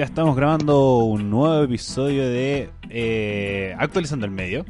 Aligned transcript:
Ya 0.00 0.06
estamos 0.06 0.34
grabando 0.34 1.00
un 1.00 1.28
nuevo 1.28 1.62
episodio 1.62 2.26
de 2.26 2.70
eh, 2.88 3.76
Actualizando 3.78 4.24
el 4.24 4.32
Medio. 4.32 4.64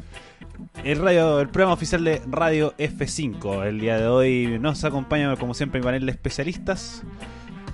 El, 0.83 0.99
radio, 0.99 1.39
el 1.39 1.49
programa 1.51 1.75
oficial 1.75 2.03
de 2.03 2.21
Radio 2.27 2.75
F5. 2.79 3.65
El 3.65 3.79
día 3.79 3.97
de 3.97 4.09
hoy 4.09 4.59
nos 4.61 4.83
acompaña, 4.83 5.37
como 5.37 5.55
siempre, 5.55 5.79
mi 5.79 5.85
panel 5.85 6.05
de 6.05 6.11
especialistas. 6.11 7.05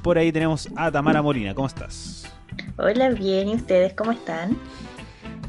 Por 0.02 0.18
ahí 0.18 0.32
tenemos 0.32 0.68
a 0.76 0.92
Tamara 0.92 1.22
Molina. 1.22 1.54
¿Cómo 1.54 1.66
estás? 1.66 2.30
Hola, 2.76 3.08
bien. 3.08 3.48
¿Y 3.48 3.54
ustedes 3.54 3.94
cómo 3.94 4.12
están? 4.12 4.58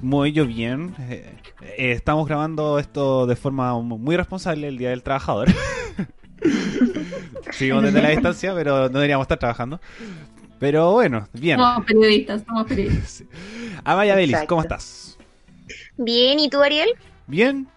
Muy 0.02 0.32
yo 0.32 0.46
bien. 0.46 0.96
Eh, 1.10 1.30
eh, 1.62 1.92
estamos 1.92 2.26
grabando 2.26 2.80
esto 2.80 3.28
de 3.28 3.36
forma 3.36 3.78
muy 3.82 4.16
responsable 4.16 4.70
el 4.70 4.78
Día 4.78 4.92
del 4.92 5.04
Trabajador. 5.04 5.50
Seguimos 7.52 7.84
desde 7.84 8.02
la 8.02 8.12
distancia, 8.12 8.54
pero 8.54 8.84
no 8.84 9.00
deberíamos 9.00 9.26
estar 9.26 9.40
trabajando. 9.40 9.82
Pero 10.60 10.94
bueno, 10.94 11.28
bien. 11.34 11.60
Somos 11.60 11.86
periodistas, 11.86 12.44
somos 12.46 12.68
periodistas. 12.68 13.24
Amaya 13.84 14.16
Belis, 14.16 14.38
¿cómo 14.48 14.62
estás? 14.62 15.18
Bien, 15.98 16.40
¿y 16.40 16.50
tú, 16.50 16.62
Ariel? 16.62 16.90
Bien, 17.28 17.68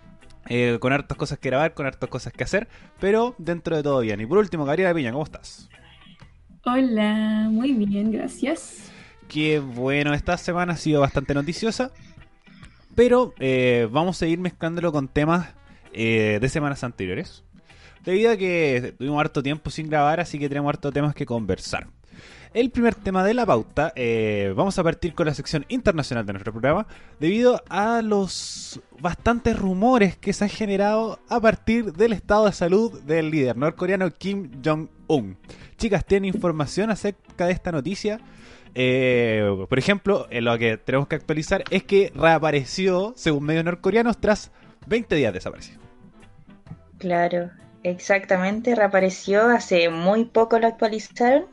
eh, 0.46 0.78
con 0.80 0.92
hartas 0.92 1.16
cosas 1.16 1.38
que 1.38 1.48
grabar, 1.48 1.74
con 1.74 1.86
hartas 1.86 2.08
cosas 2.08 2.32
que 2.32 2.44
hacer, 2.44 2.68
pero 2.98 3.34
dentro 3.38 3.76
de 3.76 3.82
todo 3.82 4.00
bien. 4.00 4.20
Y 4.20 4.26
por 4.26 4.38
último, 4.38 4.64
Gabriela 4.64 4.94
Piña, 4.94 5.12
¿cómo 5.12 5.24
estás? 5.24 5.68
Hola, 6.64 7.48
muy 7.50 7.72
bien, 7.72 8.12
gracias. 8.12 8.90
Qué 9.28 9.60
bueno, 9.60 10.12
esta 10.12 10.36
semana 10.36 10.72
ha 10.72 10.76
sido 10.76 11.00
bastante 11.00 11.34
noticiosa, 11.34 11.92
pero 12.94 13.32
eh, 13.38 13.88
vamos 13.90 14.20
a 14.22 14.26
ir 14.26 14.38
mezclándolo 14.38 14.92
con 14.92 15.08
temas 15.08 15.48
eh, 15.92 16.38
de 16.40 16.48
semanas 16.48 16.82
anteriores. 16.84 17.44
Debido 18.04 18.32
a 18.32 18.36
que 18.36 18.94
tuvimos 18.98 19.20
harto 19.20 19.42
tiempo 19.42 19.70
sin 19.70 19.88
grabar, 19.88 20.20
así 20.20 20.38
que 20.38 20.48
tenemos 20.48 20.70
harto 20.70 20.90
temas 20.90 21.14
que 21.14 21.26
conversar. 21.26 21.86
El 22.52 22.70
primer 22.70 22.96
tema 22.96 23.22
de 23.22 23.32
la 23.32 23.46
pauta, 23.46 23.92
eh, 23.94 24.52
vamos 24.56 24.76
a 24.76 24.82
partir 24.82 25.14
con 25.14 25.26
la 25.26 25.34
sección 25.34 25.64
internacional 25.68 26.26
de 26.26 26.32
nuestro 26.32 26.52
programa, 26.52 26.84
debido 27.20 27.62
a 27.68 28.02
los 28.02 28.80
bastantes 28.98 29.56
rumores 29.56 30.16
que 30.16 30.32
se 30.32 30.44
han 30.44 30.50
generado 30.50 31.20
a 31.28 31.38
partir 31.38 31.92
del 31.92 32.12
estado 32.12 32.46
de 32.46 32.52
salud 32.52 33.02
del 33.02 33.30
líder 33.30 33.56
norcoreano 33.56 34.10
Kim 34.10 34.50
Jong-un. 34.64 35.36
Chicas, 35.76 36.04
¿tienen 36.04 36.34
información 36.34 36.90
acerca 36.90 37.46
de 37.46 37.52
esta 37.52 37.70
noticia? 37.70 38.18
Eh, 38.74 39.48
por 39.68 39.78
ejemplo, 39.78 40.26
lo 40.32 40.58
que 40.58 40.76
tenemos 40.76 41.06
que 41.06 41.14
actualizar 41.14 41.62
es 41.70 41.84
que 41.84 42.10
reapareció, 42.16 43.12
según 43.14 43.44
medios 43.44 43.64
norcoreanos, 43.64 44.20
tras 44.20 44.50
20 44.88 45.14
días 45.14 45.32
desaparecido. 45.32 45.78
Claro, 46.98 47.50
exactamente, 47.84 48.74
reapareció 48.74 49.46
hace 49.50 49.88
muy 49.88 50.24
poco 50.24 50.58
lo 50.58 50.66
actualizaron 50.66 51.46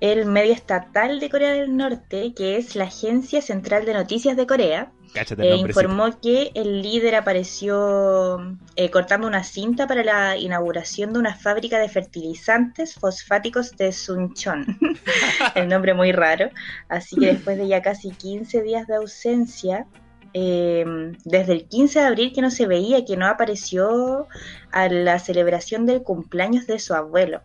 el 0.00 0.26
medio 0.26 0.52
estatal 0.52 1.20
de 1.20 1.30
Corea 1.30 1.52
del 1.52 1.76
Norte, 1.76 2.32
que 2.34 2.56
es 2.56 2.76
la 2.76 2.84
Agencia 2.84 3.42
Central 3.42 3.84
de 3.84 3.94
Noticias 3.94 4.36
de 4.36 4.46
Corea, 4.46 4.92
eh, 5.14 5.56
informó 5.56 6.20
que 6.20 6.50
el 6.54 6.82
líder 6.82 7.14
apareció 7.14 8.38
eh, 8.76 8.90
cortando 8.90 9.26
una 9.26 9.42
cinta 9.42 9.86
para 9.86 10.04
la 10.04 10.36
inauguración 10.36 11.12
de 11.12 11.18
una 11.18 11.34
fábrica 11.34 11.78
de 11.78 11.88
fertilizantes 11.88 12.94
fosfáticos 12.94 13.76
de 13.76 13.92
Suncheon. 13.92 14.78
el 15.54 15.68
nombre 15.68 15.94
muy 15.94 16.12
raro. 16.12 16.50
Así 16.88 17.16
que 17.16 17.26
después 17.26 17.56
de 17.56 17.68
ya 17.68 17.82
casi 17.82 18.10
15 18.10 18.62
días 18.62 18.86
de 18.86 18.96
ausencia, 18.96 19.86
em, 20.34 21.16
desde 21.24 21.52
el 21.52 21.68
15 21.68 22.00
de 22.00 22.06
abril 22.06 22.32
que 22.32 22.42
no 22.42 22.50
se 22.50 22.66
veía, 22.66 23.04
que 23.04 23.16
no 23.16 23.26
apareció 23.26 24.28
a 24.70 24.88
la 24.88 25.18
celebración 25.18 25.86
del 25.86 26.02
cumpleaños 26.02 26.66
de 26.66 26.78
su 26.78 26.94
abuelo. 26.94 27.40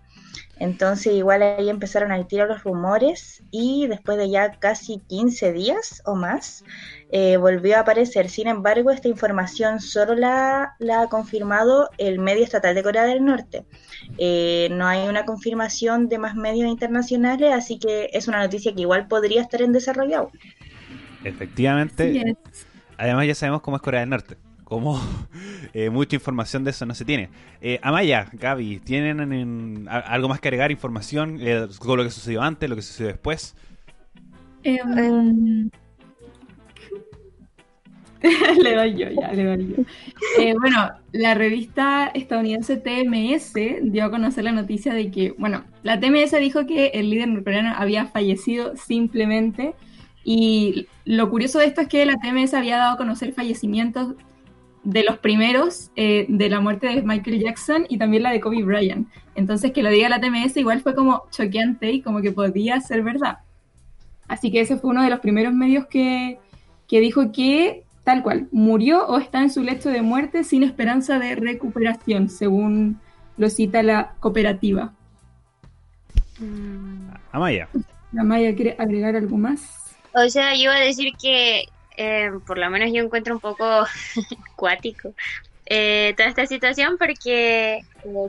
Entonces 0.64 1.12
igual 1.12 1.44
ahí 1.44 1.70
empezaron 1.70 2.14
a 2.14 2.26
tirar 2.26 2.48
los 2.48 2.64
rumores 2.64 3.44
y 3.52 3.86
después 3.88 4.18
de 4.18 4.30
ya 4.30 4.50
casi 4.60 5.00
15 5.10 5.52
días 5.52 6.02
o 6.06 6.16
más 6.16 6.64
eh, 7.12 7.36
volvió 7.36 7.76
a 7.76 7.82
aparecer. 7.82 8.30
Sin 8.30 8.48
embargo, 8.48 8.90
esta 8.90 9.10
información 9.10 9.82
solo 9.82 10.16
la, 10.16 10.78
ha 10.80 11.10
confirmado 11.10 11.90
el 11.98 12.20
medio 12.20 12.46
estatal 12.46 12.76
de 12.76 12.82
Corea 12.82 13.04
del 13.04 13.26
Norte. 13.26 13.66
Eh, 14.18 14.70
no 14.72 14.88
hay 14.88 15.10
una 15.10 15.26
confirmación 15.26 16.08
de 16.08 16.18
más 16.18 16.34
medios 16.34 16.70
internacionales, 16.70 17.52
así 17.52 17.78
que 17.78 18.10
es 18.14 18.30
una 18.30 18.40
noticia 18.40 18.74
que 18.74 18.84
igual 18.84 19.10
podría 19.10 19.42
estar 19.42 19.62
en 19.62 19.74
desarrollo. 19.74 20.32
Efectivamente. 21.26 22.38
Además 22.96 23.28
ya 23.28 23.36
sabemos 23.36 23.62
cómo 23.62 23.76
es 23.76 23.84
Corea 23.84 24.00
del 24.00 24.12
Norte 24.12 24.38
como 24.64 25.00
eh, 25.74 25.90
mucha 25.90 26.16
información 26.16 26.64
de 26.64 26.72
eso 26.72 26.86
no 26.86 26.96
se 26.96 27.06
tiene. 27.06 27.30
Eh, 27.62 27.80
Amaya, 27.82 28.28
Gaby, 28.34 28.80
¿tienen 28.80 29.88
algo 29.90 30.30
más 30.30 30.40
que 30.40 30.48
agregar 30.48 30.72
información 30.72 31.38
eh, 31.42 31.68
lo 31.86 32.04
que 32.04 32.12
sucedió 32.12 32.42
antes, 32.42 32.70
lo 32.70 32.76
que 32.76 32.82
sucedió 32.82 33.10
después? 33.10 33.56
Em, 34.64 35.70
le 38.64 38.76
doy 38.76 38.96
yo, 38.96 39.10
ya, 39.10 39.34
le 39.34 39.44
doy 39.44 39.76
yo. 39.76 40.60
bueno, 40.60 40.90
la 41.12 41.34
revista 41.34 42.08
estadounidense 42.14 42.78
TMS 42.78 43.54
dio 43.82 44.06
a 44.06 44.10
conocer 44.10 44.46
la 44.46 44.54
noticia 44.54 44.94
de 44.94 45.12
que, 45.12 45.32
bueno, 45.38 45.66
la 45.84 46.00
TMS 46.00 46.32
dijo 46.40 46.66
que 46.66 46.88
el 46.94 47.10
líder 47.10 47.28
norcoreano 47.28 47.74
había 47.76 48.06
fallecido 48.06 48.78
simplemente. 48.78 49.76
Y 50.24 50.88
lo 51.04 51.30
curioso 51.30 51.60
de 51.60 51.66
esto 51.66 51.82
es 51.82 51.90
que 51.90 52.06
la 52.06 52.18
TMS 52.18 52.54
había 52.54 52.78
dado 52.78 52.94
a 52.94 52.98
conocer 52.98 53.34
fallecimientos 53.34 54.16
de 54.84 55.04
los 55.04 55.18
primeros 55.18 55.92
eh, 55.96 56.26
de 56.28 56.50
la 56.50 56.60
muerte 56.60 56.88
de 56.88 57.02
Michael 57.02 57.40
Jackson 57.40 57.86
y 57.90 57.98
también 57.98 58.24
la 58.24 58.32
de 58.32 58.40
Kobe 58.40 58.64
Bryant. 58.64 59.08
Entonces 59.36 59.72
que 59.72 59.84
lo 59.84 59.90
diga 59.90 60.10
la 60.10 60.20
TMS 60.20 60.58
igual 60.58 60.82
fue 60.82 60.96
como 60.96 61.24
choqueante 61.32 61.92
y 61.92 62.02
como 62.02 62.22
que 62.22 62.32
podía 62.32 62.80
ser 62.82 63.04
verdad. 63.04 63.40
Así 64.28 64.52
que 64.52 64.62
ese 64.62 64.78
fue 64.78 64.92
uno 64.92 65.04
de 65.04 65.10
los 65.10 65.20
primeros 65.20 65.54
medios 65.54 65.86
que, 65.88 66.40
que 66.88 67.00
dijo 67.00 67.32
que 67.32 67.84
tal 68.04 68.22
cual, 68.22 68.48
murió 68.52 69.06
o 69.08 69.18
está 69.18 69.42
en 69.42 69.50
su 69.50 69.64
lecho 69.64 69.90
de 69.90 70.02
muerte 70.02 70.44
sin 70.44 70.64
esperanza 70.64 71.20
de 71.20 71.36
recuperación, 71.36 72.30
según 72.30 73.00
lo 73.38 73.50
cita 73.50 73.82
la 73.82 74.14
cooperativa. 74.20 74.94
Amaya. 77.32 77.70
Amaya, 78.18 78.54
¿quiere 78.56 78.76
agregar 78.78 79.16
algo 79.16 79.38
más? 79.38 79.96
O 80.14 80.30
sea, 80.30 80.54
yo 80.54 80.64
iba 80.64 80.76
a 80.76 80.80
decir 80.80 81.14
que 81.20 81.66
eh, 81.98 82.32
por 82.46 82.58
lo 82.58 82.70
menos 82.70 82.92
yo 82.94 83.04
encuentro 83.04 83.36
un 83.36 83.40
poco 83.40 83.86
cuático 84.56 85.14
eh, 85.66 86.14
toda 86.18 86.30
esta 86.30 86.46
situación 86.46 86.98
porque 86.98 87.76
eh, 87.78 87.84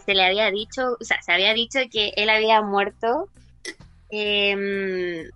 se 0.05 0.15
le 0.15 0.25
había 0.25 0.51
dicho, 0.51 0.97
o 1.01 1.05
sea, 1.05 1.21
se 1.23 1.33
había 1.33 1.53
dicho 1.53 1.81
que 1.91 2.13
él 2.17 2.31
había 2.31 2.63
muerto, 2.63 3.29
em, 4.11 5.31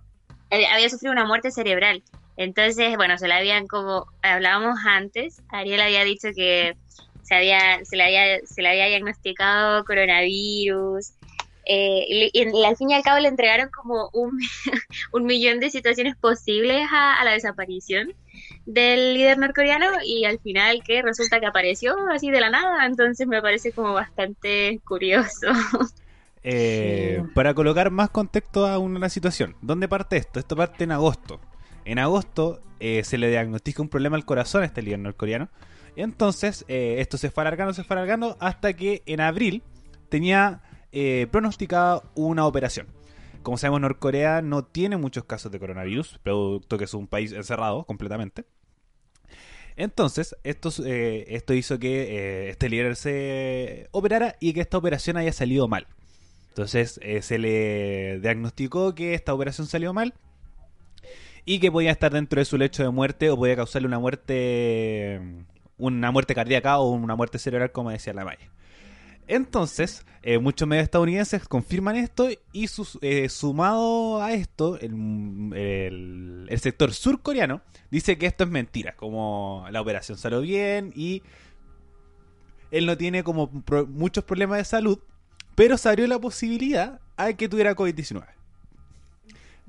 había 0.49 0.89
sufrido 0.89 1.11
una 1.11 1.25
muerte 1.25 1.51
cerebral. 1.51 2.01
Entonces, 2.37 2.95
bueno, 2.95 3.17
se 3.17 3.27
le 3.27 3.33
habían, 3.33 3.67
como 3.67 4.05
hablábamos 4.21 4.79
antes, 4.87 5.41
Ariel 5.49 5.81
había 5.81 6.05
dicho 6.05 6.29
que 6.33 6.77
se, 7.21 7.35
había, 7.35 7.83
se, 7.83 7.97
le, 7.97 8.03
había, 8.03 8.39
se 8.45 8.61
le 8.61 8.69
había 8.69 8.87
diagnosticado 8.87 9.83
coronavirus, 9.83 11.11
eh, 11.71 12.31
y, 12.33 12.63
al 12.65 12.75
fin 12.77 12.89
y 12.89 12.95
al 12.95 13.03
cabo 13.03 13.19
le 13.19 13.27
entregaron 13.27 13.69
como 13.69 14.09
un, 14.11 14.39
un 15.13 15.25
millón 15.25 15.59
de 15.59 15.69
situaciones 15.69 16.15
posibles 16.15 16.87
a, 16.91 17.23
la 17.23 17.33
desaparición 17.33 18.15
del 18.65 19.13
líder 19.13 19.37
norcoreano 19.37 19.85
y 20.03 20.25
al 20.25 20.39
final 20.39 20.81
que 20.83 21.03
resulta 21.03 21.39
que 21.39 21.45
apareció 21.45 21.95
así 22.11 22.31
de 22.31 22.41
la 22.41 22.49
nada, 22.49 22.87
entonces 22.87 23.27
me 23.27 23.39
parece 23.39 23.71
como 23.71 23.93
bastante 23.93 24.81
curioso. 24.83 25.47
Eh, 26.41 27.21
para 27.35 27.53
colocar 27.53 27.91
más 27.91 28.11
contexto 28.11 28.65
a 28.65 28.79
una 28.79 29.09
situación, 29.09 29.57
¿dónde 29.61 29.89
parte 29.89 30.15
esto? 30.15 30.39
Esto 30.39 30.55
parte 30.55 30.85
en 30.85 30.93
agosto. 30.93 31.41
En 31.83 31.99
agosto 31.99 32.61
eh, 32.79 33.03
se 33.03 33.17
le 33.17 33.29
diagnostica 33.29 33.81
un 33.81 33.89
problema 33.89 34.15
al 34.15 34.23
corazón 34.23 34.63
a 34.63 34.65
este 34.65 34.81
líder 34.81 34.99
norcoreano. 34.99 35.49
Y 35.97 36.01
entonces 36.01 36.63
esto 36.69 37.17
se 37.17 37.29
fue 37.29 37.43
alargando, 37.43 37.73
se 37.73 37.83
fue 37.83 37.97
alargando 37.97 38.37
hasta 38.39 38.71
que 38.71 39.03
en 39.05 39.19
abril 39.19 39.63
tenía 40.07 40.61
eh, 40.91 41.27
pronosticaba 41.31 42.03
una 42.15 42.45
operación. 42.45 42.87
Como 43.43 43.57
sabemos, 43.57 43.81
Norcorea 43.81 44.41
no 44.41 44.65
tiene 44.65 44.97
muchos 44.97 45.23
casos 45.23 45.51
de 45.51 45.59
coronavirus, 45.59 46.19
producto 46.23 46.77
que 46.77 46.83
es 46.85 46.93
un 46.93 47.07
país 47.07 47.31
encerrado 47.31 47.85
completamente. 47.85 48.45
Entonces, 49.75 50.35
esto, 50.43 50.69
eh, 50.85 51.25
esto 51.29 51.53
hizo 51.53 51.79
que 51.79 52.01
eh, 52.01 52.49
este 52.49 52.67
líder 52.67 52.97
se 52.97 53.87
operara 53.91 54.35
y 54.41 54.51
que 54.51 54.61
esta 54.61 54.77
operación 54.77 55.15
haya 55.15 55.31
salido 55.31 55.67
mal. 55.69 55.87
Entonces, 56.49 56.99
se 57.21 57.37
le 57.37 58.19
diagnosticó 58.19 58.93
que 58.93 59.13
esta 59.13 59.33
operación 59.33 59.67
salió 59.67 59.93
mal 59.93 60.13
y 61.45 61.59
que 61.59 61.71
podía 61.71 61.91
estar 61.91 62.11
dentro 62.11 62.41
de 62.41 62.45
su 62.45 62.57
lecho 62.57 62.83
de 62.83 62.89
muerte 62.89 63.29
o 63.29 63.37
podía 63.37 63.55
causarle 63.55 63.87
una 63.87 63.99
muerte 63.99 65.45
una 65.79 66.11
muerte 66.11 66.35
cardíaca 66.35 66.77
o 66.77 66.91
una 66.91 67.15
muerte 67.15 67.39
cerebral, 67.39 67.71
como 67.71 67.89
decía 67.89 68.13
la 68.13 68.25
Maya. 68.25 68.51
Entonces, 69.29 70.07
eh, 70.23 70.39
muchos 70.39 70.67
medios 70.67 70.85
estadounidenses 70.85 71.47
confirman 71.47 71.95
esto 71.95 72.29
y 72.51 72.67
eh, 73.01 73.29
sumado 73.29 74.23
a 74.23 74.33
esto, 74.33 74.79
el, 74.79 76.49
sector 76.59 76.91
surcoreano 76.91 77.61
dice 77.91 78.17
que 78.17 78.25
esto 78.25 78.45
es 78.45 78.49
mentira, 78.49 78.95
como 78.95 79.67
la 79.69 79.81
operación 79.81 80.17
salió 80.17 80.41
bien 80.41 80.91
y 80.95 81.21
él 82.71 82.87
no 82.87 82.97
tiene 82.97 83.23
como 83.23 83.51
muchos 83.87 84.23
problemas 84.23 84.57
de 84.57 84.65
salud, 84.65 84.97
pero 85.53 85.77
se 85.77 85.89
abrió 85.89 86.07
la 86.07 86.17
posibilidad 86.17 86.99
a 87.15 87.31
que 87.33 87.47
tuviera 87.47 87.75
COVID-19. 87.75 88.38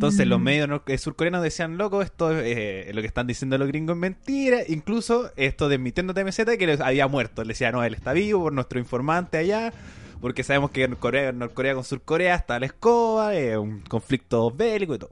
Entonces 0.01 0.27
los 0.27 0.41
Mm. 0.41 0.43
medios 0.43 0.81
eh, 0.87 0.97
surcoreanos 0.97 1.43
decían, 1.43 1.77
loco, 1.77 2.01
esto 2.01 2.31
eh, 2.33 2.91
lo 2.95 3.03
que 3.03 3.07
están 3.07 3.27
diciendo 3.27 3.59
los 3.59 3.69
gringos 3.69 3.97
es 3.97 4.01
mentira. 4.01 4.61
Incluso 4.67 5.31
esto 5.37 5.69
desmitiendo 5.69 6.15
TMZ 6.15 6.57
que 6.59 6.67
les 6.67 6.81
había 6.81 7.07
muerto. 7.07 7.43
Le 7.45 7.49
decía, 7.49 7.71
no, 7.71 7.85
él 7.85 7.93
está 7.93 8.15
vivo 8.15 8.45
por 8.45 8.53
nuestro 8.55 8.79
informante 8.79 9.37
allá. 9.37 9.75
Porque 10.23 10.43
sabemos 10.43 10.71
que 10.71 10.85
en 10.85 10.95
Corea, 10.97 11.33
Norcorea 11.33 11.75
con 11.75 11.85
Surcorea 11.85 12.35
está 12.35 12.59
la 12.59 12.65
escoba, 12.67 13.35
eh, 13.37 13.59
un 13.59 13.81
conflicto 13.81 14.51
bélico 14.51 14.95
y 14.95 14.99
todo. 15.01 15.11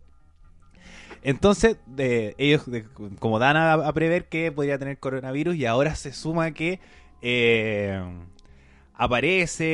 Entonces, 1.22 1.76
de- 1.86 2.34
ellos 2.38 2.64
de- 2.70 2.84
como 3.18 3.38
dan 3.38 3.56
a, 3.58 3.74
a 3.74 3.92
prever 3.92 4.24
que 4.28 4.50
podría 4.52 4.78
tener 4.78 4.98
coronavirus 4.98 5.56
y 5.56 5.66
ahora 5.66 5.94
se 5.96 6.12
suma 6.14 6.52
que 6.52 6.80
eh, 7.20 8.02
aparece 8.98 9.64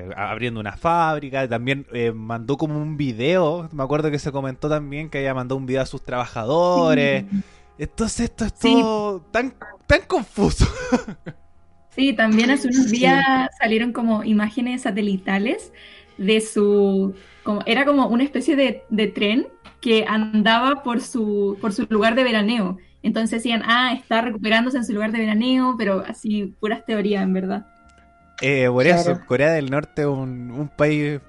eh, 0.00 0.10
abriendo 0.16 0.60
una 0.60 0.76
fábrica, 0.76 1.48
también 1.48 1.86
eh, 1.94 2.12
mandó 2.12 2.58
como 2.58 2.78
un 2.80 2.96
video, 2.98 3.68
me 3.72 3.84
acuerdo 3.84 4.10
que 4.10 4.18
se 4.20 4.32
comentó 4.32 4.68
también 4.68 5.10
que 5.10 5.18
había 5.18 5.34
mandado 5.34 5.58
un 5.58 5.66
video 5.66 5.82
a 5.82 5.86
sus 5.86 6.04
trabajadores. 6.04 7.26
Entonces 7.78 8.20
esto 8.30 8.44
es 8.46 8.54
Sí. 8.54 8.74
todo 8.80 9.22
tan, 9.32 9.54
tan 9.86 10.02
confuso. 10.02 10.66
Sí, 11.90 12.12
también 12.14 12.50
hace 12.50 12.68
unos 12.68 12.90
días 12.90 13.24
salieron 13.58 13.92
como 13.92 14.22
imágenes 14.24 14.82
satelitales 14.82 15.72
de 16.18 16.40
su, 16.42 17.14
como, 17.42 17.62
era 17.66 17.84
como 17.86 18.08
una 18.08 18.24
especie 18.24 18.54
de, 18.56 18.82
de 18.90 19.06
tren 19.08 19.48
que 19.80 20.04
andaba 20.06 20.82
por 20.82 21.00
su, 21.00 21.56
por 21.60 21.72
su 21.72 21.86
lugar 21.88 22.14
de 22.14 22.24
veraneo. 22.24 22.76
Entonces 23.02 23.30
decían, 23.42 23.62
ah, 23.64 23.92
está 23.94 24.20
recuperándose 24.20 24.76
en 24.78 24.84
su 24.84 24.92
lugar 24.92 25.12
de 25.12 25.18
veraneo, 25.20 25.76
pero 25.78 26.02
así, 26.06 26.54
puras 26.60 26.84
teorías, 26.84 27.22
en 27.22 27.32
verdad. 27.32 27.66
Eh, 28.40 28.68
por 28.70 28.86
eso. 28.86 29.20
Corea 29.26 29.52
del 29.52 29.70
Norte 29.70 30.02
es 30.02 30.08
un, 30.08 30.50
un 30.50 30.68
país 30.68 31.20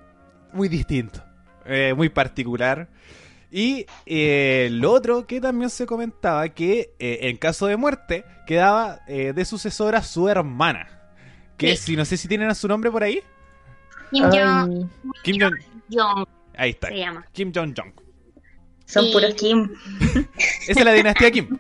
muy 0.54 0.68
distinto, 0.68 1.24
eh, 1.66 1.94
muy 1.96 2.10
particular. 2.10 2.88
Y 3.50 3.86
eh, 4.06 4.68
lo 4.72 4.92
otro 4.92 5.26
que 5.26 5.40
también 5.40 5.70
se 5.70 5.86
comentaba, 5.86 6.50
que 6.50 6.92
eh, 7.00 7.20
en 7.24 7.38
caso 7.38 7.68
de 7.68 7.78
muerte 7.78 8.26
quedaba 8.46 9.00
eh, 9.08 9.32
de 9.34 9.46
sucesora 9.46 10.02
su 10.04 10.28
hermana. 10.28 10.90
Que 11.58 11.76
Sí. 11.76 11.84
si 11.92 11.96
no 11.96 12.04
sé 12.06 12.18
si 12.18 12.28
tienen 12.28 12.50
a 12.50 12.56
su 12.56 12.68
nombre 12.68 12.92
por 12.92 13.04
ahí. 13.04 13.22
Kim 14.12 14.24
Jong, 14.26 14.90
Kim 15.24 15.38
Jong. 15.42 15.56
Jong 15.92 16.26
Ahí 16.58 16.72
está. 16.72 16.90
se 16.90 16.98
llama. 16.98 17.26
Kim 17.32 17.52
Jong 17.56 17.74
Jong. 17.76 17.94
son 18.86 19.06
Y- 19.06 19.14
puros 19.14 19.34
Kim. 19.36 19.70
Esa 20.68 20.80
es 20.80 20.86
la 20.86 20.94
dinastía 20.94 21.32
Kim. 21.32 21.58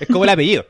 Es 0.00 0.08
como 0.08 0.24
el 0.24 0.30
apellido. 0.30 0.66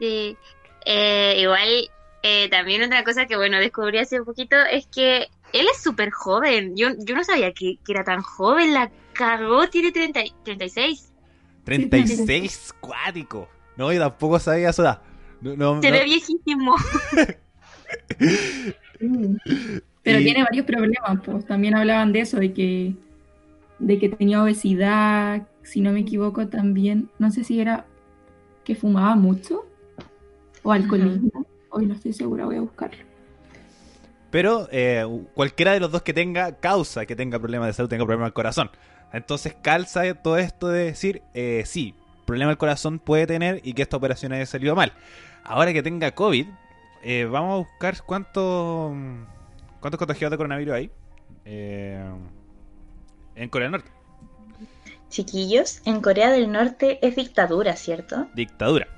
Sí. 0.00 0.36
Eh, 0.84 1.36
igual, 1.40 1.90
eh, 2.28 2.48
también 2.50 2.82
otra 2.82 3.04
cosa 3.04 3.26
que, 3.26 3.36
bueno, 3.36 3.58
descubrí 3.58 3.98
hace 3.98 4.22
poquito 4.22 4.56
es 4.70 4.86
que 4.86 5.28
él 5.52 5.66
es 5.72 5.82
súper 5.82 6.10
joven. 6.10 6.76
Yo, 6.76 6.88
yo 6.98 7.14
no 7.14 7.22
sabía 7.24 7.52
que, 7.52 7.78
que 7.84 7.92
era 7.92 8.02
tan 8.04 8.20
joven. 8.22 8.74
La 8.74 8.90
cagó, 9.12 9.68
tiene 9.68 9.92
30, 9.92 10.24
y- 10.24 10.32
36. 10.44 11.12
36 11.64 12.74
cuático. 12.80 13.48
No, 13.76 13.92
yo 13.92 14.00
tampoco 14.00 14.38
sabía 14.38 14.70
edad. 14.70 15.02
No, 15.40 15.56
no, 15.56 15.82
Se 15.82 15.90
no. 15.90 15.96
ve 15.98 16.04
viejísimo. 16.04 16.74
Pero 18.98 20.20
Y- 20.20 20.24
tiene 20.24 20.42
varios 20.42 20.66
problemas, 20.66 21.20
pues 21.24 21.46
también 21.46 21.74
hablaban 21.74 22.12
de 22.12 22.20
eso, 22.20 22.38
de 22.38 22.52
que, 22.52 22.94
de 23.78 23.98
que 23.98 24.08
tenía 24.08 24.42
obesidad, 24.42 25.46
si 25.62 25.80
no 25.80 25.92
me 25.92 26.00
equivoco 26.00 26.48
también, 26.48 27.08
no 27.18 27.30
sé 27.30 27.44
si 27.44 27.60
era 27.60 27.86
que 28.64 28.74
fumaba 28.74 29.14
mucho 29.16 29.66
o 30.62 30.72
alcoholismo, 30.72 31.46
hoy 31.76 31.86
no 31.86 31.94
estoy 31.94 32.12
segura, 32.12 32.44
voy 32.44 32.56
a 32.56 32.60
buscarlo. 32.60 33.04
Pero 34.30 34.68
eh, 34.70 35.06
cualquiera 35.34 35.72
de 35.72 35.80
los 35.80 35.92
dos 35.92 36.02
que 36.02 36.12
tenga 36.12 36.56
causa 36.56 37.06
que 37.06 37.14
tenga 37.14 37.38
problemas 37.38 37.68
de 37.68 37.72
salud, 37.74 37.88
tenga 37.88 38.04
problemas 38.04 38.26
del 38.26 38.34
corazón. 38.34 38.70
Entonces 39.12 39.54
calza 39.62 40.14
todo 40.14 40.36
esto 40.38 40.68
de 40.68 40.84
decir, 40.84 41.22
eh, 41.34 41.62
sí, 41.64 41.94
problema 42.24 42.50
del 42.50 42.58
corazón 42.58 42.98
puede 42.98 43.26
tener 43.26 43.60
y 43.64 43.72
que 43.72 43.82
esta 43.82 43.96
operación 43.96 44.32
haya 44.32 44.46
salido 44.46 44.74
mal. 44.74 44.92
Ahora 45.44 45.72
que 45.72 45.82
tenga 45.82 46.10
COVID, 46.10 46.46
eh, 47.02 47.24
vamos 47.24 47.54
a 47.54 47.56
buscar 47.58 48.02
cuánto, 48.04 48.94
cuántos 49.80 49.98
contagiados 49.98 50.32
de 50.32 50.36
coronavirus 50.36 50.74
hay 50.74 50.90
eh, 51.44 52.04
en 53.36 53.48
Corea 53.48 53.66
del 53.66 53.72
Norte. 53.72 53.90
Chiquillos, 55.08 55.82
en 55.84 56.00
Corea 56.00 56.30
del 56.30 56.50
Norte 56.50 56.98
es 57.06 57.14
dictadura, 57.14 57.76
¿cierto? 57.76 58.26
Dictadura. 58.34 58.88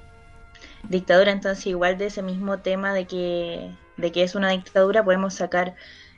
Dictadura, 0.82 1.32
entonces 1.32 1.66
igual 1.66 1.98
de 1.98 2.06
ese 2.06 2.22
mismo 2.22 2.60
tema 2.60 2.94
de 2.94 3.06
que, 3.06 3.78
de 3.96 4.12
que 4.12 4.22
es 4.22 4.34
una 4.34 4.50
dictadura 4.50 5.04
podemos 5.04 5.34
sacar 5.34 5.74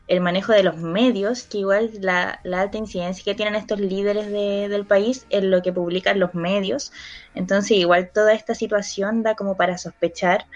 el 0.07 0.21
manejo 0.21 0.53
de 0.53 0.63
los 0.65 0.77
medios, 0.77 1.45
que 1.45 1.59
igual 1.59 1.91
la, 2.01 2.41
la 2.45 2.61
alta 2.63 2.79
incidencia 2.79 3.25
que 3.25 3.35
tienen 3.35 3.55
estos 3.55 3.79
líderes 3.81 4.27
de- 4.31 4.69
del 4.69 4.87
país 4.87 5.27
en 5.31 5.51
lo 5.51 5.63
que 5.63 5.73
publican 5.73 6.19
los 6.21 6.35
medios. 6.35 6.93
Entonces 7.35 7.73
igual 7.79 8.11
toda 8.13 8.33
esta 8.35 8.55
situación 8.55 9.23
da 9.23 9.35
como 9.37 9.57
para 9.57 9.79
sospechar, 9.79 10.47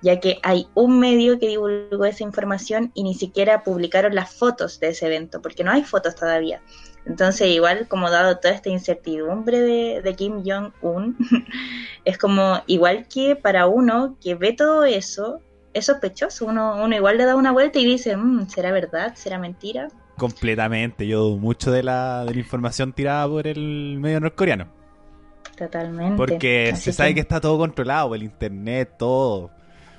ya 0.00 0.18
que 0.18 0.38
hay 0.42 0.68
un 0.74 0.98
medio 0.98 1.38
que 1.38 1.48
divulgó 1.48 2.04
esa 2.06 2.24
información 2.24 2.90
y 2.94 3.04
ni 3.04 3.14
siquiera 3.14 3.62
publicaron 3.62 4.14
las 4.14 4.34
fotos 4.34 4.80
de 4.80 4.88
ese 4.88 5.06
evento, 5.06 5.40
porque 5.42 5.62
no 5.64 5.70
hay 5.72 5.84
fotos 5.84 6.14
todavía. 6.16 6.62
Entonces 7.04 7.48
igual 7.48 7.88
como 7.88 8.10
dado 8.10 8.38
toda 8.38 8.54
esta 8.54 8.68
incertidumbre 8.68 9.60
de, 9.60 10.02
de 10.02 10.14
Kim 10.14 10.42
Jong-un, 10.44 11.16
es 12.04 12.18
como 12.18 12.62
igual 12.66 13.06
que 13.08 13.34
para 13.36 13.66
uno 13.66 14.16
que 14.22 14.34
ve 14.34 14.52
todo 14.52 14.84
eso, 14.84 15.40
es 15.74 15.86
sospechoso. 15.86 16.46
Uno, 16.46 16.82
uno 16.82 16.94
igual 16.94 17.18
le 17.18 17.24
da 17.24 17.36
una 17.36 17.52
vuelta 17.52 17.78
y 17.78 17.84
dice, 17.86 18.16
"Mm, 18.16 18.48
¿será 18.48 18.70
verdad? 18.70 19.14
¿Será 19.14 19.38
mentira? 19.38 19.88
Completamente. 20.16 21.06
Yo 21.06 21.20
dudo 21.20 21.38
mucho 21.38 21.72
de 21.72 21.82
la, 21.82 22.24
de 22.24 22.34
la 22.34 22.40
información 22.40 22.92
tirada 22.92 23.26
por 23.26 23.46
el 23.46 23.98
medio 23.98 24.20
norcoreano. 24.20 24.68
Totalmente. 25.56 26.16
Porque 26.16 26.70
Así 26.72 26.84
se 26.84 26.92
sabe 26.92 27.14
que 27.14 27.20
está 27.20 27.40
todo 27.40 27.58
controlado, 27.58 28.14
el 28.14 28.22
internet, 28.22 28.94
todo. 28.98 29.50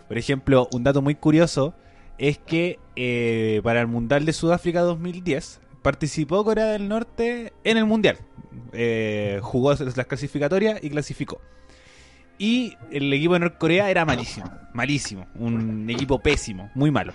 Por 0.08 0.18
ejemplo, 0.18 0.68
un 0.72 0.84
dato 0.84 1.02
muy 1.02 1.16
curioso 1.16 1.74
es 2.18 2.38
que 2.38 2.80
eh, 2.96 3.62
para 3.64 3.82
el 3.82 3.88
Mundial 3.88 4.26
de 4.26 4.34
Sudáfrica 4.34 4.82
2010 4.82 5.60
participó 5.83 6.44
Corea 6.44 6.65
del 6.65 6.88
Norte 6.88 7.53
en 7.63 7.77
el 7.77 7.85
Mundial. 7.85 8.18
Eh, 8.71 9.39
jugó 9.44 9.74
las 9.74 10.07
clasificatorias 10.07 10.83
y 10.83 10.89
clasificó. 10.89 11.39
Y 12.39 12.75
el 12.91 13.13
equipo 13.13 13.33
de 13.33 13.41
Norcorea 13.41 13.91
era 13.91 14.06
malísimo, 14.06 14.50
malísimo, 14.74 15.27
un 15.35 15.88
equipo 15.89 16.19
pésimo, 16.19 16.71
muy 16.74 16.89
malo. 16.89 17.13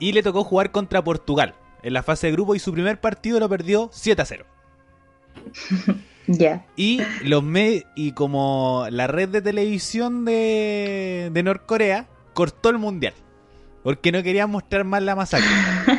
Y 0.00 0.12
le 0.12 0.22
tocó 0.22 0.42
jugar 0.42 0.72
contra 0.72 1.04
Portugal 1.04 1.54
en 1.82 1.92
la 1.92 2.02
fase 2.02 2.26
de 2.26 2.32
grupo 2.32 2.54
y 2.56 2.58
su 2.58 2.72
primer 2.72 3.00
partido 3.00 3.38
lo 3.38 3.48
perdió 3.48 3.88
7 3.92 4.20
a 4.20 4.24
0. 4.24 4.46
Ya. 6.26 6.64
Y 6.74 7.02
los 7.22 7.42
me 7.42 7.84
y 7.94 8.12
como 8.12 8.86
la 8.90 9.06
red 9.06 9.28
de 9.28 9.42
televisión 9.42 10.24
de, 10.24 11.30
de 11.30 11.42
Norcorea 11.42 12.06
cortó 12.32 12.70
el 12.70 12.78
mundial. 12.78 13.12
Porque 13.82 14.10
no 14.10 14.22
querían 14.22 14.50
mostrar 14.50 14.84
más 14.84 15.02
la 15.02 15.14
masacre. 15.14 15.50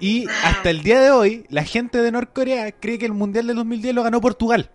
Y 0.00 0.26
hasta 0.44 0.70
el 0.70 0.82
día 0.82 1.00
de 1.00 1.10
hoy, 1.10 1.44
la 1.48 1.64
gente 1.64 2.00
de 2.00 2.12
Norcorea 2.12 2.72
cree 2.72 2.98
que 2.98 3.06
el 3.06 3.12
mundial 3.12 3.46
del 3.46 3.56
2010 3.56 3.94
lo 3.94 4.02
ganó 4.02 4.20
Portugal. 4.20 4.70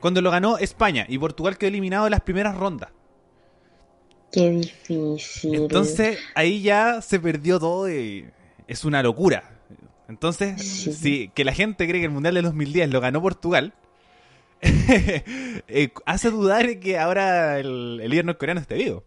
Cuando 0.00 0.20
lo 0.20 0.30
ganó 0.30 0.58
España. 0.58 1.06
Y 1.08 1.18
Portugal 1.18 1.58
quedó 1.58 1.68
eliminado 1.68 2.06
en 2.06 2.12
las 2.12 2.20
primeras 2.20 2.56
rondas. 2.56 2.90
Qué 4.30 4.50
difícil. 4.50 5.54
Entonces 5.54 6.18
ahí 6.34 6.62
ya 6.62 7.00
se 7.00 7.20
perdió 7.20 7.58
todo 7.58 7.90
y 7.90 8.26
es 8.66 8.84
una 8.84 9.02
locura. 9.02 9.50
Entonces, 10.08 10.60
Sí. 10.62 10.92
si 10.92 11.28
que 11.34 11.44
la 11.44 11.52
gente 11.52 11.88
cree 11.88 12.00
que 12.00 12.06
el 12.06 12.12
Mundial 12.12 12.34
del 12.34 12.44
2010 12.44 12.90
lo 12.90 13.00
ganó 13.00 13.22
Portugal, 13.22 13.72
eh, 14.62 15.90
hace 16.06 16.30
dudar 16.30 16.66
de 16.66 16.80
que 16.80 16.98
ahora 16.98 17.58
el, 17.58 18.00
el 18.02 18.10
líder 18.10 18.24
norcoreano 18.24 18.60
esté 18.60 18.74
vivo. 18.76 19.04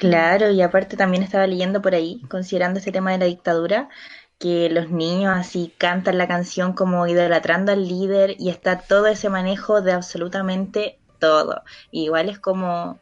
Claro, 0.00 0.50
y 0.50 0.62
aparte 0.62 0.96
también 0.96 1.22
estaba 1.22 1.46
leyendo 1.46 1.82
por 1.82 1.94
ahí, 1.94 2.22
considerando 2.30 2.78
este 2.78 2.90
tema 2.90 3.12
de 3.12 3.18
la 3.18 3.26
dictadura, 3.26 3.90
que 4.38 4.70
los 4.70 4.90
niños 4.90 5.34
así 5.36 5.74
cantan 5.76 6.16
la 6.16 6.26
canción 6.26 6.72
como 6.72 7.06
idolatrando 7.06 7.72
al 7.72 7.86
líder 7.86 8.34
y 8.38 8.48
está 8.48 8.80
todo 8.80 9.06
ese 9.08 9.28
manejo 9.28 9.82
de 9.82 9.92
absolutamente 9.92 10.98
todo. 11.18 11.62
Igual 11.90 12.30
es 12.30 12.38
como 12.38 12.98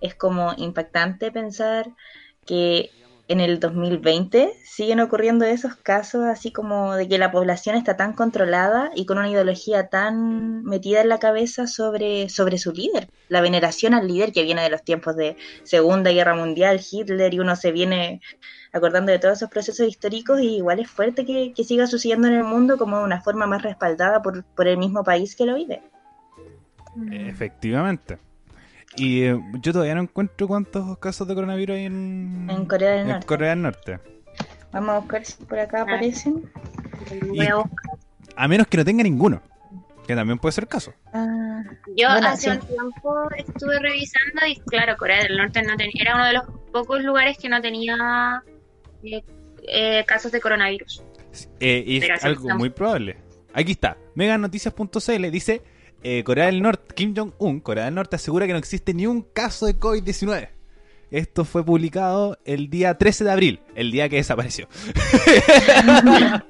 es 0.00 0.16
como 0.16 0.52
impactante 0.56 1.30
pensar 1.30 1.86
que 2.44 2.90
en 3.28 3.40
el 3.40 3.60
2020 3.60 4.52
siguen 4.64 5.00
ocurriendo 5.00 5.44
esos 5.44 5.76
casos 5.76 6.24
así 6.24 6.52
como 6.52 6.94
de 6.94 7.08
que 7.08 7.18
la 7.18 7.30
población 7.30 7.76
está 7.76 7.96
tan 7.96 8.12
controlada 8.14 8.90
y 8.94 9.06
con 9.06 9.18
una 9.18 9.30
ideología 9.30 9.88
tan 9.88 10.64
metida 10.64 11.00
en 11.00 11.08
la 11.08 11.18
cabeza 11.18 11.66
sobre, 11.66 12.28
sobre 12.28 12.58
su 12.58 12.72
líder. 12.72 13.08
La 13.28 13.40
veneración 13.40 13.94
al 13.94 14.08
líder 14.08 14.32
que 14.32 14.42
viene 14.42 14.62
de 14.62 14.70
los 14.70 14.82
tiempos 14.82 15.16
de 15.16 15.36
Segunda 15.62 16.10
Guerra 16.10 16.34
Mundial, 16.34 16.80
Hitler, 16.90 17.32
y 17.32 17.40
uno 17.40 17.56
se 17.56 17.72
viene 17.72 18.20
acordando 18.72 19.12
de 19.12 19.18
todos 19.18 19.38
esos 19.38 19.50
procesos 19.50 19.86
históricos 19.86 20.40
y 20.40 20.56
igual 20.56 20.80
es 20.80 20.90
fuerte 20.90 21.24
que, 21.24 21.52
que 21.54 21.64
siga 21.64 21.86
sucediendo 21.86 22.28
en 22.28 22.34
el 22.34 22.44
mundo 22.44 22.78
como 22.78 23.02
una 23.02 23.20
forma 23.20 23.46
más 23.46 23.62
respaldada 23.62 24.22
por, 24.22 24.44
por 24.44 24.66
el 24.66 24.78
mismo 24.78 25.04
país 25.04 25.36
que 25.36 25.46
lo 25.46 25.54
vive. 25.54 25.82
Efectivamente. 27.10 28.18
Y 28.96 29.22
eh, 29.24 29.40
yo 29.60 29.72
todavía 29.72 29.94
no 29.94 30.02
encuentro 30.02 30.46
cuántos 30.46 30.98
casos 30.98 31.26
de 31.26 31.34
coronavirus 31.34 31.76
hay 31.76 31.84
en, 31.86 32.48
En 32.50 32.66
Corea 32.66 32.90
del 32.92 33.00
en 33.02 33.08
Norte. 33.08 33.26
Corea 33.26 33.50
del 33.50 33.62
Norte. 33.62 33.98
Vamos 34.72 34.90
a 34.90 34.98
buscar 34.98 35.24
si 35.24 35.42
por 35.44 35.58
acá 35.58 35.82
aparecen. 35.82 36.50
Voy 37.28 37.38
Y- 37.44 37.46
a 37.46 37.56
buscar. 37.56 37.98
A 38.36 38.48
menos 38.48 38.66
que 38.66 38.76
no 38.78 38.84
tenga 38.84 39.02
ninguno. 39.02 39.42
Que 40.06 40.14
también 40.16 40.38
puede 40.38 40.52
ser 40.52 40.66
caso. 40.66 40.92
Ah, 41.12 41.62
Yo 41.96 42.08
Bueno, 42.08 42.26
hace 42.28 42.50
sí. 42.50 42.56
un 42.58 42.66
tiempo 42.66 43.28
estuve 43.36 43.78
revisando 43.78 44.46
y 44.48 44.56
claro, 44.66 44.96
Corea 44.96 45.22
del 45.22 45.36
Norte 45.36 45.62
no 45.62 45.76
tenía, 45.76 45.92
era 46.00 46.14
uno 46.16 46.26
de 46.26 46.32
los 46.32 46.44
pocos 46.72 47.02
lugares 47.04 47.38
que 47.38 47.48
no 47.48 47.60
tenía 47.60 48.42
eh, 49.04 49.22
eh, 49.68 50.04
casos 50.06 50.32
de 50.32 50.40
coronavirus. 50.40 51.04
Eh, 51.60 51.84
y 51.86 51.98
es 51.98 52.24
algo 52.24 52.40
estamos- 52.42 52.58
muy 52.58 52.70
probable. 52.70 53.16
Aquí 53.54 53.72
está. 53.72 53.96
Meganoticias.cl 54.16 55.30
dice: 55.30 55.62
eh, 56.02 56.24
Corea 56.24 56.46
del 56.46 56.62
Norte, 56.62 56.94
Kim 56.94 57.14
Jong-un, 57.16 57.60
Corea 57.60 57.84
del 57.86 57.94
Norte 57.94 58.16
asegura 58.16 58.46
que 58.46 58.52
no 58.52 58.58
existe 58.58 58.94
ni 58.94 59.06
un 59.06 59.22
caso 59.22 59.66
de 59.66 59.78
COVID-19. 59.78 60.48
Esto 61.10 61.44
fue 61.44 61.64
publicado 61.64 62.38
el 62.44 62.70
día 62.70 62.96
13 62.96 63.24
de 63.24 63.30
abril, 63.30 63.60
el 63.74 63.90
día 63.92 64.08
que 64.08 64.16
desapareció. 64.16 64.66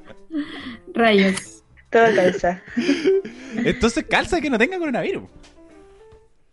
Rayos. 0.94 1.62
todo 1.90 2.14
calza. 2.14 2.62
Entonces 3.56 4.04
calza 4.09 4.40
que 4.40 4.49
no 4.49 4.59
tenga 4.59 4.78
coronavirus. 4.78 5.25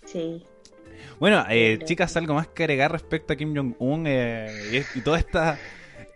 Sí. 0.05 0.43
Bueno, 1.19 1.45
eh, 1.49 1.79
chicas, 1.83 2.17
algo 2.17 2.33
más 2.33 2.47
que 2.47 2.63
agregar 2.63 2.91
respecto 2.91 3.33
a 3.33 3.35
Kim 3.35 3.55
Jong-un 3.55 4.05
eh, 4.07 4.85
y, 4.95 4.99
y 4.99 5.01
toda 5.01 5.19
esta 5.19 5.59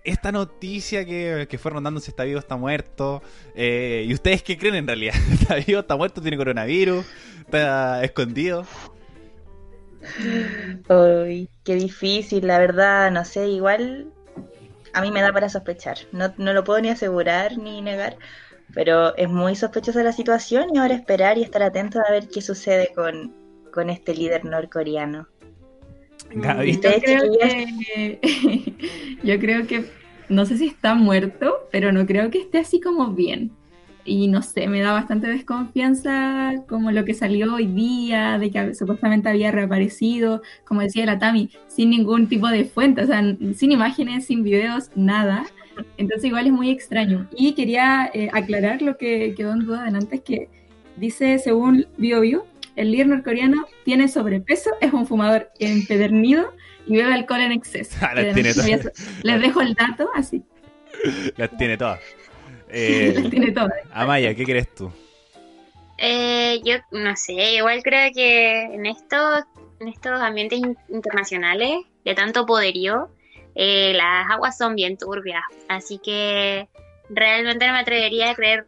esta 0.04 0.32
noticia 0.32 1.06
que, 1.06 1.48
que 1.50 1.58
fue 1.58 1.72
rondando 1.72 2.00
si 2.00 2.12
está 2.12 2.24
vivo 2.24 2.40
está 2.40 2.58
muerto. 2.58 3.22
Eh, 3.56 4.06
¿Y 4.08 4.14
ustedes 4.14 4.44
qué 4.44 4.58
creen 4.58 4.76
en 4.76 4.88
realidad? 4.88 5.16
¿Está 5.32 5.56
vivo, 5.56 5.80
está 5.80 5.96
muerto, 5.96 6.22
tiene 6.22 6.38
coronavirus? 6.38 7.06
¿Está 7.40 8.04
escondido? 8.04 8.66
Uy, 10.90 11.50
qué 11.64 11.76
difícil, 11.76 12.48
la 12.48 12.60
verdad, 12.60 13.12
no 13.12 13.24
sé, 13.26 13.48
igual 13.50 14.12
a 14.94 15.02
mí 15.02 15.12
me 15.12 15.22
da 15.22 15.32
para 15.34 15.50
sospechar. 15.50 15.98
No, 16.12 16.34
no 16.38 16.54
lo 16.54 16.64
puedo 16.64 16.82
ni 16.82 16.90
asegurar 16.90 17.58
ni 17.58 17.82
negar, 17.82 18.18
pero 18.74 19.16
es 19.18 19.30
muy 19.30 19.56
sospechosa 19.56 20.04
la 20.04 20.14
situación 20.14 20.70
y 20.74 20.78
ahora 20.80 20.96
esperar 20.96 21.38
y 21.38 21.44
estar 21.44 21.64
atentos 21.64 22.02
a 22.08 22.12
ver 22.12 22.28
qué 22.30 22.42
sucede 22.42 22.94
con, 22.94 23.34
con 23.72 23.90
este 23.90 24.14
líder 24.16 24.46
norcoreano. 24.46 25.28
Gaby. 26.32 26.72
Yo 26.72 26.78
¿Ustedes, 26.78 27.04
creo 27.04 27.32
que, 27.40 28.78
yo 29.24 29.40
creo 29.40 29.68
que, 29.68 29.86
no 30.30 30.46
sé 30.46 30.58
si 30.58 30.68
está 30.68 30.96
muerto, 30.96 31.68
pero 31.72 31.92
no 31.92 32.06
creo 32.06 32.30
que 32.30 32.40
esté 32.40 32.60
así 32.60 32.80
como 32.80 33.12
bien. 33.12 33.52
Y 34.06 34.28
no 34.28 34.42
sé, 34.42 34.68
me 34.68 34.82
da 34.82 34.92
bastante 34.92 35.28
desconfianza 35.28 36.56
como 36.68 36.92
lo 36.92 37.06
que 37.06 37.14
salió 37.14 37.54
hoy 37.54 37.68
día, 37.68 38.38
de 38.38 38.52
que 38.52 38.76
supuestamente 38.76 39.30
había 39.30 39.52
reaparecido, 39.52 40.42
como 40.66 40.82
decía 40.82 41.06
la 41.06 41.20
Tami, 41.20 41.50
sin 41.68 41.90
ningún 41.90 42.28
tipo 42.28 42.50
de 42.50 42.66
fuente, 42.66 43.04
o 43.04 43.08
sea, 43.08 43.24
sin 43.56 43.72
imágenes, 43.72 44.26
sin 44.26 44.44
videos, 44.44 44.90
nada. 44.96 45.46
Entonces 45.98 46.26
igual 46.26 46.48
es 46.48 46.52
muy 46.52 46.70
extraño. 46.70 47.30
Y 47.38 47.54
quería 47.54 48.10
eh, 48.14 48.30
aclarar 48.34 48.82
lo 48.82 48.98
que 48.98 49.34
quedó 49.38 49.54
en 49.54 49.60
duda 49.60 49.86
delante, 49.86 50.18
es 50.18 50.22
que 50.22 50.50
dice, 50.98 51.40
según 51.40 51.88
BioBio, 51.98 52.46
el 52.76 52.92
líder 52.92 53.08
norcoreano 53.08 53.66
tiene 53.86 54.08
sobrepeso, 54.08 54.72
es 54.82 54.92
un 54.94 55.06
fumador 55.08 55.52
empedernido 55.60 56.54
y 56.88 56.98
bebe 56.98 57.14
alcohol 57.14 57.42
en 57.42 57.52
exceso. 57.52 57.98
Ah, 58.02 58.14
las 58.16 58.34
tiene 58.34 58.54
todas. 58.54 58.92
Les 59.24 59.42
dejo 59.42 59.62
el 59.62 59.74
dato, 59.74 60.10
así. 60.16 60.44
Las 61.38 61.56
tiene 61.58 61.78
todas. 61.78 62.00
Las 62.68 62.76
Eh, 62.76 63.28
tiene 63.30 63.52
todas. 63.52 63.72
Amaya, 63.92 64.34
¿qué 64.36 64.44
crees 64.46 64.74
tú? 64.74 64.92
Eh, 65.98 66.60
yo 66.66 66.76
no 66.92 67.16
sé, 67.16 67.54
igual 67.56 67.82
creo 67.84 68.12
que 68.14 68.64
en 68.64 68.86
estos, 68.86 69.44
en 69.80 69.88
estos 69.88 70.20
ambientes 70.22 70.60
in- 70.60 70.78
internacionales 70.90 71.80
de 72.04 72.16
tanto 72.16 72.46
poderío, 72.46 73.10
eh, 73.56 73.94
las 73.96 74.30
aguas 74.32 74.58
son 74.58 74.76
bien 74.76 74.98
turbias, 74.98 75.44
así 75.70 76.00
que 76.04 76.68
realmente 77.10 77.68
no 77.68 77.74
me 77.74 77.80
atrevería 77.80 78.32
a 78.32 78.36
creer 78.36 78.66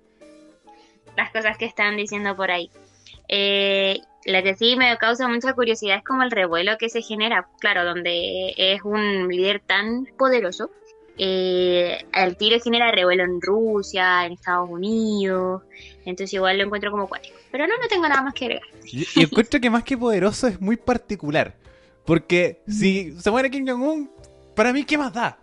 las 1.17 1.31
cosas 1.31 1.57
que 1.57 1.65
están 1.65 1.97
diciendo 1.97 2.35
por 2.35 2.51
ahí. 2.51 2.69
Eh, 3.27 3.99
lo 4.25 4.43
que 4.43 4.55
sí 4.55 4.75
me 4.75 4.97
causa 4.97 5.27
mucha 5.27 5.53
curiosidad 5.53 5.97
es 5.97 6.03
como 6.03 6.23
el 6.23 6.31
revuelo 6.31 6.77
que 6.77 6.89
se 6.89 7.01
genera, 7.01 7.47
claro, 7.59 7.85
donde 7.85 8.53
es 8.57 8.81
un 8.83 9.27
líder 9.27 9.61
tan 9.61 10.07
poderoso. 10.17 10.71
Eh, 11.17 12.05
el 12.13 12.35
tiro 12.35 12.59
genera 12.59 12.91
revuelo 12.91 13.23
en 13.23 13.39
Rusia, 13.41 14.25
en 14.25 14.33
Estados 14.33 14.69
Unidos, 14.69 15.63
entonces 16.05 16.33
igual 16.33 16.57
lo 16.57 16.65
encuentro 16.65 16.91
como 16.91 17.07
cuático. 17.07 17.37
Pero 17.51 17.67
no, 17.67 17.77
no 17.77 17.87
tengo 17.87 18.07
nada 18.07 18.21
más 18.21 18.33
que 18.33 18.45
agregar. 18.45 18.67
Yo 18.83 19.21
encuentro 19.21 19.61
que 19.61 19.69
más 19.69 19.83
que 19.83 19.97
poderoso 19.97 20.47
es 20.47 20.59
muy 20.59 20.75
particular. 20.75 21.55
Porque 22.05 22.61
si 22.67 23.13
se 23.19 23.31
muere 23.31 23.49
Kim 23.49 23.67
Jong-un, 23.67 24.11
para 24.55 24.71
mí, 24.71 24.83
¿qué 24.83 24.97
más 24.97 25.13
da? 25.13 25.39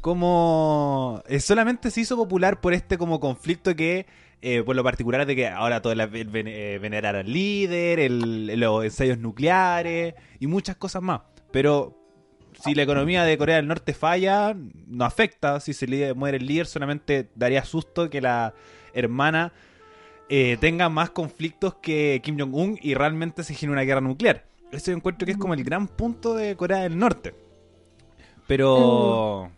Como 0.00 1.22
eh, 1.26 1.40
solamente 1.40 1.90
se 1.90 2.02
hizo 2.02 2.16
popular 2.16 2.60
por 2.60 2.72
este 2.72 2.96
como 2.96 3.18
conflicto 3.18 3.74
que, 3.74 4.06
eh, 4.42 4.62
por 4.62 4.76
lo 4.76 4.84
particular 4.84 5.26
de 5.26 5.34
que 5.34 5.48
ahora 5.48 5.80
el 5.84 6.06
ven- 6.08 6.46
eh, 6.48 6.78
venerar 6.80 7.16
al 7.16 7.32
líder, 7.32 8.10
los 8.10 8.84
ensayos 8.84 9.18
nucleares 9.18 10.14
y 10.38 10.46
muchas 10.46 10.76
cosas 10.76 11.02
más. 11.02 11.22
Pero 11.50 11.96
si 12.62 12.74
la 12.74 12.82
economía 12.82 13.24
de 13.24 13.36
Corea 13.38 13.56
del 13.56 13.66
Norte 13.66 13.94
falla, 13.94 14.54
no 14.86 15.04
afecta. 15.04 15.60
Si 15.60 15.72
se 15.72 16.14
muere 16.14 16.38
el 16.38 16.46
líder, 16.46 16.66
solamente 16.66 17.28
daría 17.34 17.64
susto 17.64 18.08
que 18.10 18.20
la 18.20 18.54
hermana 18.94 19.52
eh, 20.28 20.56
tenga 20.60 20.88
más 20.88 21.10
conflictos 21.10 21.74
que 21.76 22.20
Kim 22.22 22.38
Jong-un 22.38 22.78
y 22.82 22.94
realmente 22.94 23.42
se 23.44 23.54
genere 23.54 23.74
una 23.74 23.82
guerra 23.82 24.00
nuclear. 24.00 24.44
Eso 24.72 24.90
yo 24.90 24.96
encuentro 24.96 25.24
que 25.26 25.32
es 25.32 25.38
como 25.38 25.54
el 25.54 25.64
gran 25.64 25.86
punto 25.86 26.34
de 26.34 26.56
Corea 26.56 26.78
del 26.78 26.98
Norte. 26.98 27.34
Pero 28.46 29.50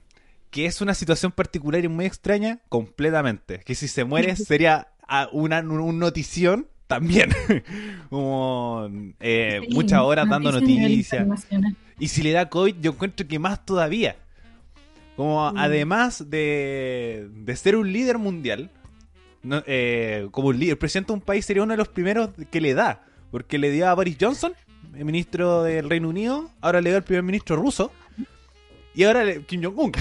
que 0.51 0.67
es 0.67 0.81
una 0.81 0.95
situación 0.95 1.33
particular 1.33 1.85
y 1.85 1.89
muy 1.89 2.07
extraña, 2.07 2.61
completamente. 2.69 3.61
Que 3.65 3.75
si 3.75 3.89
se 3.89 4.05
muere 4.05 4.35
sería 4.37 4.89
ah, 5.07 5.29
una, 5.33 5.61
un 5.61 5.99
notición 5.99 6.69
también. 6.87 7.31
como 8.11 8.89
eh, 9.21 9.61
Sí, 9.67 9.75
muchas 9.75 10.01
horas 10.01 10.29
dando 10.29 10.53
noticias. 10.53 11.27
Y 11.99 12.09
si 12.09 12.23
le 12.23 12.33
da 12.33 12.49
COVID, 12.49 12.77
yo 12.81 12.93
encuentro 12.93 13.27
que 13.27 13.39
más 13.39 13.65
todavía. 13.65 14.17
Como 15.17 15.49
además 15.49 16.31
de, 16.31 17.29
de 17.33 17.57
ser 17.57 17.75
un 17.77 17.93
líder 17.93 18.19
mundial, 18.19 18.71
no- 19.43 19.65
eh, 19.67 20.29
como 20.31 20.49
un 20.49 20.59
líder, 20.59 20.73
el 20.73 20.79
presidente 20.79 21.09
de 21.09 21.15
un 21.15 21.21
país 21.21 21.45
sería 21.45 21.65
uno 21.65 21.73
de 21.73 21.79
los 21.79 21.89
primeros 21.89 22.31
que 22.51 22.61
le 22.61 22.75
da. 22.75 23.05
Porque 23.33 23.59
le 23.59 23.71
dio 23.73 23.89
a 23.89 23.95
Boris 23.95 24.17
Johnson, 24.21 24.55
el 24.95 25.05
ministro 25.05 25.65
del 25.65 25.91
Reino 25.91 26.09
Unido, 26.09 26.51
ahora 26.61 26.81
le 26.81 26.91
dio 26.91 26.97
al 26.99 27.03
primer 27.05 27.25
ministro 27.25 27.57
ruso, 27.57 27.93
y 28.99 29.05
ahora 29.05 29.23
Kim 29.47 29.63
Jong-un. 29.63 29.93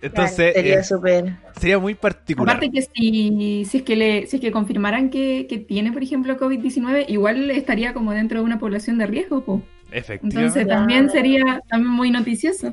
Entonces, 0.00 0.54
Sería 0.54 0.78
eh, 0.80 0.84
súper. 0.84 1.36
sería 1.60 1.78
muy 1.80 1.94
particular. 1.94 2.56
Aparte 2.56 2.70
que 2.72 2.82
si, 2.82 3.64
si 3.64 3.78
es 3.78 3.82
que 3.82 3.96
le, 3.96 4.26
si 4.28 4.36
es 4.36 4.40
que 4.40 4.52
confirmaran 4.52 5.10
que, 5.10 5.46
que 5.48 5.58
tiene, 5.58 5.92
por 5.92 6.02
ejemplo, 6.02 6.36
COVID-19, 6.38 7.06
igual 7.08 7.50
estaría 7.50 7.92
como 7.92 8.12
dentro 8.12 8.38
de 8.38 8.44
una 8.44 8.58
población 8.60 8.98
de 8.98 9.06
riesgo, 9.06 9.44
po. 9.44 9.62
Efectivamente. 9.90 10.36
Entonces 10.38 10.64
Claro. 10.64 10.80
también 10.80 11.10
sería 11.10 11.60
también 11.68 11.92
muy 11.92 12.10
noticioso. 12.12 12.72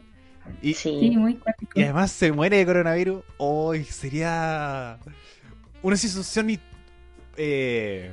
y, 0.62 0.74
Sí, 0.76 0.98
Sí. 1.00 1.10
muy 1.18 1.36
cuático. 1.36 1.80
y 1.80 1.84
además 1.84 2.12
se 2.12 2.32
muere 2.32 2.58
de 2.58 2.66
coronavirus, 2.68 3.24
hoy 3.38 3.84
sería 3.84 5.00
una 5.82 5.96
situación 5.96 6.60
eh, 7.38 8.12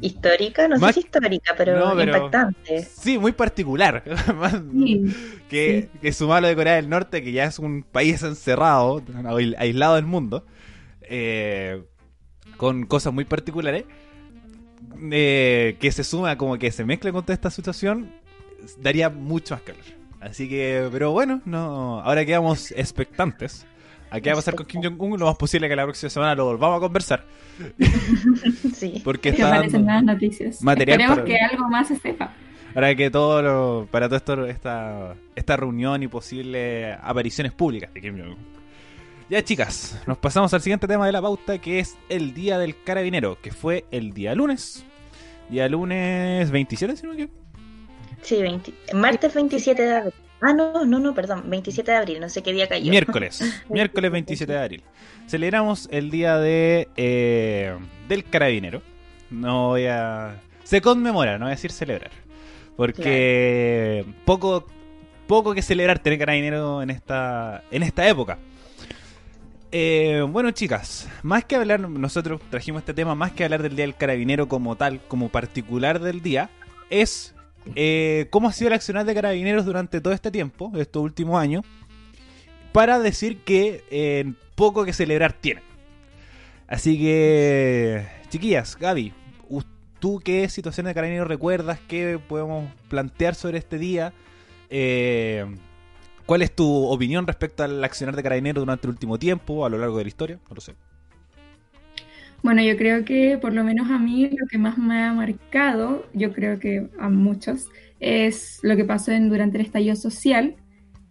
Histórica, 0.00 0.66
no 0.68 0.78
Más- 0.78 0.94
sé 0.94 1.00
si 1.02 1.06
histórica, 1.06 1.54
pero, 1.56 1.78
No, 1.78 1.96
pero- 1.96 2.16
impactante. 2.16 2.82
Sí, 2.84 3.18
muy 3.18 3.32
particular. 3.32 4.02
Sí, 4.82 5.14
que, 5.48 5.88
sí. 5.92 5.98
que 6.00 6.12
sumar 6.12 6.42
lo 6.42 6.48
de 6.48 6.56
Corea 6.56 6.74
del 6.76 6.88
Norte, 6.88 7.22
que 7.22 7.32
ya 7.32 7.44
es 7.44 7.58
un 7.58 7.82
país 7.82 8.22
encerrado, 8.22 9.00
aisl- 9.02 9.54
aislado 9.58 9.94
del 9.96 10.06
mundo, 10.06 10.44
eh, 11.02 11.82
con 12.56 12.84
cosas 12.86 13.12
muy 13.12 13.24
particulares, 13.24 13.84
eh, 15.10 15.76
que 15.80 15.92
se 15.92 16.04
suma 16.04 16.36
como 16.36 16.58
que 16.58 16.70
se 16.72 16.84
mezcla 16.84 17.12
con 17.12 17.22
toda 17.22 17.34
esta 17.34 17.50
situación, 17.50 18.12
daría 18.78 19.08
mucho 19.08 19.54
más 19.54 19.62
calor. 19.62 19.82
Así 20.20 20.48
que, 20.48 20.88
pero 20.92 21.12
bueno, 21.12 21.40
no 21.44 22.00
ahora 22.00 22.24
quedamos 22.26 22.72
expectantes. 22.72 23.66
¿A 24.10 24.20
qué 24.20 24.30
va 24.30 24.34
a 24.34 24.36
pasar 24.36 24.54
con 24.56 24.66
Kim 24.66 24.82
Jong-un? 24.82 25.18
Lo 25.20 25.26
más 25.26 25.36
posible 25.36 25.68
que 25.68 25.76
la 25.76 25.84
próxima 25.84 26.10
semana 26.10 26.34
lo 26.34 26.46
volvamos 26.46 26.78
a 26.78 26.80
conversar. 26.80 27.24
Sí. 28.74 29.00
Porque 29.04 29.30
que 29.32 29.36
está 29.42 29.54
aparecen 29.54 29.84
nuevas 29.84 30.02
noticias. 30.04 30.62
material 30.62 31.00
Esperemos 31.00 31.18
para- 31.24 31.26
que 31.38 31.44
algo 31.54 31.68
más 31.68 31.88
se 31.88 31.96
sepa. 31.96 32.32
Para 32.74 32.94
que 32.94 33.10
todo 33.10 33.42
lo, 33.42 33.88
para 33.90 34.08
todo 34.08 34.16
esto, 34.16 34.46
esta, 34.46 35.14
esta 35.34 35.56
reunión 35.56 36.02
y 36.02 36.08
posibles 36.08 36.96
apariciones 37.02 37.52
públicas 37.52 37.92
de 37.92 38.00
Kim 38.00 38.18
Jong-un. 38.18 38.36
Ya 39.28 39.42
chicas, 39.44 40.00
nos 40.06 40.18
pasamos 40.18 40.52
al 40.54 40.60
siguiente 40.60 40.88
tema 40.88 41.06
de 41.06 41.12
la 41.12 41.20
pauta 41.22 41.58
que 41.58 41.78
es 41.78 41.96
el 42.08 42.32
Día 42.34 42.58
del 42.58 42.80
Carabinero, 42.82 43.38
que 43.40 43.52
fue 43.52 43.84
el 43.90 44.12
día 44.12 44.34
lunes. 44.34 44.84
Día 45.50 45.68
lunes 45.68 46.50
27, 46.50 46.96
si 46.96 47.02
no 47.06 47.10
me 47.14 47.22
equivoco. 47.22 47.38
Sí, 48.22 48.40
20 48.42 48.72
martes 48.94 49.34
27 49.34 49.82
de 49.82 49.94
abril. 49.96 50.14
Ah, 50.42 50.52
no, 50.54 50.84
no, 50.84 50.98
no, 50.98 51.14
perdón, 51.14 51.44
27 51.46 51.90
de 51.90 51.96
abril, 51.96 52.20
no 52.20 52.28
sé 52.28 52.42
qué 52.42 52.52
día 52.52 52.68
cayó. 52.68 52.90
Miércoles, 52.90 53.42
miércoles 53.68 54.10
27 54.10 54.52
de 54.52 54.58
abril. 54.58 54.82
Celebramos 55.26 55.88
el 55.92 56.10
Día 56.10 56.38
de 56.38 56.88
eh, 56.96 57.76
del 58.08 58.24
Carabinero. 58.24 58.82
No 59.30 59.68
voy 59.68 59.86
a... 59.86 60.40
Se 60.64 60.80
conmemora, 60.80 61.38
no 61.38 61.44
voy 61.44 61.52
a 61.52 61.56
decir 61.56 61.72
celebrar. 61.72 62.10
Porque 62.76 64.04
poco, 64.24 64.66
poco 65.26 65.52
que 65.54 65.62
celebrar 65.62 65.98
tener 65.98 66.18
carabinero 66.18 66.82
en 66.82 66.90
esta, 66.90 67.62
en 67.70 67.82
esta 67.82 68.08
época. 68.08 68.38
Eh, 69.72 70.24
bueno, 70.28 70.50
chicas, 70.50 71.08
más 71.22 71.44
que 71.44 71.56
hablar, 71.56 71.80
nosotros 71.80 72.40
trajimos 72.50 72.80
este 72.80 72.94
tema, 72.94 73.14
más 73.14 73.32
que 73.32 73.44
hablar 73.44 73.62
del 73.62 73.76
Día 73.76 73.84
del 73.84 73.94
Carabinero 73.94 74.48
como 74.48 74.76
tal, 74.76 75.00
como 75.06 75.28
particular 75.28 76.00
del 76.00 76.22
día, 76.22 76.50
es 76.88 77.34
eh, 77.74 78.26
cómo 78.30 78.48
ha 78.48 78.52
sido 78.52 78.68
el 78.68 78.74
accionar 78.74 79.04
de 79.04 79.14
carabineros 79.14 79.64
durante 79.64 80.00
todo 80.00 80.12
este 80.12 80.30
tiempo, 80.30 80.72
estos 80.76 81.02
últimos 81.02 81.40
años, 81.40 81.64
para 82.72 82.98
decir 82.98 83.38
que 83.38 83.84
eh, 83.90 84.32
poco 84.54 84.84
que 84.84 84.92
celebrar 84.92 85.32
tienen. 85.32 85.64
Así 86.66 86.98
que, 86.98 88.06
chiquillas, 88.28 88.76
Gaby, 88.76 89.12
¿tú 89.98 90.20
qué 90.24 90.48
situación 90.48 90.86
de 90.86 90.94
carabineros 90.94 91.28
recuerdas? 91.28 91.78
¿Qué 91.86 92.18
podemos 92.28 92.72
plantear 92.88 93.34
sobre 93.34 93.58
este 93.58 93.78
día? 93.78 94.12
Eh, 94.70 95.46
¿Cuál 96.26 96.42
es 96.42 96.54
tu 96.54 96.86
opinión 96.86 97.26
respecto 97.26 97.64
al 97.64 97.82
accionar 97.82 98.16
de 98.16 98.22
carabineros 98.22 98.62
durante 98.62 98.86
el 98.86 98.92
último 98.92 99.18
tiempo, 99.18 99.66
a 99.66 99.68
lo 99.68 99.78
largo 99.78 99.98
de 99.98 100.04
la 100.04 100.08
historia? 100.08 100.38
No 100.48 100.54
lo 100.54 100.60
sé. 100.60 100.74
Bueno, 102.42 102.62
yo 102.62 102.76
creo 102.76 103.04
que 103.04 103.38
por 103.38 103.52
lo 103.52 103.64
menos 103.64 103.90
a 103.90 103.98
mí 103.98 104.30
lo 104.30 104.46
que 104.46 104.58
más 104.58 104.78
me 104.78 105.02
ha 105.02 105.12
marcado, 105.12 106.06
yo 106.14 106.32
creo 106.32 106.58
que 106.58 106.88
a 106.98 107.10
muchos, 107.10 107.68
es 108.00 108.60
lo 108.62 108.76
que 108.76 108.84
pasó 108.84 109.12
en, 109.12 109.28
durante 109.28 109.58
el 109.58 109.64
estallido 109.66 109.94
social. 109.94 110.56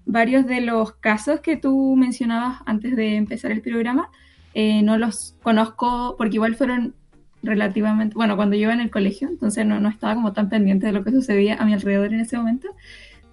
Varios 0.05 0.47
de 0.47 0.61
los 0.61 0.93
casos 0.93 1.39
que 1.41 1.55
tú 1.55 1.95
mencionabas 1.95 2.61
antes 2.65 2.95
de 2.95 3.15
empezar 3.15 3.51
el 3.51 3.61
programa, 3.61 4.09
eh, 4.55 4.81
no 4.81 4.97
los 4.97 5.35
conozco 5.43 6.15
porque 6.17 6.37
igual 6.37 6.55
fueron 6.55 6.95
relativamente, 7.43 8.15
bueno, 8.15 8.35
cuando 8.35 8.55
yo 8.55 8.63
iba 8.63 8.73
en 8.73 8.81
el 8.81 8.89
colegio, 8.89 9.29
entonces 9.29 9.65
no, 9.65 9.79
no 9.79 9.89
estaba 9.89 10.15
como 10.15 10.33
tan 10.33 10.49
pendiente 10.49 10.87
de 10.87 10.93
lo 10.93 11.03
que 11.03 11.11
sucedía 11.11 11.55
a 11.55 11.65
mi 11.65 11.73
alrededor 11.73 12.11
en 12.11 12.21
ese 12.21 12.37
momento, 12.37 12.67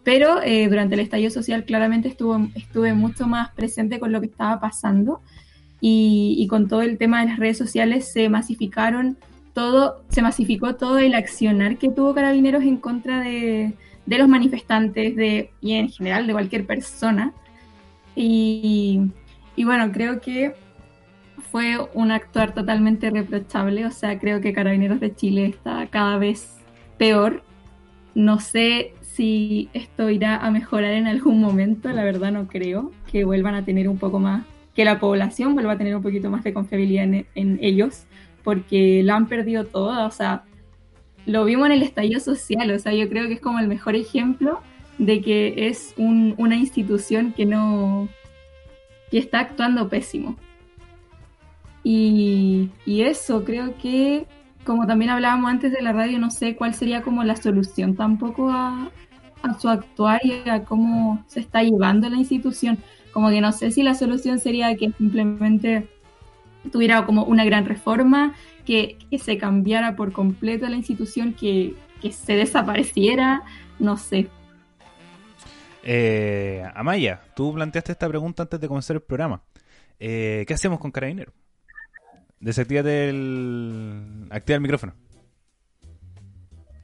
pero 0.04 0.42
eh, 0.42 0.68
durante 0.68 0.94
el 0.94 1.00
estallido 1.00 1.30
social 1.30 1.64
claramente 1.64 2.08
estuvo, 2.08 2.46
estuve 2.54 2.92
mucho 2.92 3.26
más 3.26 3.50
presente 3.52 3.98
con 3.98 4.12
lo 4.12 4.20
que 4.20 4.26
estaba 4.26 4.60
pasando 4.60 5.22
y, 5.88 6.48
con 6.48 6.66
todo 6.66 6.82
el 6.82 6.98
tema 6.98 7.20
de 7.20 7.28
las 7.28 7.38
redes 7.38 7.56
sociales 7.56 8.10
se 8.12 8.28
masificaron 8.28 9.16
todo, 9.52 10.02
se 10.08 10.20
masificó 10.20 10.74
todo 10.74 10.98
el 10.98 11.14
accionar 11.14 11.78
que 11.78 11.90
tuvo 11.90 12.12
Carabineros 12.12 12.64
en 12.64 12.78
contra 12.78 13.20
de, 13.20 13.72
los 14.06 14.28
manifestantes 14.28 15.14
de, 15.14 15.50
y 15.60 15.74
en 15.74 15.88
general 15.88 16.26
de 16.26 16.32
cualquier 16.32 16.66
persona. 16.66 17.32
Y, 18.16 19.12
y 19.54 19.64
bueno, 19.64 19.92
creo 19.92 20.20
que 20.20 20.56
fue 21.52 21.78
un 21.94 22.10
actuar 22.10 22.52
totalmente 22.52 23.08
reprochable, 23.10 23.86
o 23.86 23.92
sea, 23.92 24.18
creo 24.18 24.40
que 24.40 24.52
Carabineros 24.52 24.98
de 24.98 25.14
Chile 25.14 25.46
está 25.46 25.86
cada 25.86 26.18
vez 26.18 26.56
peor. 26.98 27.44
No 28.16 28.40
sé 28.40 28.92
si 29.02 29.68
esto 29.72 30.10
irá 30.10 30.36
a 30.38 30.50
mejorar 30.50 30.94
en 30.94 31.06
algún 31.06 31.40
momento, 31.40 31.88
la 31.90 32.02
verdad 32.02 32.32
no 32.32 32.48
creo 32.48 32.90
que 33.12 33.24
vuelvan 33.24 33.54
a 33.54 33.64
tener 33.64 33.88
un 33.88 33.98
poco 33.98 34.18
más, 34.18 34.44
que 34.76 34.84
la 34.84 35.00
población 35.00 35.54
vuelva 35.54 35.72
a 35.72 35.78
tener 35.78 35.96
un 35.96 36.02
poquito 36.02 36.30
más 36.30 36.44
de 36.44 36.52
confiabilidad 36.52 37.04
en, 37.34 37.58
ellos, 37.62 38.04
porque 38.44 39.02
la 39.02 39.16
han 39.16 39.26
perdido 39.26 39.64
toda, 39.64 40.06
o 40.06 40.10
sea, 40.10 40.44
lo 41.24 41.46
vimos 41.46 41.66
en 41.66 41.72
el 41.72 41.82
estallido 41.82 42.20
social, 42.20 42.70
o 42.70 42.78
sea, 42.78 42.92
yo 42.92 43.08
creo 43.08 43.26
que 43.26 43.34
es 43.34 43.40
como 43.40 43.58
el 43.58 43.68
mejor 43.68 43.96
ejemplo 43.96 44.60
de 44.98 45.22
que 45.22 45.68
es 45.68 45.94
una 45.96 46.56
institución 46.56 47.32
que 47.32 47.46
no, 47.46 48.08
que 49.10 49.18
está 49.18 49.40
actuando 49.40 49.88
pésimo. 49.88 50.36
Y, 51.82 52.70
y 52.84 53.02
eso, 53.02 53.44
creo 53.44 53.76
que 53.78 54.26
como 54.64 54.86
también 54.86 55.10
hablábamos 55.10 55.50
antes 55.50 55.72
de 55.72 55.80
la 55.80 55.92
radio, 55.92 56.18
no 56.18 56.30
sé 56.30 56.56
cuál 56.56 56.74
sería 56.74 57.00
como 57.00 57.24
la 57.24 57.36
solución 57.36 57.94
tampoco 57.94 58.50
a, 58.50 58.90
a 59.42 59.58
su 59.58 59.68
actuar 59.68 60.20
y 60.24 60.48
a 60.48 60.64
cómo 60.64 61.24
se 61.28 61.40
está 61.40 61.62
llevando 61.62 62.10
la 62.10 62.16
institución. 62.16 62.78
Como 63.16 63.30
que 63.30 63.40
no 63.40 63.50
sé 63.50 63.70
si 63.70 63.82
la 63.82 63.94
solución 63.94 64.38
sería 64.38 64.76
que 64.76 64.92
simplemente 64.92 65.88
tuviera 66.70 67.06
como 67.06 67.24
una 67.24 67.46
gran 67.46 67.64
reforma, 67.64 68.34
que, 68.66 68.98
se 69.18 69.38
cambiara 69.38 69.96
por 69.96 70.12
completo 70.12 70.68
la 70.68 70.76
institución, 70.76 71.32
que, 71.32 71.74
se 72.10 72.34
desapareciera, 72.34 73.42
no 73.78 73.96
sé. 73.96 74.28
Eh, 75.82 76.62
Amaya, 76.74 77.22
tú 77.34 77.54
planteaste 77.54 77.92
esta 77.92 78.06
pregunta 78.06 78.42
antes 78.42 78.60
de 78.60 78.68
comenzar 78.68 78.96
el 78.96 79.02
programa. 79.02 79.40
Eh, 79.98 80.44
¿Qué 80.46 80.52
hacemos 80.52 80.78
con 80.78 80.90
Carabinero? 80.90 81.32
Desactívate 82.38 83.08
el... 83.08 84.26
Activa 84.28 84.56
el 84.56 84.60
micrófono. 84.60 84.92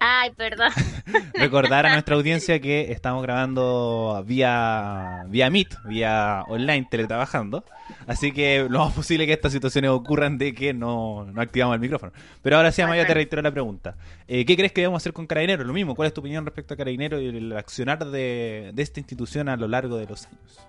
Ay, 0.04 0.30
perdón. 0.32 0.72
Recordar 1.34 1.86
a 1.86 1.92
nuestra 1.92 2.16
audiencia 2.16 2.58
que 2.60 2.90
estamos 2.90 3.22
grabando 3.22 4.24
vía, 4.26 5.22
vía 5.28 5.48
Meet, 5.48 5.76
vía 5.84 6.42
online, 6.48 6.88
teletrabajando. 6.90 7.64
Así 8.08 8.32
que 8.32 8.66
lo 8.68 8.80
más 8.80 8.94
posible 8.94 9.26
que 9.26 9.32
estas 9.32 9.52
situaciones 9.52 9.92
ocurran 9.92 10.38
de 10.38 10.54
que 10.56 10.74
no, 10.74 11.24
no 11.26 11.40
activamos 11.40 11.76
el 11.76 11.80
micrófono. 11.80 12.10
Pero 12.42 12.56
ahora 12.56 12.72
sí, 12.72 12.82
Amaya, 12.82 13.06
te 13.06 13.14
reitero 13.14 13.42
la 13.42 13.52
pregunta. 13.52 13.94
Eh, 14.26 14.44
¿Qué 14.44 14.56
crees 14.56 14.72
que 14.72 14.80
debemos 14.80 15.00
hacer 15.00 15.12
con 15.12 15.28
Carabineros? 15.28 15.64
Lo 15.64 15.72
mismo, 15.72 15.94
¿cuál 15.94 16.08
es 16.08 16.14
tu 16.14 16.20
opinión 16.20 16.44
respecto 16.44 16.74
a 16.74 16.76
Carabineros 16.76 17.22
y 17.22 17.28
el 17.28 17.56
accionar 17.56 18.04
de, 18.04 18.74
esta 18.76 18.98
institución 18.98 19.48
a 19.48 19.56
lo 19.56 19.68
largo 19.68 19.98
de 19.98 20.06
los 20.06 20.26
años? 20.26 20.66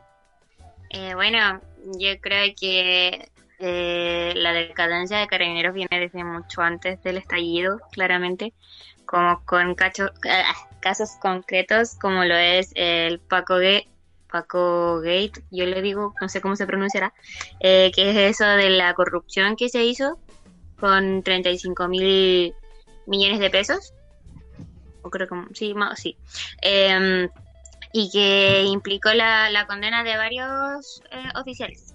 Eh, 0.92 1.16
bueno, 1.16 1.60
yo 1.98 2.20
creo 2.22 2.54
que 2.56 3.30
eh, 3.58 4.34
la 4.36 4.54
decadencia 4.54 5.18
de 5.18 5.26
Carabineros 5.26 5.74
viene 5.74 6.00
desde 6.00 6.24
mucho 6.24 6.62
antes 6.62 7.02
del 7.02 7.18
estallido, 7.18 7.80
claramente 7.92 8.54
como 9.14 9.46
con 9.46 9.76
ah, 9.80 10.56
casos 10.80 11.12
concretos 11.22 11.94
como 12.02 12.26
lo 12.26 12.36
es 12.36 12.72
el 12.74 13.20
Paco 13.20 13.58
Gate, 13.58 13.88
Paco 14.32 15.02
Gate, 15.02 15.44
yo 15.52 15.68
le 15.68 15.84
digo, 15.84 16.16
no 16.20 16.30
sé 16.30 16.42
cómo 16.42 16.56
se 16.56 16.66
pronunciará, 16.66 17.14
eh, 17.60 17.92
que 17.94 18.10
es 18.10 18.18
eso 18.18 18.44
de 18.44 18.72
la 18.72 18.96
corrupción 18.96 19.56
que 19.56 19.70
se 19.70 19.84
hizo 19.84 20.18
con 20.80 21.22
35 21.22 21.88
mil 21.90 22.56
millones 23.06 23.40
de 23.40 23.52
pesos. 23.52 23.94
O 25.04 25.12
creo 25.12 25.28
que 25.28 25.36
sí, 25.54 25.76
sí. 25.96 26.18
Em, 26.64 27.30
y 27.92 28.10
que 28.10 28.64
implicó 28.64 29.14
la, 29.14 29.52
la 29.52 29.68
condena 29.68 30.04
de 30.04 30.18
varios 30.18 31.04
eh, 31.12 31.30
oficiales. 31.40 31.93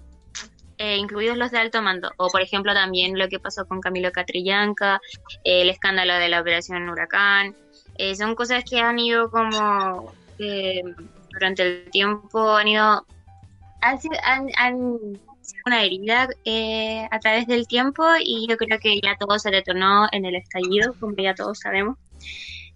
Eh, 0.81 0.95
incluidos 0.95 1.37
los 1.37 1.51
de 1.51 1.57
alto 1.57 1.81
mando, 1.81 2.09
o 2.15 2.29
por 2.29 2.41
ejemplo 2.41 2.73
también 2.73 3.19
lo 3.19 3.27
que 3.27 3.37
pasó 3.37 3.67
con 3.67 3.81
Camilo 3.81 4.13
Catrillanca, 4.13 5.01
el 5.43 5.69
escándalo 5.69 6.13
de 6.13 6.29
la 6.29 6.39
operación 6.39 6.87
Huracán, 6.87 7.53
eh, 7.97 8.15
son 8.15 8.33
cosas 8.33 8.63
que 8.63 8.79
han 8.79 8.97
ido 8.97 9.29
como 9.29 10.13
eh, 10.37 10.81
durante 11.31 11.63
el 11.63 11.91
tiempo, 11.91 12.55
han 12.55 12.69
ido, 12.69 13.05
han, 13.81 13.99
han, 14.55 14.99
sido 15.41 15.63
una 15.65 15.83
herida 15.83 16.29
a 17.11 17.19
través 17.19 17.45
del 17.47 17.67
tiempo 17.67 18.05
y 18.17 18.47
yo 18.47 18.55
creo 18.55 18.79
que 18.79 19.01
ya 19.01 19.17
todo 19.17 19.37
se 19.37 19.51
detonó 19.51 20.07
en 20.13 20.23
el 20.23 20.35
estallido, 20.35 20.93
como 20.97 21.13
ya 21.17 21.35
todos 21.35 21.59
sabemos 21.59 21.97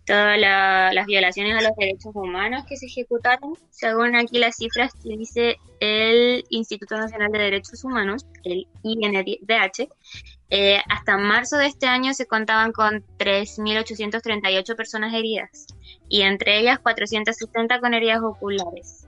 todas 0.05 0.37
las 0.39 1.05
violaciones 1.05 1.57
a 1.57 1.67
los 1.67 1.75
derechos 1.77 2.13
humanos 2.13 2.65
que 2.67 2.77
se 2.77 2.87
ejecutaron, 2.87 3.53
según 3.69 4.15
aquí 4.15 4.37
las 4.37 4.57
cifras 4.57 4.93
que 4.93 5.17
dice 5.17 5.57
el 5.79 6.43
Instituto 6.49 6.97
Nacional 6.97 7.31
de 7.31 7.39
Derechos 7.39 7.83
Humanos, 7.83 8.25
el 8.43 8.67
INDH, 8.83 9.89
eh, 10.49 10.81
hasta 10.89 11.17
marzo 11.17 11.57
de 11.57 11.67
este 11.67 11.87
año 11.87 12.13
se 12.13 12.27
contaban 12.27 12.71
con 12.71 13.03
3.838 13.17 14.75
personas 14.75 15.13
heridas 15.13 15.67
y 16.09 16.21
entre 16.21 16.59
ellas 16.59 16.79
470 16.79 17.79
con 17.79 17.93
heridas 17.93 18.21
oculares, 18.21 19.07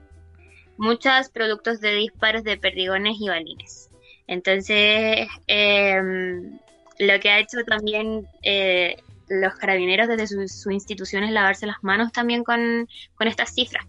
muchas 0.76 1.30
productos 1.30 1.80
de 1.80 1.94
disparos 1.94 2.42
de 2.42 2.56
perdigones 2.56 3.16
y 3.20 3.28
balines. 3.28 3.90
Entonces, 4.26 5.28
em, 5.46 6.58
lo 6.98 7.20
que 7.20 7.30
ha 7.30 7.38
hecho 7.38 7.58
también 7.66 8.26
eh, 8.42 8.96
los 9.28 9.54
carabineros 9.54 10.08
desde 10.08 10.26
sus 10.26 10.72
instituciones 10.72 11.30
lavarse 11.30 11.66
las 11.66 11.82
manos 11.82 12.12
también 12.12 12.44
con, 12.44 12.88
estas 13.20 13.54
cifras. 13.54 13.86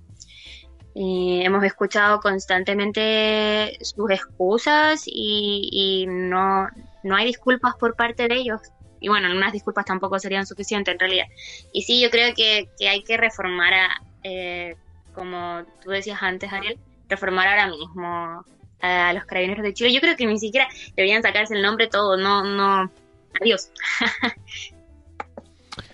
hemos 0.96 1.64
escuchado 1.64 2.20
constantemente 2.20 3.78
sus 3.82 4.10
excusas 4.10 5.04
y, 5.06 6.06
no, 6.08 6.68
no 7.04 7.16
hay 7.16 7.26
disculpas 7.26 7.76
por 7.76 7.96
parte 7.96 8.28
de 8.28 8.36
ellos. 8.36 8.62
Y 9.00 9.10
bueno, 9.10 9.30
unas 9.32 9.54
disculpas 9.54 9.86
tampoco 9.86 10.18
serían 10.18 10.48
suficientes 10.48 10.94
en 10.94 11.00
realidad. 11.00 11.26
Y 11.72 11.84
sí, 11.84 12.02
yo 12.02 12.10
creo 12.10 12.34
que, 12.34 12.70
hay 12.88 13.04
que 13.04 13.18
reformar, 13.18 13.74
a, 13.74 14.02
eh, 14.24 14.76
como 15.14 15.64
tú 15.84 15.92
decías 15.92 16.22
antes, 16.22 16.52
Ariel, 16.52 16.80
reformar 17.08 17.48
ahora 17.48 17.68
mismo 17.68 18.44
a 18.82 19.14
los 19.14 19.26
carabineros 19.26 19.64
de 19.64 19.74
Chile. 19.74 19.94
Yo 19.94 20.02
creo 20.02 20.16
que 20.16 20.26
ni 20.26 20.40
siquiera 20.40 20.68
deberían 20.96 21.22
sacarse 21.22 21.54
el 21.54 21.62
nombre 21.62 21.88
todo, 21.88 22.18
no, 22.18 22.44
no, 22.44 22.92
adiós. 23.40 23.70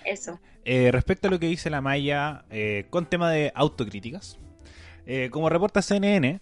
Eso. 0.04 0.40
Eh, 0.64 0.90
respecto 0.92 1.28
a 1.28 1.30
lo 1.30 1.38
que 1.38 1.46
dice 1.46 1.70
la 1.70 1.80
Maya 1.80 2.44
eh, 2.50 2.86
con 2.90 3.06
tema 3.06 3.30
de 3.30 3.52
autocríticas, 3.54 4.38
eh, 5.06 5.28
como 5.30 5.48
reporta 5.48 5.82
CNN, 5.82 6.40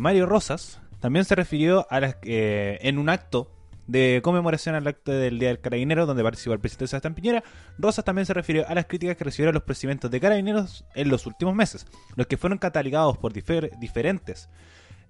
Mario 0.00 0.26
Rosas 0.26 0.80
también 1.00 1.24
se 1.24 1.34
refirió 1.34 1.86
a 1.90 2.00
las, 2.00 2.16
en 2.22 2.98
un 2.98 3.08
acto 3.08 3.50
de 3.86 4.20
conmemoración 4.22 4.74
al 4.74 4.86
acto 4.86 5.12
del 5.12 5.38
Día 5.38 5.48
del 5.48 5.60
Carabinero, 5.60 6.06
donde 6.06 6.22
participó 6.22 6.54
el 6.54 6.60
presidente 6.60 6.86
Sebastián 6.88 7.14
Piñera, 7.14 7.44
Rosas 7.78 8.04
también 8.04 8.26
se 8.26 8.34
refirió 8.34 8.66
a 8.68 8.74
las 8.74 8.86
críticas 8.86 9.16
que 9.16 9.24
recibieron 9.24 9.54
los 9.54 9.64
procedimientos 9.64 10.10
de 10.10 10.20
carabineros 10.20 10.84
en 10.94 11.08
los 11.08 11.26
últimos 11.26 11.54
meses, 11.54 11.86
los 12.16 12.26
que 12.26 12.36
fueron 12.36 12.58
catalogados 12.58 13.18
por 13.18 13.32
diferentes 13.32 14.48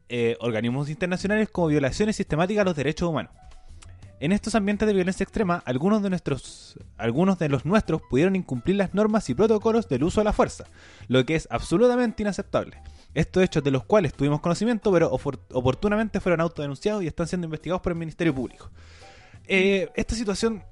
eh, 0.09 0.37
organismos 0.41 0.91
internacionales 0.91 1.49
como 1.51 1.69
violaciones 1.69 2.17
sistemáticas 2.17 2.63
a 2.63 2.65
los 2.65 2.77
derechos 2.77 3.09
humanos. 3.09 3.33
En 4.23 4.31
estos 4.31 4.55
ambientes 4.55 4.87
de 4.87 4.95
violencia 4.95 5.25
extrema, 5.25 5.65
algunos 5.67 6.01
de, 6.01 6.09
nuestros, 6.09 6.79
algunos 6.97 7.41
de 7.41 7.49
los 7.49 7.65
nuestros 7.65 8.01
pudieron 8.03 8.37
incumplir 8.37 8.77
las 8.77 8.95
normas 8.95 9.29
y 9.29 9.35
protocolos 9.35 9.89
del 9.89 10.05
uso 10.05 10.21
de 10.21 10.25
la 10.27 10.33
fuerza, 10.33 10.65
lo 11.09 11.27
que 11.27 11.35
es 11.35 11.49
absolutamente 11.51 12.23
inaceptable. 12.23 12.81
Estos 13.15 13.43
hechos 13.43 13.65
de 13.65 13.73
los 13.73 13.83
cuales 13.83 14.15
tuvimos 14.15 14.41
conocimiento, 14.41 14.93
pero 14.93 15.11
oportunamente 15.11 16.21
fueron 16.21 16.41
autodenunciados 16.41 17.03
y 17.03 17.09
están 17.09 17.27
siendo 17.27 17.47
investigados 17.47 17.83
por 17.83 17.91
el 17.91 17.99
Ministerio 17.99 18.33
Público. 18.33 18.71
Eh, 19.49 19.91
esta 19.97 20.15
situación 20.15 20.63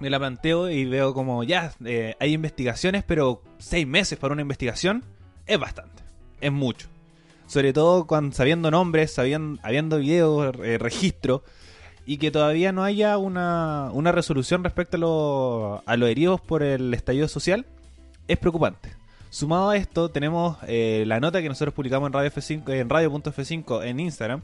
me 0.00 0.10
la 0.10 0.18
planteo 0.18 0.68
y 0.68 0.84
veo 0.84 1.14
como 1.14 1.44
ya 1.44 1.72
eh, 1.84 2.16
hay 2.18 2.32
investigaciones, 2.32 3.04
pero 3.04 3.44
seis 3.58 3.86
meses 3.86 4.18
para 4.18 4.32
una 4.32 4.42
investigación 4.42 5.04
es 5.46 5.60
bastante, 5.60 6.02
es 6.40 6.50
mucho. 6.50 6.88
Sobre 7.46 7.72
todo 7.72 8.08
cuando, 8.08 8.34
sabiendo 8.34 8.68
nombres, 8.72 9.12
sabiendo, 9.12 9.60
habiendo 9.62 9.98
videos, 9.98 10.56
eh, 10.64 10.76
registro 10.76 11.44
y 12.10 12.18
que 12.18 12.32
todavía 12.32 12.72
no 12.72 12.82
haya 12.82 13.18
una, 13.18 13.88
una 13.92 14.10
resolución 14.10 14.64
respecto 14.64 14.96
a, 14.96 14.98
lo, 14.98 15.82
a 15.86 15.96
los 15.96 16.08
heridos 16.08 16.40
por 16.40 16.64
el 16.64 16.92
estallido 16.92 17.28
social 17.28 17.66
es 18.26 18.36
preocupante. 18.36 18.96
Sumado 19.28 19.70
a 19.70 19.76
esto, 19.76 20.10
tenemos 20.10 20.56
eh, 20.66 21.04
la 21.06 21.20
nota 21.20 21.40
que 21.40 21.48
nosotros 21.48 21.72
publicamos 21.72 22.08
en 22.08 22.12
Radio 22.12 22.32
F5, 22.32 22.74
en 22.74 22.88
radio.f5 22.88 23.84
en 23.84 24.00
Instagram 24.00 24.42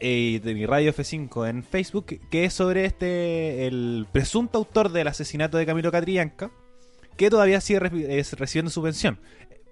eh, 0.00 0.10
y 0.10 0.38
de 0.38 0.54
mi 0.54 0.64
Radio 0.64 0.90
F5 0.94 1.50
en 1.50 1.64
Facebook, 1.64 2.18
que 2.30 2.46
es 2.46 2.54
sobre 2.54 2.86
este 2.86 3.66
el 3.66 4.06
presunto 4.10 4.56
autor 4.56 4.90
del 4.90 5.08
asesinato 5.08 5.58
de 5.58 5.66
Camilo 5.66 5.92
Catrillanca, 5.92 6.50
que 7.18 7.28
todavía 7.28 7.60
sigue 7.60 7.80
recibiendo 7.80 8.70
subvención. 8.70 9.20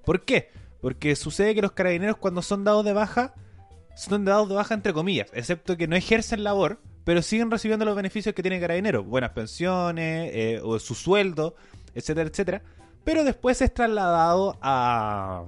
¿Por 0.04 0.26
qué? 0.26 0.50
Porque 0.82 1.16
sucede 1.16 1.54
que 1.54 1.62
los 1.62 1.72
carabineros 1.72 2.18
cuando 2.18 2.42
son 2.42 2.64
dados 2.64 2.84
de 2.84 2.92
baja, 2.92 3.32
son 3.96 4.26
dados 4.26 4.50
de 4.50 4.56
baja 4.56 4.74
entre 4.74 4.92
comillas, 4.92 5.30
excepto 5.32 5.78
que 5.78 5.88
no 5.88 5.96
ejercen 5.96 6.44
labor, 6.44 6.80
pero 7.04 7.22
siguen 7.22 7.50
recibiendo 7.50 7.84
los 7.84 7.94
beneficios 7.94 8.34
que 8.34 8.42
tiene 8.42 8.60
Carabineros, 8.60 9.06
buenas 9.06 9.30
pensiones, 9.30 10.30
eh, 10.34 10.60
o 10.62 10.78
su 10.78 10.94
sueldo, 10.94 11.54
etcétera, 11.94 12.28
etcétera. 12.28 12.62
Pero 13.04 13.24
después 13.24 13.60
es 13.60 13.72
trasladado 13.72 14.58
a... 14.62 15.44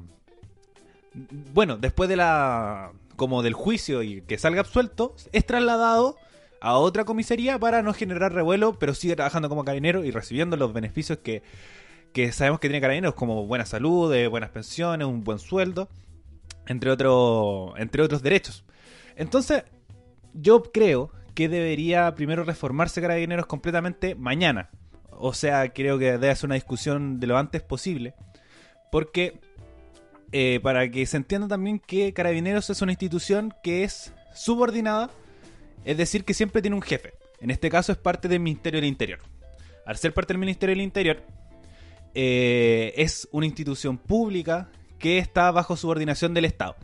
Bueno, 1.55 1.79
después 1.79 2.11
de 2.11 2.17
la... 2.17 2.93
como 3.17 3.43
del 3.43 3.55
juicio 3.55 4.03
y 4.03 4.21
que 4.21 4.37
salga 4.37 4.61
absuelto, 4.61 5.15
es 5.33 5.47
trasladado 5.47 6.17
a 6.61 6.77
otra 6.77 7.05
comisaría 7.05 7.59
para 7.59 7.83
no 7.83 7.95
generar 7.95 8.35
revuelo, 8.35 8.79
pero 8.79 8.93
sigue 8.93 9.17
trabajando 9.17 9.49
como 9.49 9.65
carabinero 9.65 10.05
y 10.05 10.11
recibiendo 10.11 10.57
los 10.59 10.75
beneficios 10.75 11.19
que, 11.19 11.43
que 12.13 12.33
sabemos 12.33 12.61
que 12.61 12.69
tiene 12.69 12.83
carabineros, 12.83 13.15
como 13.15 13.47
buena 13.47 13.65
salud, 13.65 14.13
eh, 14.15 14.29
buenas 14.29 14.51
pensiones, 14.51 15.07
un 15.07 15.25
buen 15.25 15.39
sueldo, 15.39 15.89
entre, 16.67 16.91
otro, 16.91 17.73
entre 17.79 18.03
otros 18.03 18.23
derechos. 18.23 18.65
Entonces, 19.17 19.65
yo 20.35 20.63
creo 20.63 21.11
que 21.37 21.51
debería 21.51 22.13
primero 22.15 22.45
reformarse 22.45 23.03
Carabineros 23.03 23.45
completamente 23.45 24.15
mañana. 24.15 24.71
O 25.11 25.35
sea, 25.35 25.69
creo 25.69 25.99
que 25.99 26.13
debe 26.13 26.35
ser 26.35 26.47
una 26.47 26.55
discusión 26.55 27.21
de 27.21 27.27
lo 27.27 27.37
antes 27.37 27.63
posible. 27.63 28.15
Porque, 28.91 29.39
eh, 30.33 30.61
para 30.63 30.91
que 30.91 31.05
se 31.05 31.19
entienda 31.19 31.47
también 31.47 31.79
que 31.79 32.15
Carabineros 32.15 32.71
es 32.71 32.81
una 32.81 32.93
institución 32.93 33.53
que 33.63 33.85
es 33.85 34.15
subordinada, 34.35 35.11
es 35.85 35.99
decir, 35.99 36.25
que 36.25 36.33
siempre 36.33 36.63
tiene 36.63 36.75
un 36.75 36.83
jefe. 36.83 37.13
En 37.41 37.51
este 37.51 37.69
caso 37.69 37.93
es 37.93 37.99
parte 37.99 38.29
del 38.29 38.41
Ministerio 38.41 38.81
del 38.81 38.89
Interior. 38.89 39.19
Al 39.85 39.99
ser 39.99 40.15
parte 40.15 40.33
del 40.33 40.41
Ministerio 40.41 40.75
del 40.75 40.83
Interior, 40.83 41.23
eh, 42.15 42.95
es 42.97 43.29
una 43.31 43.45
institución 43.45 43.99
pública 43.99 44.71
que 44.99 45.19
está 45.19 45.51
bajo 45.51 45.77
subordinación 45.77 46.33
del 46.33 46.47
Estado. 46.47 46.77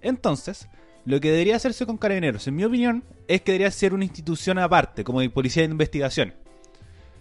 Entonces, 0.00 0.66
lo 1.06 1.20
que 1.20 1.30
debería 1.30 1.54
hacerse 1.54 1.86
con 1.86 1.96
Carabineros, 1.96 2.46
en 2.48 2.56
mi 2.56 2.64
opinión, 2.64 3.04
es 3.28 3.40
que 3.40 3.52
debería 3.52 3.70
ser 3.70 3.94
una 3.94 4.04
institución 4.04 4.58
aparte, 4.58 5.04
como 5.04 5.20
de 5.20 5.30
policía 5.30 5.62
de 5.62 5.70
investigación. 5.70 6.34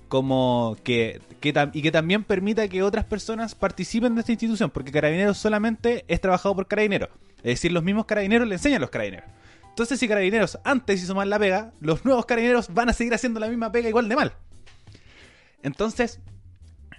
Como 0.08 0.76
que, 0.84 1.22
y 1.42 1.82
que 1.82 1.92
también 1.92 2.24
permita 2.24 2.68
que 2.68 2.82
otras 2.82 3.06
personas 3.06 3.54
participen 3.54 4.16
de 4.16 4.22
esta 4.22 4.32
institución, 4.32 4.72
porque 4.72 4.92
Carabineros 4.92 5.38
solamente 5.38 6.04
es 6.08 6.20
trabajado 6.20 6.56
por 6.56 6.68
Carabineros. 6.68 7.10
Es 7.38 7.44
decir, 7.44 7.72
los 7.72 7.84
mismos 7.84 8.06
Carabineros 8.06 8.48
le 8.48 8.56
enseñan 8.56 8.78
a 8.78 8.82
los 8.82 8.90
Carabineros. 8.90 9.30
Entonces, 9.70 10.00
si 10.00 10.08
Carabineros 10.08 10.58
antes 10.64 11.04
hizo 11.04 11.14
mal 11.14 11.30
la 11.30 11.38
pega, 11.38 11.72
los 11.80 12.06
nuevos 12.06 12.26
Carabineros 12.26 12.74
van 12.74 12.90
a 12.90 12.94
seguir 12.94 13.14
haciendo 13.14 13.40
la 13.40 13.50
misma 13.50 13.72
pega 13.72 13.88
igual 13.88 14.10
de 14.10 14.16
mal. 14.16 14.34
Entonces, 15.62 16.20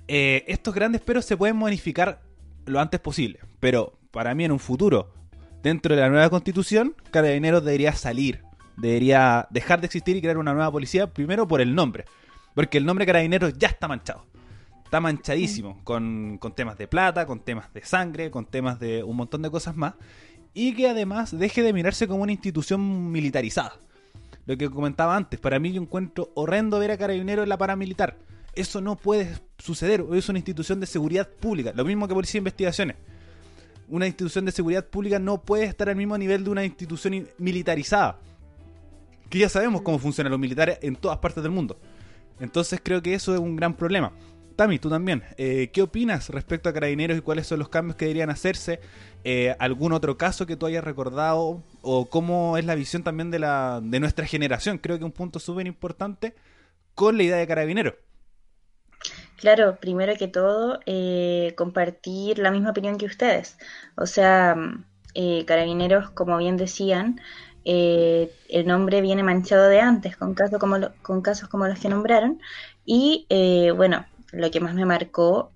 eh, 0.07 0.45
estos 0.47 0.73
grandes 0.73 1.01
peros 1.01 1.25
se 1.25 1.37
pueden 1.37 1.57
modificar 1.57 2.23
lo 2.65 2.79
antes 2.79 3.01
posible. 3.01 3.41
Pero 3.59 3.99
para 4.13 4.37
mí 4.37 4.45
en 4.45 4.53
un 4.53 4.61
futuro, 4.61 5.13
dentro 5.67 5.97
de 5.97 6.01
la 6.01 6.09
nueva 6.09 6.31
constitución, 6.31 6.95
Carabineros 7.11 7.65
debería 7.65 7.93
salir, 7.93 8.41
debería 8.77 9.49
dejar 9.51 9.81
de 9.81 9.87
existir 9.87 10.17
y 10.17 10.21
crear 10.21 10.39
una 10.39 10.55
nueva 10.55 10.71
policía, 10.71 11.09
primero 11.13 11.49
por 11.49 11.61
el 11.61 11.75
nombre, 11.75 12.05
porque 12.55 12.79
el 12.79 12.87
nombre 12.87 13.05
Carabineros 13.05 13.59
ya 13.59 13.67
está 13.67 13.89
manchado. 13.89 14.25
Está 14.85 15.01
manchadísimo, 15.01 15.81
con, 15.83 16.39
temas 16.55 16.79
de 16.79 16.87
plata, 16.87 17.27
con 17.27 17.41
temas 17.41 17.75
de 17.75 17.85
sangre, 17.85 18.31
con 18.31 18.47
temas 18.47 18.79
de 18.79 19.03
un 19.03 19.17
montón 19.17 19.43
de 19.43 19.51
cosas 19.51 19.75
más, 19.75 19.95
y 20.55 20.73
que 20.73 20.89
además 20.89 21.37
deje 21.37 21.65
de 21.65 21.73
mirarse 21.73 22.07
como 22.07 22.23
una 22.23 22.31
institución 22.31 23.11
militarizada. 23.11 23.73
Lo 24.47 24.57
que 24.57 24.71
comentaba 24.71 25.17
antes, 25.17 25.41
para 25.41 25.59
mí 25.59 25.73
yo 25.73 25.83
encuentro 25.83 26.31
horrendo 26.35 26.79
ver 26.79 26.93
a 26.93 26.97
Carabineros 26.97 27.43
en 27.43 27.49
la 27.49 27.59
paramilitar. 27.59 28.17
Eso 28.55 28.81
no 28.81 28.95
puede 28.95 29.37
suceder, 29.59 30.05
es 30.13 30.29
una 30.29 30.39
institución 30.39 30.79
de 30.79 30.87
seguridad 30.87 31.29
pública, 31.29 31.73
lo 31.75 31.85
mismo 31.85 32.07
que 32.07 32.15
Policía 32.15 32.39
de 32.39 32.43
Investigaciones 32.43 32.97
una 33.89 34.07
institución 34.07 34.45
de 34.45 34.53
seguridad 34.53 34.87
pública 34.87 35.19
no 35.19 35.43
puede 35.43 35.65
estar 35.65 35.89
al 35.89 35.97
mismo 35.97 36.17
nivel 36.19 36.45
de 36.45 36.51
una 36.51 36.65
institución 36.65 37.29
militarizada. 37.39 38.19
Que 39.31 39.41
ya 39.41 39.49
sabemos 39.49 39.83
cómo 39.83 39.99
funcionan 39.99 40.31
los 40.31 40.41
militares 40.41 40.79
en 40.83 40.97
todas 40.97 41.19
partes 41.19 41.43
del 41.43 41.53
mundo. 41.53 41.79
Entonces 42.41 42.81
creo 42.83 43.03
que 43.03 43.15
eso 43.15 43.35
es 43.35 43.41
un 43.41 43.57
gran 43.57 43.75
problema. 43.75 44.13
Tami, 44.57 44.79
tú 44.79 44.89
también. 44.89 45.23
Eh, 45.37 45.71
¿Qué 45.73 45.83
opinas 45.83 46.31
respecto 46.31 46.69
a 46.69 46.73
carabineros 46.73 47.19
y 47.19 47.21
cuáles 47.21 47.47
son 47.47 47.59
los 47.59 47.69
cambios 47.69 47.97
que 47.97 48.07
deberían 48.07 48.31
hacerse? 48.31 48.81
Eh, 49.23 49.55
¿Algún 49.59 49.93
otro 49.93 50.17
caso 50.17 50.47
que 50.47 50.57
tú 50.57 50.65
hayas 50.67 50.83
recordado? 50.83 51.63
¿O 51.83 52.07
cómo 52.07 52.57
es 52.57 52.65
la 52.65 52.75
visión 52.75 53.03
también 53.03 53.31
de, 53.31 53.39
la, 53.39 53.81
de 53.83 54.01
nuestra 54.01 54.25
generación? 54.25 54.79
Creo 54.79 54.99
que 54.99 55.05
un 55.05 55.13
punto 55.13 55.39
súper 55.39 55.67
importante 55.67 56.35
con 56.95 57.19
la 57.19 57.25
idea 57.25 57.37
de 57.37 57.47
carabineros. 57.47 57.95
Claro, 59.37 59.77
primero 59.77 60.15
que 60.17 60.29
todo, 60.29 60.81
eh, 60.87 61.55
compartir 61.57 62.39
la 62.39 62.51
misma 62.51 62.71
opinión 62.71 62.97
que 62.97 63.07
ustedes. 63.07 63.59
O 63.97 64.07
sea, 64.07 64.57
eh, 65.15 65.45
Carabineros, 65.47 66.11
como 66.11 66.39
bien 66.39 66.57
decían, 66.57 67.21
eh, 67.65 68.33
el 68.49 68.67
nombre 68.67 69.03
viene 69.03 69.23
manchado 69.23 69.69
de 69.69 69.81
antes, 69.81 70.17
con, 70.17 70.35
casos 70.35 70.59
como 70.59 70.77
con 71.03 71.21
casos 71.21 71.49
como 71.49 71.67
los 71.67 71.79
que 71.79 71.89
nombraron. 71.89 72.41
Y 72.85 73.27
bueno, 73.77 74.07
lo 74.33 74.51
que 74.51 74.61
más 74.61 74.75
me 74.75 74.87
marcó 74.87 75.53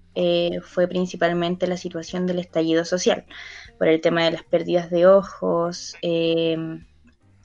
fue 0.63 0.89
principalmente 0.89 1.67
la 1.67 1.77
situación 1.77 2.27
del 2.27 2.41
estallido 2.41 2.85
social, 2.85 3.25
por 3.79 3.89
el 3.89 4.01
tema 4.01 4.25
de 4.25 4.33
las 4.33 4.43
pérdidas 4.43 4.91
de 4.91 5.07
ojos, 5.07 5.97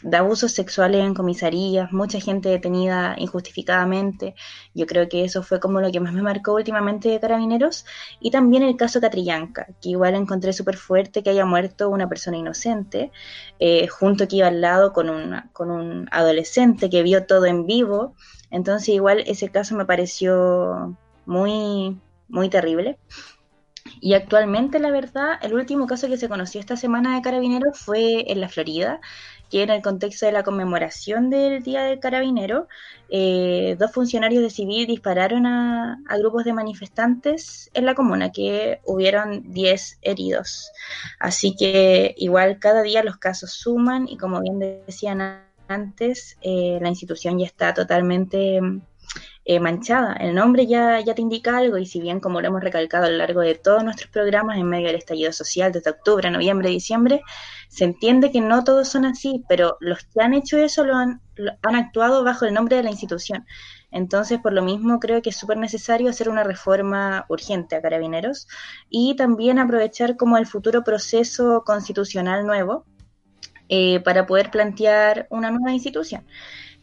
de 0.04 0.18
abusos 0.18 0.52
sexuales 0.52 1.02
en 1.02 1.14
comisarías, 1.14 1.92
mucha 1.92 2.20
gente 2.20 2.50
detenida 2.50 3.16
injustificadamente. 3.18 4.36
Yo 4.74 4.86
creo 4.86 5.08
que 5.10 5.24
eso 5.24 5.42
fue 5.42 5.60
como 5.60 5.82
lo 5.82 5.92
que 5.92 6.00
más 6.00 6.14
me 6.14 6.22
marcó 6.22 6.54
últimamente 6.54 7.10
de 7.10 7.20
Carabineros. 7.20 7.86
Y 8.20 8.32
también 8.32 8.64
el 8.64 8.78
caso 8.78 9.02
Catrillanca, 9.02 9.68
que 9.82 9.90
igual 9.90 10.16
encontré 10.16 10.54
súper 10.54 10.78
fuerte 10.78 11.24
que 11.24 11.30
haya 11.30 11.46
muerto 11.46 11.90
una 11.90 12.10
persona 12.10 12.38
inocente, 12.38 13.12
eh, 13.60 13.88
junto 13.88 14.28
que 14.28 14.38
iba 14.38 14.48
al 14.48 14.62
lado 14.62 14.94
con, 14.94 15.10
una, 15.10 15.50
con 15.54 15.72
un 15.72 16.08
adolescente 16.12 16.90
que 16.90 17.04
vio 17.04 17.26
todo 17.26 17.46
en 17.46 17.66
vivo. 17.66 18.16
Entonces 18.52 18.90
igual 18.90 19.24
ese 19.26 19.50
caso 19.50 19.76
me 19.76 19.86
pareció 19.86 20.98
muy, 21.26 22.00
muy 22.28 22.50
terrible. 22.50 23.00
Y 24.02 24.14
actualmente, 24.14 24.80
la 24.80 24.92
verdad, 24.92 25.40
el 25.42 25.54
último 25.54 25.88
caso 25.88 26.08
que 26.08 26.18
se 26.18 26.28
conoció 26.28 26.60
esta 26.60 26.76
semana 26.76 27.16
de 27.16 27.22
carabineros 27.22 27.80
fue 27.80 28.32
en 28.32 28.42
la 28.42 28.50
Florida, 28.50 29.00
que 29.56 29.64
en 29.64 29.70
el 29.70 29.82
contexto 29.82 30.26
de 30.26 30.34
la 30.34 30.44
conmemoración 30.44 31.30
del 31.30 31.64
Día 31.64 31.84
del 31.84 32.02
Carabinero, 32.02 32.68
eh, 33.08 33.78
dos 33.80 33.94
funcionarios 33.94 34.44
de 34.44 34.50
civil 34.50 34.86
dispararon 34.86 35.46
a, 35.46 35.98
grupos 36.20 36.44
de 36.44 36.52
manifestantes 36.52 37.72
en 37.74 37.86
la 37.86 37.96
comuna, 37.96 38.34
que 38.34 38.82
hubieron 38.84 39.54
10 39.54 40.00
heridos. 40.02 40.74
Así 41.22 41.56
que 41.56 42.16
igual 42.18 42.60
cada 42.60 42.82
día 42.82 43.02
los 43.02 43.16
casos 43.16 43.52
suman 43.52 44.10
y 44.10 44.18
como 44.18 44.42
bien 44.42 44.60
decían 44.60 45.46
antes, 45.70 46.38
eh, 46.42 46.78
la 46.82 46.90
institución 46.90 47.40
ya 47.40 47.46
está 47.46 47.74
totalmente 47.74 48.60
eh, 49.46 49.60
manchada. 49.60 50.14
El 50.14 50.34
nombre 50.34 50.66
ya, 50.66 51.00
ya 51.02 51.14
te 51.14 51.22
indica 51.22 51.58
algo 51.58 51.78
y 51.78 51.86
si 51.86 52.02
bien 52.02 52.20
como 52.20 52.42
lo 52.42 52.48
hemos 52.48 52.64
recalcado 52.64 53.06
a 53.06 53.10
lo 53.10 53.18
largo 53.18 53.42
de 53.42 53.54
todos 53.54 53.84
nuestros 53.84 54.10
programas 54.10 54.58
en 54.58 54.68
medio 54.68 54.88
del 54.88 54.96
estallido 54.96 55.32
social 55.32 55.72
desde 55.72 55.92
octubre, 55.92 56.32
noviembre, 56.32 56.70
diciembre, 56.70 57.22
se 57.70 57.84
entiende 57.84 58.32
que 58.32 58.42
no 58.42 58.64
todos 58.64 58.88
son 58.88 59.06
así, 59.06 59.44
pero 59.48 59.78
los 59.80 60.04
que 60.06 60.22
han 60.22 60.34
hecho 60.34 60.58
eso 60.58 60.84
lo 60.84 60.96
han, 60.96 61.22
han 61.62 61.76
actuado 61.76 62.24
bajo 62.24 62.46
el 62.46 62.54
nombre 62.56 62.78
de 62.78 62.84
la 62.84 62.90
institución. 62.90 63.46
Entonces, 63.92 64.40
por 64.40 64.52
lo 64.52 64.64
mismo, 64.64 65.00
creo 65.00 65.22
que 65.22 65.30
es 65.30 65.38
súper 65.38 65.58
necesario 65.58 66.10
hacer 66.10 66.28
una 66.28 66.44
reforma 66.44 67.26
urgente 67.30 67.76
a 67.76 67.82
Carabineros 67.82 68.48
y 68.90 69.16
también 69.16 69.60
aprovechar 69.60 70.18
como 70.18 70.38
el 70.38 70.48
futuro 70.48 70.84
proceso 70.84 71.64
constitucional 71.66 72.46
nuevo 72.46 72.86
eh, 73.70 74.00
para 74.02 74.26
poder 74.26 74.52
plantear 74.52 75.28
una 75.30 75.52
nueva 75.52 75.72
institución. 75.72 76.26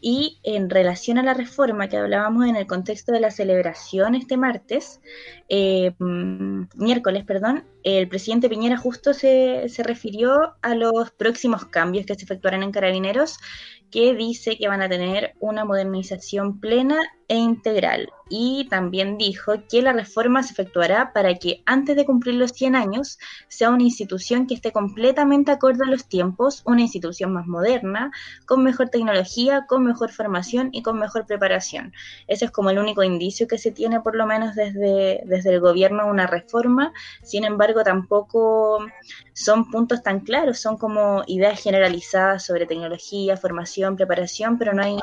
Y 0.05 0.41
en 0.43 0.69
relación 0.69 1.17
a 1.17 1.23
la 1.23 1.33
reforma 1.33 1.87
que 1.87 1.95
hablábamos 1.95 2.45
en 2.45 2.57
el 2.57 2.67
contexto 2.67 3.13
de 3.13 3.21
la 3.21 3.31
celebración 3.31 4.15
este 4.15 4.35
martes, 4.35 4.99
eh, 5.47 5.93
mm, 5.97 6.63
miércoles, 6.75 7.23
perdón, 7.23 7.63
el 7.83 8.07
presidente 8.07 8.49
Piñera 8.49 8.77
justo 8.77 9.13
se, 9.13 9.67
se 9.69 9.83
refirió 9.83 10.55
a 10.61 10.75
los 10.75 11.11
próximos 11.11 11.65
cambios 11.65 12.05
que 12.05 12.15
se 12.15 12.25
efectuarán 12.25 12.63
en 12.63 12.71
carabineros 12.71 13.39
que 13.93 14.15
dice 14.15 14.57
que 14.57 14.67
van 14.67 14.81
a 14.81 14.89
tener 14.89 15.35
una 15.39 15.65
modernización 15.65 16.59
plena 16.59 16.99
e 17.27 17.35
integral. 17.35 18.09
Y 18.29 18.67
también 18.69 19.19
dijo 19.19 19.53
que 19.69 19.83
la 19.83 19.93
reforma 19.93 20.41
se 20.41 20.53
efectuará 20.53 21.13
para 21.13 21.35
que 21.35 21.61
antes 21.67 21.95
de 21.95 22.05
cumplir 22.05 22.35
los 22.35 22.51
100 22.51 22.75
años 22.75 23.19
sea 23.47 23.69
una 23.69 23.83
institución 23.83 24.47
que 24.47 24.55
esté 24.55 24.71
completamente 24.71 25.51
acorde 25.51 25.83
a 25.85 25.91
los 25.91 26.07
tiempos, 26.07 26.63
una 26.65 26.81
institución 26.81 27.33
más 27.33 27.45
moderna, 27.45 28.11
con 28.47 28.63
mejor 28.63 28.89
tecnología, 28.89 29.65
con 29.67 29.83
mejor 29.83 30.11
formación 30.11 30.69
y 30.71 30.81
con 30.81 30.97
mejor 30.97 31.27
preparación. 31.27 31.93
Ese 32.27 32.45
es 32.45 32.51
como 32.51 32.71
el 32.71 32.79
único 32.79 33.03
indicio 33.03 33.47
que 33.47 33.59
se 33.59 33.71
tiene 33.71 34.01
por 34.01 34.15
lo 34.15 34.25
menos 34.25 34.55
desde, 34.55 35.21
desde 35.25 35.53
el 35.53 35.59
gobierno 35.59 36.07
una 36.07 36.25
reforma. 36.25 36.93
Sin 37.21 37.43
embargo, 37.43 37.72
tampoco 37.81 38.85
son 39.33 39.71
puntos 39.71 40.03
tan 40.03 40.19
claros, 40.19 40.59
son 40.59 40.77
como 40.77 41.23
ideas 41.27 41.61
generalizadas 41.61 42.45
sobre 42.45 42.65
tecnología, 42.65 43.37
formación, 43.37 43.95
preparación, 43.95 44.57
pero 44.57 44.73
no 44.73 44.83
hay 44.83 44.97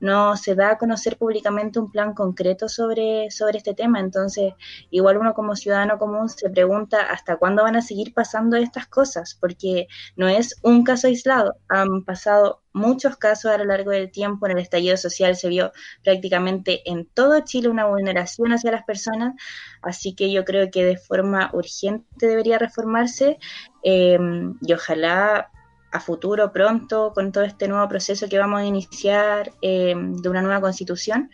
no 0.00 0.36
se 0.36 0.54
da 0.54 0.72
a 0.72 0.78
conocer 0.78 1.16
públicamente 1.16 1.78
un 1.78 1.90
plan 1.90 2.14
concreto 2.14 2.68
sobre, 2.68 3.30
sobre 3.30 3.58
este 3.58 3.74
tema. 3.74 4.00
Entonces, 4.00 4.54
igual 4.90 5.18
uno 5.18 5.34
como 5.34 5.56
ciudadano 5.56 5.98
común 5.98 6.28
se 6.28 6.50
pregunta 6.50 7.02
hasta 7.10 7.36
cuándo 7.36 7.62
van 7.62 7.76
a 7.76 7.82
seguir 7.82 8.12
pasando 8.14 8.56
estas 8.56 8.86
cosas, 8.86 9.36
porque 9.40 9.88
no 10.16 10.28
es 10.28 10.56
un 10.62 10.84
caso 10.84 11.06
aislado, 11.06 11.56
han 11.68 12.04
pasado 12.04 12.62
muchos 12.72 13.16
casos 13.16 13.50
a 13.50 13.58
lo 13.58 13.64
largo 13.64 13.90
del 13.90 14.10
tiempo. 14.10 14.46
En 14.46 14.52
el 14.52 14.58
estallido 14.58 14.96
social 14.96 15.34
se 15.36 15.48
vio 15.48 15.72
prácticamente 16.04 16.82
en 16.88 17.06
todo 17.06 17.40
Chile 17.40 17.68
una 17.68 17.86
vulneración 17.86 18.52
hacia 18.52 18.70
las 18.70 18.84
personas, 18.84 19.34
así 19.82 20.14
que 20.14 20.30
yo 20.30 20.44
creo 20.44 20.70
que 20.70 20.84
de 20.84 20.98
forma 20.98 21.50
urgente 21.54 22.26
debería 22.26 22.58
reformarse 22.58 23.38
eh, 23.82 24.18
y 24.60 24.72
ojalá 24.72 25.50
a 25.96 26.00
futuro, 26.00 26.52
pronto, 26.52 27.12
con 27.14 27.32
todo 27.32 27.44
este 27.44 27.68
nuevo 27.68 27.88
proceso 27.88 28.28
que 28.28 28.38
vamos 28.38 28.60
a 28.60 28.64
iniciar 28.64 29.52
eh, 29.62 29.94
de 29.96 30.28
una 30.28 30.42
nueva 30.42 30.60
constitución, 30.60 31.30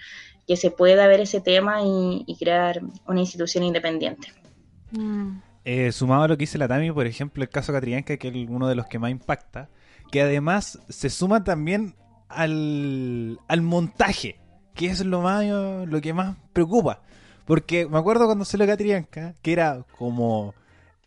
que 0.46 0.56
se 0.56 0.70
pueda 0.70 1.06
ver 1.06 1.20
ese 1.20 1.40
tema 1.40 1.80
y, 1.82 2.36
crear 2.38 2.80
una 3.06 3.20
institución 3.20 3.64
independiente. 3.64 4.28
Mm. 4.92 5.38
Eh, 5.64 5.92
sumado 5.92 6.24
a 6.24 6.28
lo 6.28 6.36
que 6.36 6.42
dice 6.42 6.58
la 6.58 6.66
Tami, 6.66 6.90
por 6.90 7.06
ejemplo, 7.06 7.42
el 7.42 7.48
caso 7.48 7.72
Catrianca, 7.72 8.16
que 8.16 8.28
es 8.28 8.34
uno 8.48 8.68
de 8.68 8.74
los 8.74 8.86
que 8.86 8.98
más 8.98 9.10
impacta, 9.10 9.68
que 10.10 10.22
además 10.22 10.80
se 10.88 11.10
suma 11.10 11.44
también 11.44 11.94
al, 12.28 13.38
al 13.46 13.62
montaje, 13.62 14.40
que 14.74 14.86
es 14.86 15.04
lo, 15.04 15.20
más, 15.20 15.44
lo 15.44 16.00
que 16.00 16.12
más 16.12 16.36
preocupa. 16.52 17.02
Porque 17.44 17.86
me 17.86 17.98
acuerdo 17.98 18.26
cuando 18.26 18.44
lo 18.52 18.66
Catrianca, 18.66 19.34
que 19.42 19.52
era 19.52 19.84
como 19.98 20.54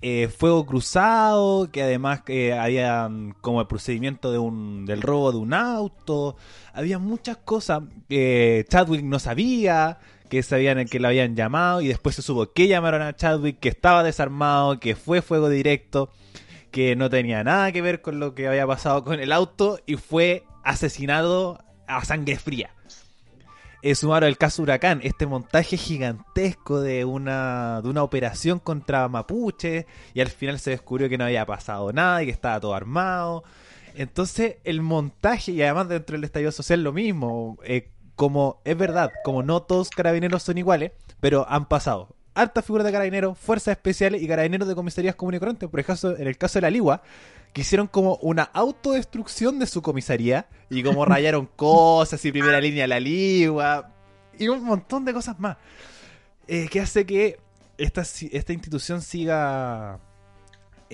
eh, 0.08 0.28
fuego 0.28 0.68
cruzado, 0.68 1.72
que 1.72 1.82
además 1.82 2.22
eh, 2.28 2.54
había 2.54 3.10
mm, 3.10 3.38
como 3.42 3.60
el 3.60 3.66
procedimiento 3.66 4.32
de 4.32 4.38
un, 4.38 4.86
del 4.86 5.02
robo 5.02 5.32
de 5.32 5.40
un 5.40 5.52
auto, 5.52 6.36
había 6.74 7.00
muchas 7.00 7.38
cosas 7.38 7.82
que 8.08 8.68
Chadwick 8.70 9.02
no 9.02 9.18
sabía, 9.18 9.98
que 10.30 10.44
sabían 10.44 10.86
que 10.86 11.00
lo 11.00 11.08
habían 11.08 11.36
llamado 11.36 11.82
y 11.82 11.88
después 11.88 12.16
se 12.16 12.22
supo 12.22 12.54
que 12.54 12.68
llamaron 12.68 13.02
a 13.02 13.16
Chadwick, 13.16 13.60
que 13.60 13.70
estaba 13.70 14.04
desarmado, 14.04 14.80
que 14.80 14.96
fue 14.96 15.24
fuego 15.24 15.50
directo, 15.50 16.12
que 16.70 16.96
no 16.96 17.10
tenía 17.10 17.44
nada 17.44 17.72
que 17.72 17.82
ver 17.82 18.04
con 18.04 18.20
lo 18.20 18.36
que 18.36 18.48
había 18.48 18.68
pasado 18.68 19.04
con 19.04 19.20
el 19.20 19.32
auto 19.32 19.80
y 19.88 19.96
fue 19.96 20.44
asesinado 20.64 21.66
a 21.88 22.06
sangre 22.06 22.38
fría 22.38 22.75
es 23.86 24.00
sumaron 24.00 24.28
el 24.28 24.40
caso 24.40 24.64
Huracán, 24.64 25.00
este 25.04 25.28
montaje 25.28 25.78
gigantesco 25.78 26.82
de 26.82 27.06
una, 27.06 27.82
de 27.84 27.90
una 27.90 28.02
operación 28.02 28.58
contra 28.58 29.08
Mapuche 29.08 29.86
y 30.16 30.22
al 30.22 30.30
final 30.30 30.58
se 30.58 30.72
descubrió 30.72 31.08
que 31.08 31.20
no 31.20 31.26
había 31.26 31.46
pasado 31.46 31.94
nada 31.94 32.24
y 32.24 32.26
que 32.26 32.32
estaba 32.32 32.60
todo 32.60 32.74
armado. 32.74 33.44
Entonces 33.94 34.56
el 34.64 34.82
montaje 34.82 35.52
y 35.52 35.62
además 35.62 35.88
dentro 35.88 36.16
del 36.16 36.24
estallido 36.24 36.52
social 36.52 36.84
lo 36.84 36.94
mismo, 36.94 37.60
eh, 37.64 37.92
como 38.16 38.60
es 38.66 38.76
verdad, 38.76 39.12
como 39.24 39.44
no 39.44 39.62
todos 39.62 39.92
carabineros 39.92 40.42
son 40.42 40.58
iguales, 40.58 40.92
pero 41.20 41.46
han 41.48 41.68
pasado 41.68 42.16
alta 42.34 42.64
figura 42.64 42.84
de 42.84 42.92
carabineros, 42.92 43.38
fuerzas 43.38 43.74
especiales 43.74 44.20
y 44.22 44.28
carabineros 44.28 44.68
de 44.68 44.74
comisarías 44.74 45.14
comunes 45.14 45.40
y. 45.40 45.70
Por 45.70 45.80
ejemplo, 45.80 46.18
en 46.18 46.28
el 46.28 46.38
caso 46.40 46.58
de 46.58 46.64
la 46.64 46.72
Ligua, 46.72 47.04
que 47.56 47.62
hicieron 47.62 47.88
como 47.88 48.18
una 48.18 48.44
autodestrucción 48.44 49.60
de 49.60 49.66
su 49.66 49.82
comisaría 49.82 50.46
y 50.70 50.84
como 50.84 51.06
rayaron 51.06 51.46
cosas 51.56 52.24
y 52.26 52.32
primera 52.34 52.60
línea 52.60 52.86
la 52.86 53.00
ligua 53.00 53.94
y 54.38 54.50
un 54.50 54.62
montón 54.62 55.06
de 55.06 55.14
cosas 55.14 55.40
más. 55.40 55.56
Eh, 56.50 56.68
que 56.70 56.82
hace 56.82 57.06
que 57.06 57.40
esta, 57.78 58.02
esta 58.02 58.52
institución 58.52 59.02
siga 59.02 60.02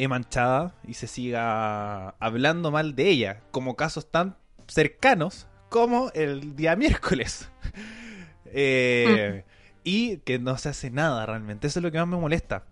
manchada 0.08 0.76
y 0.88 0.94
se 0.94 1.08
siga 1.08 2.10
hablando 2.20 2.70
mal 2.70 2.96
de 2.96 3.10
ella, 3.10 3.42
como 3.50 3.76
casos 3.76 4.12
tan 4.12 4.38
cercanos 4.68 5.48
como 5.70 6.12
el 6.14 6.56
día 6.56 6.76
miércoles. 6.76 7.50
Eh, 8.54 9.46
y 9.86 10.18
que 10.18 10.38
no 10.38 10.58
se 10.58 10.68
hace 10.68 10.92
nada 10.92 11.26
realmente. 11.26 11.68
Eso 11.68 11.80
es 11.80 11.84
lo 11.84 11.90
que 11.90 12.00
más 12.00 12.08
me 12.10 12.18
molesta. 12.18 12.66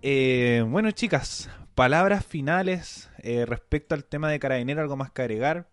Eh, 0.00 0.64
bueno, 0.66 0.90
chicas, 0.92 1.50
palabras 1.80 2.26
finales 2.26 3.08
eh, 3.22 3.46
respecto 3.46 3.94
al 3.94 4.04
tema 4.04 4.28
de 4.28 4.38
Carabinero, 4.38 4.82
algo 4.82 4.98
más 4.98 5.10
que 5.12 5.22
agregar 5.22 5.66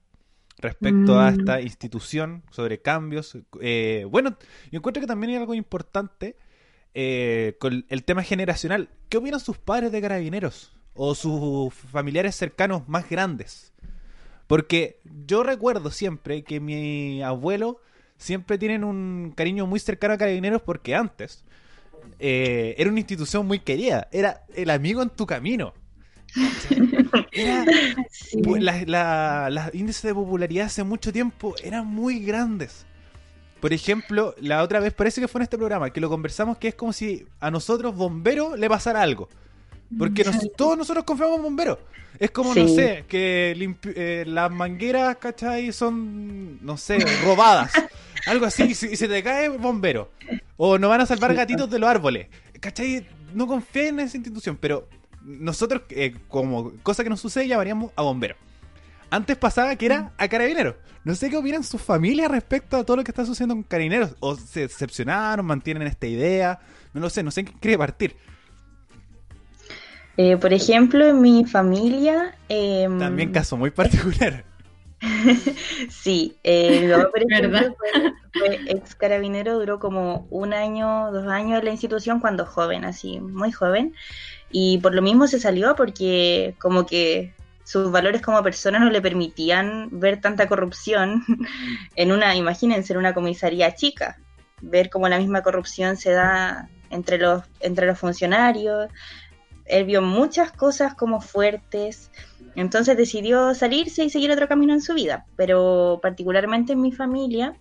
respecto 0.57 1.19
a 1.19 1.29
mm. 1.29 1.39
esta 1.39 1.59
institución 1.59 2.43
sobre 2.49 2.81
cambios. 2.81 3.37
Eh, 3.59 4.05
bueno, 4.09 4.37
yo 4.71 4.77
encuentro 4.77 5.01
que 5.01 5.07
también 5.07 5.31
hay 5.31 5.35
algo 5.35 5.53
importante 5.53 6.37
eh, 6.93 7.57
con 7.59 7.85
el 7.89 8.03
tema 8.05 8.23
generacional. 8.23 8.87
¿Qué 9.09 9.17
opinan 9.17 9.41
sus 9.41 9.57
padres 9.57 9.91
de 9.91 9.99
Carabineros 9.99 10.79
o 10.93 11.13
sus 11.13 11.73
familiares 11.73 12.37
cercanos 12.37 12.87
más 12.87 13.09
grandes? 13.09 13.73
Porque 14.47 15.01
yo 15.25 15.43
recuerdo 15.43 15.91
siempre 15.91 16.41
que 16.45 16.61
mi 16.61 17.21
abuelo 17.21 17.81
siempre 18.15 18.57
tienen 18.57 18.85
un 18.85 19.33
cariño 19.35 19.67
muy 19.67 19.81
cercano 19.81 20.13
a 20.13 20.17
Carabineros 20.17 20.61
porque 20.61 20.95
antes 20.95 21.43
era 22.17 22.89
una 22.89 22.99
institución 22.99 23.45
muy 23.45 23.59
querida, 23.59 24.07
era 24.13 24.45
el 24.55 24.69
amigo 24.69 25.01
en 25.01 25.09
tu 25.09 25.25
camino. 25.25 25.73
Era, 27.31 27.69
índices 29.73 30.03
de 30.03 30.13
popularidad 30.13 30.67
hace 30.67 30.83
mucho 30.83 31.11
tiempo 31.11 31.55
eran 31.63 31.87
muy 31.87 32.19
grandes. 32.19 32.85
Por 33.59 33.73
ejemplo, 33.73 34.35
la 34.39 34.61
otra 34.61 34.79
vez, 34.79 34.93
parece 34.93 35.19
que 35.19 35.27
fue 35.27 35.39
en 35.39 35.43
este 35.43 35.57
programa, 35.57 35.89
que 35.89 35.99
lo 35.99 36.09
conversamos, 36.09 36.57
que 36.57 36.67
es 36.69 36.75
como 36.75 36.93
si 36.93 37.25
a 37.39 37.49
nosotros, 37.49 37.95
bomberos, 37.95 38.57
le 38.57 38.69
pasara 38.69 39.01
algo. 39.01 39.29
Porque 39.97 40.23
todos 40.57 40.77
nosotros 40.77 41.03
confiamos 41.05 41.37
en 41.37 41.43
bomberos. 41.43 41.79
Es 42.19 42.31
como, 42.31 42.53
no 42.53 42.67
sé, 42.67 43.05
que 43.07 43.75
eh, 43.95 44.23
las 44.27 44.51
mangueras, 44.51 45.17
¿cachai? 45.17 45.71
Son, 45.71 46.63
no 46.65 46.77
sé, 46.77 46.99
robadas. 47.23 47.71
Algo 48.25 48.45
así, 48.45 48.63
y 48.63 48.73
se, 48.73 49.07
te 49.07 49.23
cae 49.23 49.49
bombero. 49.49 50.11
O 50.57 50.77
no 50.77 50.89
van 50.89 51.01
a 51.01 51.05
salvar 51.05 51.33
gatitos 51.35 51.69
de 51.69 51.79
los 51.79 51.89
árboles. 51.89 52.27
¿Cachai? 52.59 53.07
No 53.33 53.45
confía 53.45 53.89
en 53.89 53.99
esa 53.99 54.17
institución, 54.17 54.57
pero 54.59 54.87
nosotros, 55.27 55.81
eh, 55.89 56.15
como 56.29 56.71
cosa 56.83 57.03
que 57.03 57.09
nos 57.09 57.19
sucede, 57.19 57.47
llamaríamos 57.47 57.91
a 57.95 58.01
bomberos. 58.01 58.37
Antes 59.09 59.37
pasaba 59.37 59.75
que 59.75 59.85
era 59.85 60.11
a 60.17 60.27
carabineros. 60.27 60.75
No 61.03 61.15
sé 61.15 61.29
qué 61.29 61.37
opinan 61.37 61.63
sus 61.63 61.81
familias 61.81 62.31
respecto 62.31 62.77
a 62.77 62.83
todo 62.83 62.97
lo 62.97 63.03
que 63.03 63.11
está 63.11 63.25
sucediendo 63.25 63.55
con 63.55 63.63
carabineros. 63.63 64.15
O 64.19 64.35
se 64.35 64.61
decepcionaron, 64.61 65.45
mantienen 65.45 65.87
esta 65.87 66.07
idea. 66.07 66.59
No 66.93 67.01
lo 67.01 67.09
sé, 67.09 67.23
no 67.23 67.31
sé 67.31 67.41
en 67.41 67.45
qué 67.47 67.53
quiere 67.59 67.77
partir. 67.77 68.15
Eh, 70.17 70.37
por 70.37 70.53
ejemplo, 70.53 71.05
en 71.05 71.21
mi 71.21 71.45
familia. 71.45 72.35
Em, 72.49 72.97
También 72.97 73.31
caso 73.31 73.55
muy 73.55 73.71
particular. 73.71 74.45
sí, 75.89 76.37
eh, 76.43 76.81
mi 76.81 76.91
papá, 76.91 77.09
por 77.11 77.21
ejemplo, 77.31 77.75
fue, 78.33 78.59
ex 78.67 78.95
carabinero, 78.95 79.59
duró 79.59 79.79
como 79.79 80.27
un 80.31 80.53
año, 80.53 81.11
dos 81.11 81.27
años 81.27 81.59
en 81.59 81.65
la 81.65 81.71
institución 81.71 82.19
cuando 82.19 82.45
joven, 82.45 82.83
así, 82.83 83.19
muy 83.19 83.51
joven. 83.51 83.93
Y 84.51 84.77
por 84.79 84.95
lo 84.95 85.01
mismo 85.01 85.27
se 85.27 85.39
salió 85.39 85.75
porque 85.75 86.55
como 86.59 86.85
que 86.85 87.33
sus 87.63 87.91
valores 87.91 88.21
como 88.21 88.41
persona 88.43 88.79
no 88.79 88.89
le 88.89 89.01
permitían 89.01 89.89
ver 89.91 90.21
tanta 90.21 90.47
corrupción 90.47 91.23
en 91.95 92.11
una, 92.11 92.35
imagínense, 92.35 92.93
en 92.93 92.99
una 92.99 93.13
comisaría 93.13 93.75
chica, 93.75 94.17
ver 94.61 94.89
cómo 94.89 95.09
la 95.09 95.17
misma 95.17 95.43
corrupción 95.43 95.97
se 95.97 96.11
da 96.11 96.69
entre 96.89 97.17
los, 97.17 97.43
entre 97.59 97.85
los 97.85 97.99
funcionarios. 97.99 98.89
Él 99.65 99.83
vio 99.83 100.01
muchas 100.01 100.53
cosas 100.53 100.95
como 100.95 101.19
fuertes, 101.19 102.09
entonces 102.55 102.95
decidió 102.95 103.53
salirse 103.53 104.05
y 104.05 104.09
seguir 104.09 104.31
otro 104.31 104.47
camino 104.47 104.71
en 104.71 104.81
su 104.81 104.93
vida, 104.93 105.25
pero 105.35 105.99
particularmente 106.01 106.71
en 106.71 106.81
mi 106.81 106.93
familia 106.93 107.53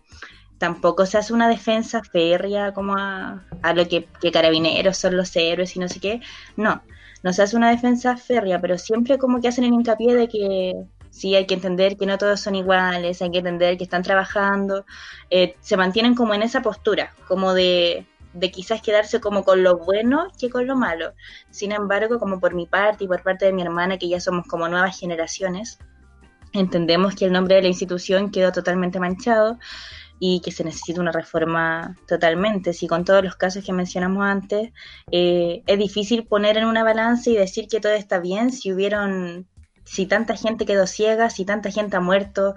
tampoco 0.58 1.06
se 1.06 1.18
hace 1.18 1.32
una 1.32 1.48
defensa 1.48 2.02
férrea 2.02 2.72
como 2.72 2.94
a, 2.96 3.42
lo 3.74 3.86
que, 3.88 4.08
carabineros 4.32 4.96
son 4.96 5.16
los 5.16 5.34
héroes 5.36 5.76
y 5.76 5.80
no 5.80 5.88
sé 5.88 6.00
qué. 6.00 6.20
No, 6.56 6.82
no 7.22 7.32
se 7.32 7.42
hace 7.42 7.56
una 7.56 7.70
defensa 7.70 8.16
férrea, 8.16 8.60
pero 8.60 8.78
siempre 8.78 9.18
como 9.18 9.40
que 9.40 9.48
hacen 9.48 9.64
el 9.64 9.72
hincapié 9.72 10.14
de 10.14 10.28
que 10.28 10.74
Sí, 11.16 11.34
hay 11.34 11.46
que 11.46 11.54
entender 11.54 11.96
que 11.96 12.04
no 12.04 12.18
todos 12.18 12.40
son 12.40 12.56
iguales, 12.56 13.22
hay 13.22 13.30
que 13.30 13.38
entender 13.38 13.78
que 13.78 13.84
están 13.84 14.02
trabajando, 14.02 14.84
eh, 15.30 15.56
se 15.60 15.78
mantienen 15.78 16.14
como 16.14 16.34
en 16.34 16.42
esa 16.42 16.60
postura, 16.60 17.14
como 17.26 17.54
de 17.54 18.04
quizás 18.52 18.82
quedarse 18.82 19.18
como 19.18 19.42
con 19.42 19.62
lo 19.62 19.78
bueno 19.78 20.26
que 20.38 20.50
con 20.50 20.66
lo 20.66 20.76
malo. 20.76 21.14
Sin 21.48 21.72
embargo, 21.72 22.18
como 22.18 22.38
por 22.38 22.52
mi 22.52 22.66
parte 22.66 23.04
y 23.04 23.08
por 23.08 23.22
parte 23.22 23.46
de 23.46 23.54
mi 23.54 23.62
hermana, 23.62 23.96
que 23.96 24.10
ya 24.10 24.20
somos 24.20 24.46
como 24.46 24.68
nuevas 24.68 25.00
generaciones, 25.00 25.78
entendemos 26.52 27.14
que 27.14 27.24
el 27.24 27.32
nombre 27.32 27.56
de 27.56 27.62
la 27.62 27.68
institución 27.68 28.30
quedó 28.30 28.52
totalmente 28.52 29.00
manchado 29.00 29.58
y 30.18 30.40
que 30.40 30.52
se 30.52 30.64
necesita 30.64 31.00
una 31.00 31.12
reforma 31.12 31.96
totalmente. 32.06 32.72
Si 32.72 32.86
con 32.86 33.04
todos 33.04 33.22
los 33.22 33.36
casos 33.36 33.64
que 33.64 33.72
mencionamos 33.72 34.24
antes, 34.24 34.72
eh, 35.10 35.62
es 35.66 35.78
difícil 35.78 36.26
poner 36.26 36.56
en 36.56 36.66
una 36.66 36.84
balanza 36.84 37.30
y 37.30 37.36
decir 37.36 37.68
que 37.68 37.80
todo 37.80 37.92
está 37.92 38.18
bien 38.18 38.52
si 38.52 38.72
hubieron 38.72 39.46
si 39.86 40.06
tanta 40.06 40.36
gente 40.36 40.66
quedó 40.66 40.86
ciega, 40.86 41.30
si 41.30 41.44
tanta 41.44 41.70
gente 41.70 41.96
ha 41.96 42.00
muerto, 42.00 42.54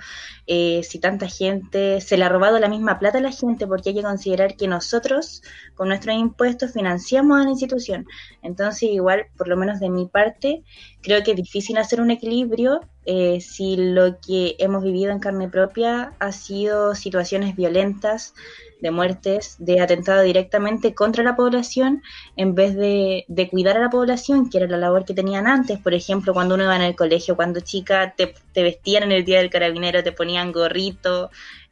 eh, 0.48 0.82
si 0.84 1.00
tanta 1.00 1.28
gente 1.28 2.02
se 2.02 2.18
le 2.18 2.26
ha 2.26 2.30
robado 2.30 2.60
la 2.60 2.68
misma 2.68 2.98
plata 2.98 3.20
a 3.20 3.22
la 3.22 3.32
gente, 3.32 3.68
porque 3.68 3.90
hay 3.90 3.96
que 3.96 4.02
considerar 4.02 4.56
que 4.56 4.68
nosotros 4.68 5.44
con 5.76 5.90
nuestros 5.90 6.16
impuestos 6.16 6.74
financiamos 6.74 7.40
a 7.40 7.44
la 7.44 7.52
institución. 7.52 8.08
Entonces, 8.42 8.90
igual, 8.90 9.28
por 9.38 9.48
lo 9.48 9.58
menos 9.58 9.80
de 9.80 9.90
mi 9.90 10.08
parte, 10.08 10.64
creo 11.02 11.24
que 11.24 11.32
es 11.32 11.38
difícil 11.38 11.78
hacer 11.78 12.02
un 12.02 12.10
equilibrio 12.10 12.82
eh, 13.12 13.42
si 13.42 13.76
lo 13.76 14.20
que 14.20 14.56
hemos 14.60 14.84
vivido 14.84 15.12
en 15.12 15.18
carne 15.18 15.50
propia 15.50 16.14
ha 16.20 16.32
sido 16.32 16.94
situaciones 16.94 17.56
violentas, 17.56 18.36
de 18.82 18.92
muertes, 18.92 19.56
de 19.58 19.82
atentado 19.82 20.22
directamente 20.22 20.94
contra 20.94 21.24
la 21.24 21.36
población, 21.36 22.04
en 22.36 22.54
vez 22.54 22.76
de, 22.76 23.26
de, 23.28 23.50
cuidar 23.50 23.78
a 23.78 23.82
la 23.82 23.90
población, 23.90 24.50
que 24.50 24.60
era 24.60 24.68
la 24.68 24.78
labor 24.78 25.06
que 25.06 25.16
tenían 25.16 25.48
antes. 25.48 25.80
Por 25.80 25.96
ejemplo, 25.96 26.34
cuando 26.34 26.54
uno 26.54 26.66
iba 26.66 26.76
en 26.76 26.84
el 26.84 26.96
colegio, 26.96 27.36
cuando 27.36 27.62
chica 27.62 28.14
te, 28.16 28.36
te 28.54 28.64
vestían 28.64 29.04
en 29.04 29.12
el 29.12 29.26
día 29.26 29.40
del 29.40 29.50
carabinero, 29.50 30.04
te 30.04 30.12
ponían 30.12 30.52
gorrito, 30.52 31.32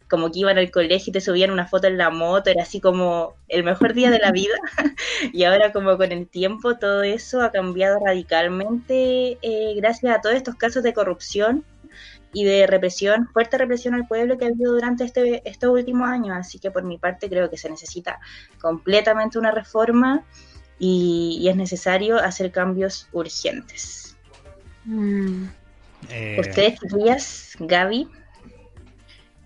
como 0.10 0.32
que 0.32 0.40
iban 0.40 0.58
al 0.58 0.72
colegio 0.72 1.12
y 1.12 1.14
te 1.14 1.22
subían 1.22 1.52
una 1.52 1.68
foto 1.68 1.88
en 1.88 1.98
la 1.98 2.10
moto, 2.10 2.50
era 2.50 2.64
así 2.64 2.80
como 2.80 3.36
el 3.48 3.64
mejor 3.64 3.94
día 3.94 4.10
de 4.10 4.20
la 4.20 4.32
vida. 4.32 4.56
y 5.34 5.44
ahora 5.44 5.72
como 5.72 5.98
con 5.98 6.12
el 6.12 6.28
tiempo 6.28 6.78
todo 6.78 7.04
eso 7.04 7.42
ha 7.42 7.52
cambiado 7.52 8.00
radicalmente 8.06 9.38
eh, 9.42 9.74
gracias 9.76 10.16
a 10.16 10.22
todos 10.22 10.36
estos 10.36 10.56
casos 10.56 10.84
de 10.84 10.94
corrupción 10.94 11.66
y 12.34 12.44
de 12.44 12.68
represión, 12.68 13.28
fuerte 13.34 13.58
represión 13.58 13.94
al 13.94 14.08
pueblo 14.08 14.38
que 14.38 14.46
ha 14.46 14.50
habido 14.50 14.74
durante 14.74 15.04
este, 15.04 15.42
estos 15.50 15.72
últimos 15.72 16.08
años. 16.08 16.38
Así 16.38 16.60
que 16.60 16.72
por 16.72 16.84
mi 16.84 16.98
parte 16.98 17.30
creo 17.30 17.50
que 17.50 17.58
se 17.58 17.70
necesita 17.70 18.20
completamente 18.62 19.40
una 19.40 19.52
reforma 19.52 20.24
y, 20.80 21.48
es 21.50 21.56
necesario 21.56 22.18
hacer 22.18 22.52
cambios 22.52 23.08
urgentes. 23.12 24.16
Mm. 24.86 25.46
Eh... 26.10 26.38
¿Ustedes, 26.40 26.80
chiquillas, 26.80 27.56
Gaby? 27.60 28.08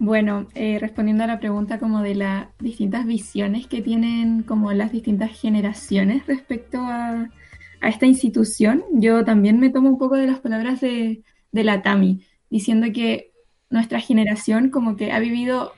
Bueno, 0.04 0.48
eh, 0.56 0.80
respondiendo 0.80 1.24
a 1.26 1.28
la 1.28 1.40
pregunta 1.40 1.78
como 1.78 2.02
de 2.02 2.16
las 2.16 2.48
distintas 2.58 3.06
visiones 3.06 3.68
que 3.68 3.84
tienen 3.84 4.42
como 4.42 4.74
las 4.74 4.92
distintas 4.92 5.30
generaciones 5.40 6.26
respecto 6.26 6.80
a, 6.80 7.30
a, 7.82 7.88
esta 7.88 8.08
institución, 8.08 8.84
yo 8.94 9.24
también 9.24 9.60
me 9.60 9.70
tomo 9.70 9.90
un 9.90 10.00
poco 10.00 10.16
de 10.16 10.26
las 10.26 10.40
palabras 10.40 10.82
de, 10.82 11.22
de 11.52 11.64
la 11.64 11.84
Tami 11.84 12.26
diciendo 12.50 12.88
que 12.92 13.32
nuestra 13.70 14.00
generación 14.00 14.72
como 14.72 14.96
que 14.96 15.12
ha 15.12 15.20
vivido, 15.20 15.74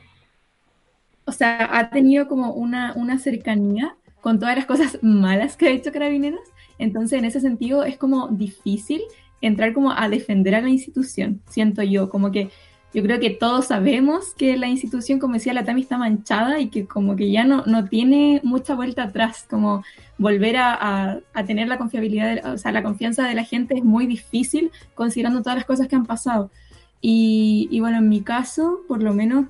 o 1.25 1.33
sea, 1.33 1.77
ha 1.77 1.89
tenido 1.89 2.29
como 2.29 2.53
una, 2.53 2.93
una 2.95 3.19
cercanía 3.19 3.97
con 4.21 4.39
todas 4.39 4.55
las 4.55 4.65
cosas 4.65 4.99
malas 5.01 5.57
que 5.57 5.67
ha 5.67 5.71
hecho 5.71 5.91
Carabineros. 5.91 6.47
Entonces, 6.79 7.19
en 7.19 7.25
ese 7.25 7.41
sentido, 7.41 7.83
es 7.83 7.97
como 7.97 8.29
difícil 8.29 9.01
entrar 9.41 9.73
como 9.73 9.91
a 9.91 10.07
defender 10.07 10.55
a 10.55 10.62
la 10.62 10.69
institución, 10.69 11.41
siento 11.49 11.83
yo, 11.83 12.09
como 12.09 12.31
que 12.31 12.51
yo 12.93 13.01
creo 13.01 13.19
que 13.19 13.32
todos 13.32 13.67
sabemos 13.67 14.34
que 14.36 14.56
la 14.56 14.67
institución, 14.67 15.17
como 15.19 15.34
decía 15.34 15.53
la 15.53 15.65
Tami, 15.65 15.82
está 15.82 15.97
manchada 15.97 16.60
y 16.60 16.67
que 16.67 16.86
como 16.86 17.15
que 17.15 17.32
ya 17.32 17.43
no, 17.43 17.63
no 17.65 17.86
tiene 17.89 18.39
mucha 18.43 18.75
vuelta 18.75 19.03
atrás, 19.03 19.45
como 19.49 19.84
volver 20.19 20.58
a, 20.58 21.21
a, 21.34 21.43
tener 21.45 21.67
la 21.67 21.79
confiabilidad, 21.79 22.53
o 22.53 22.58
sea, 22.58 22.71
la 22.71 22.84
confianza 22.84 23.27
de 23.27 23.34
la 23.34 23.43
gente 23.43 23.75
es 23.75 23.84
muy 23.84 24.06
difícil 24.06 24.71
considerando 24.93 25.41
todas 25.41 25.58
las 25.58 25.65
cosas 25.65 25.88
que 25.88 25.95
han 25.95 26.06
pasado. 26.06 26.51
Y, 27.01 27.67
y, 27.71 27.79
bueno, 27.79 27.97
en 27.97 28.10
mi 28.10 28.21
caso, 28.21 28.82
por 28.88 29.01
lo 29.01 29.13
menos, 29.13 29.47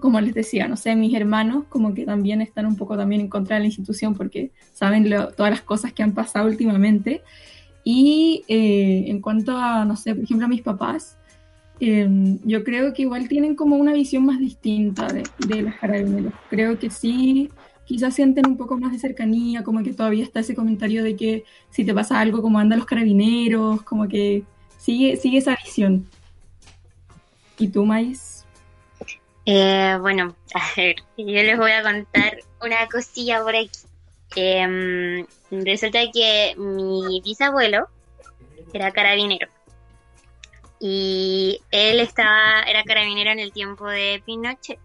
como 0.00 0.20
les 0.20 0.34
decía, 0.34 0.66
no 0.66 0.76
sé, 0.76 0.96
mis 0.96 1.14
hermanos 1.14 1.64
como 1.68 1.94
que 1.94 2.04
también 2.04 2.40
están 2.40 2.66
un 2.66 2.76
poco 2.76 2.96
también 2.96 3.20
en 3.20 3.28
contra 3.28 3.56
de 3.56 3.60
la 3.60 3.66
institución 3.66 4.14
porque 4.14 4.50
saben 4.72 5.08
lo, 5.08 5.28
todas 5.28 5.52
las 5.52 5.62
cosas 5.62 5.92
que 5.92 6.02
han 6.02 6.12
pasado 6.12 6.48
últimamente. 6.48 7.22
Y 7.84 8.44
eh, 8.48 9.04
en 9.08 9.20
cuanto 9.20 9.56
a, 9.56 9.84
no 9.84 9.94
sé, 9.96 10.14
por 10.14 10.24
ejemplo, 10.24 10.46
a 10.46 10.48
mis 10.48 10.62
papás, 10.62 11.18
eh, 11.80 12.08
yo 12.44 12.64
creo 12.64 12.92
que 12.94 13.02
igual 13.02 13.28
tienen 13.28 13.54
como 13.56 13.76
una 13.76 13.92
visión 13.92 14.24
más 14.24 14.38
distinta 14.38 15.06
de, 15.08 15.24
de 15.38 15.62
las 15.62 15.76
carabineros. 15.76 16.32
Creo 16.48 16.78
que 16.78 16.90
sí, 16.90 17.50
quizás 17.84 18.14
sienten 18.14 18.46
un 18.46 18.56
poco 18.56 18.78
más 18.78 18.92
de 18.92 18.98
cercanía, 18.98 19.62
como 19.62 19.82
que 19.82 19.92
todavía 19.92 20.24
está 20.24 20.40
ese 20.40 20.54
comentario 20.54 21.02
de 21.02 21.16
que 21.16 21.44
si 21.70 21.84
te 21.84 21.94
pasa 21.94 22.20
algo, 22.20 22.42
como 22.42 22.58
andan 22.58 22.78
los 22.78 22.86
carabineros, 22.86 23.82
como 23.82 24.08
que 24.08 24.44
sigue, 24.78 25.16
sigue 25.16 25.38
esa 25.38 25.56
visión. 25.64 26.08
¿Y 27.58 27.68
tú, 27.68 27.84
Mais? 27.84 28.44
Eh, 29.44 29.96
bueno, 30.00 30.34
a 30.54 30.60
ver, 30.76 30.96
yo 31.16 31.24
les 31.24 31.58
voy 31.58 31.72
a 31.72 31.82
contar 31.82 32.38
una 32.64 32.86
cosilla 32.88 33.42
por 33.42 33.56
aquí. 33.56 33.70
Eh, 34.36 35.26
resulta 35.50 35.98
que 36.12 36.54
mi 36.56 37.20
bisabuelo 37.22 37.88
era 38.72 38.90
carabinero 38.92 39.48
y 40.82 41.60
él 41.70 42.00
estaba 42.00 42.62
era 42.66 42.82
carabinero 42.82 43.30
en 43.30 43.38
el 43.38 43.52
tiempo 43.52 43.86
de 43.88 44.20
Pinochet. 44.26 44.80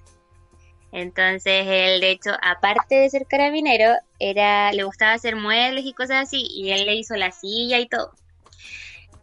Entonces 0.91 1.65
él, 1.67 1.99
de 1.99 2.11
hecho, 2.11 2.31
aparte 2.41 2.95
de 2.95 3.09
ser 3.09 3.25
carabinero, 3.25 3.95
era 4.19 4.71
le 4.71 4.83
gustaba 4.83 5.13
hacer 5.13 5.35
muebles 5.35 5.85
y 5.85 5.93
cosas 5.93 6.27
así 6.27 6.47
y 6.49 6.71
él 6.71 6.85
le 6.85 6.95
hizo 6.95 7.15
la 7.15 7.31
silla 7.31 7.79
y 7.79 7.87
todo 7.87 8.13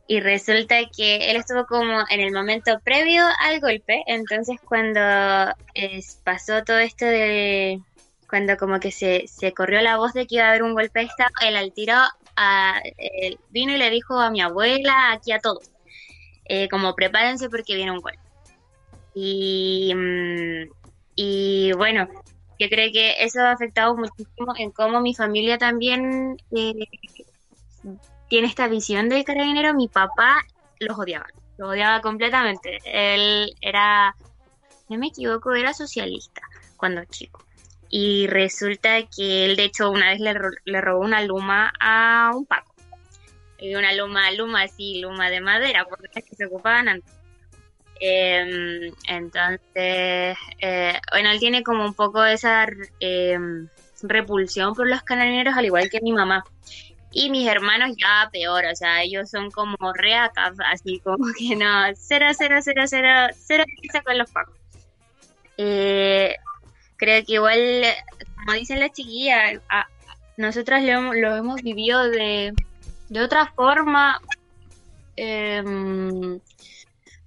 y 0.06 0.20
resulta 0.20 0.76
que 0.94 1.30
él 1.30 1.36
estuvo 1.36 1.66
como 1.66 2.04
en 2.10 2.20
el 2.20 2.32
momento 2.32 2.78
previo 2.84 3.24
al 3.40 3.60
golpe, 3.60 4.02
entonces 4.06 4.58
cuando 4.62 5.00
pasó 6.24 6.62
todo 6.64 6.78
esto 6.78 7.06
de 7.06 7.80
cuando 8.28 8.56
como 8.56 8.80
que 8.80 8.90
se, 8.90 9.26
se 9.28 9.52
corrió 9.52 9.80
la 9.80 9.96
voz 9.96 10.12
de 10.12 10.26
que 10.26 10.36
iba 10.36 10.44
a 10.44 10.48
haber 10.50 10.62
un 10.62 10.74
golpe 10.74 11.00
de 11.00 11.06
estado, 11.06 11.30
él 11.42 11.56
al 11.56 11.72
tiro 11.72 11.94
a, 12.36 12.82
vino 13.50 13.72
y 13.72 13.78
le 13.78 13.90
dijo 13.90 14.18
a 14.18 14.30
mi 14.30 14.40
abuela, 14.40 15.12
aquí 15.12 15.32
a 15.32 15.38
todos, 15.38 15.70
eh, 16.46 16.68
como 16.68 16.94
prepárense 16.94 17.48
porque 17.50 17.76
viene 17.76 17.92
un 17.92 18.00
golpe. 18.00 18.18
Y, 19.14 19.92
mm, 19.94 20.70
y 21.14 21.72
bueno, 21.72 22.08
yo 22.58 22.68
creo 22.68 22.92
que 22.92 23.14
eso 23.24 23.40
ha 23.40 23.52
afectado 23.52 23.96
muchísimo 23.96 24.54
en 24.56 24.70
cómo 24.70 25.00
mi 25.00 25.14
familia 25.14 25.58
también 25.58 26.36
eh, 26.50 26.86
tiene 28.28 28.48
esta 28.48 28.68
visión 28.68 29.08
del 29.08 29.24
carabinero, 29.24 29.74
mi 29.74 29.88
papá 29.88 30.42
los 30.80 30.98
odiaba, 30.98 31.26
los 31.56 31.70
odiaba 31.70 32.00
completamente. 32.00 32.78
Él 32.84 33.54
era, 33.60 34.16
no 34.88 34.98
me 34.98 35.08
equivoco, 35.08 35.54
era 35.54 35.72
socialista 35.72 36.42
cuando 36.76 37.04
chico. 37.06 37.44
Y 37.88 38.26
resulta 38.26 39.02
que 39.06 39.44
él, 39.44 39.56
de 39.56 39.64
hecho, 39.64 39.90
una 39.90 40.10
vez 40.10 40.20
le, 40.20 40.34
le 40.64 40.80
robó 40.80 41.00
una 41.00 41.22
luma 41.22 41.72
a 41.78 42.32
un 42.34 42.44
Paco. 42.46 42.73
Y 43.64 43.74
una 43.76 43.94
luma, 43.94 44.30
luma 44.32 44.64
así, 44.64 45.00
luma 45.00 45.30
de 45.30 45.40
madera, 45.40 45.86
porque 45.86 46.08
es 46.14 46.24
que 46.24 46.36
se 46.36 46.44
ocupaban 46.44 46.86
antes. 46.86 47.14
Em, 47.98 48.92
entonces, 49.08 50.36
eh, 50.60 51.00
bueno, 51.10 51.30
él 51.30 51.38
tiene 51.38 51.62
como 51.62 51.82
un 51.82 51.94
poco 51.94 52.22
esa 52.24 52.66
em, 53.00 53.68
repulsión 54.02 54.74
por 54.74 54.86
los 54.86 55.02
carabineros, 55.02 55.56
al 55.56 55.64
igual 55.64 55.88
que 55.88 56.02
mi 56.02 56.12
mamá. 56.12 56.44
Y 57.10 57.30
mis 57.30 57.48
hermanos 57.48 57.96
ya 57.96 58.28
peor, 58.30 58.66
o 58.66 58.76
sea, 58.76 59.02
ellos 59.02 59.30
son 59.30 59.50
como 59.50 59.76
reacas, 59.94 60.56
así 60.70 61.00
como 61.00 61.24
que 61.38 61.56
no, 61.56 61.84
cero, 61.94 62.26
cero, 62.36 62.58
cero, 62.60 62.82
cero, 62.86 63.28
cero 63.46 63.64
con 64.04 64.18
los 64.18 64.30
pacos. 64.30 64.56
Eh, 65.56 66.36
creo 66.96 67.24
que 67.24 67.34
igual, 67.34 67.82
como 68.36 68.52
dicen 68.52 68.80
las 68.80 68.92
chiquillas, 68.92 69.58
a, 69.70 69.88
lo, 70.36 71.14
lo, 71.14 71.36
hemos 71.36 71.62
vivido 71.62 72.10
de, 72.10 72.52
de 73.08 73.20
otra 73.20 73.52
forma 73.54 74.20
eh, 75.16 75.62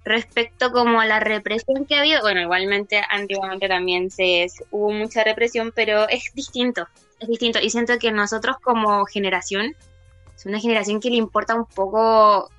respecto 0.04 0.72
como 0.72 1.00
a 1.00 1.06
la 1.06 1.20
represión 1.20 1.86
que 1.86 1.96
ha 1.96 2.00
habido. 2.00 2.22
Bueno, 2.22 2.40
igualmente 2.40 3.02
antiguamente 3.10 3.68
también 3.68 4.10
se, 4.10 4.46
hubo 4.70 4.90
mucha 4.92 5.24
represión, 5.24 5.72
pero 5.74 6.08
es 6.08 6.32
distinto 6.34 6.88
es 7.20 7.28
distinto. 7.28 7.58
Y 7.60 7.70
siento 7.70 7.98
que 7.98 8.12
nosotros 8.12 8.56
como 8.62 9.04
generación, 9.06 9.74
es 10.36 10.46
una 10.46 10.60
generación 10.60 11.00
que 11.00 11.10
le 11.10 11.16
importa 11.16 11.54
un 11.54 11.66
poco, 11.66 12.50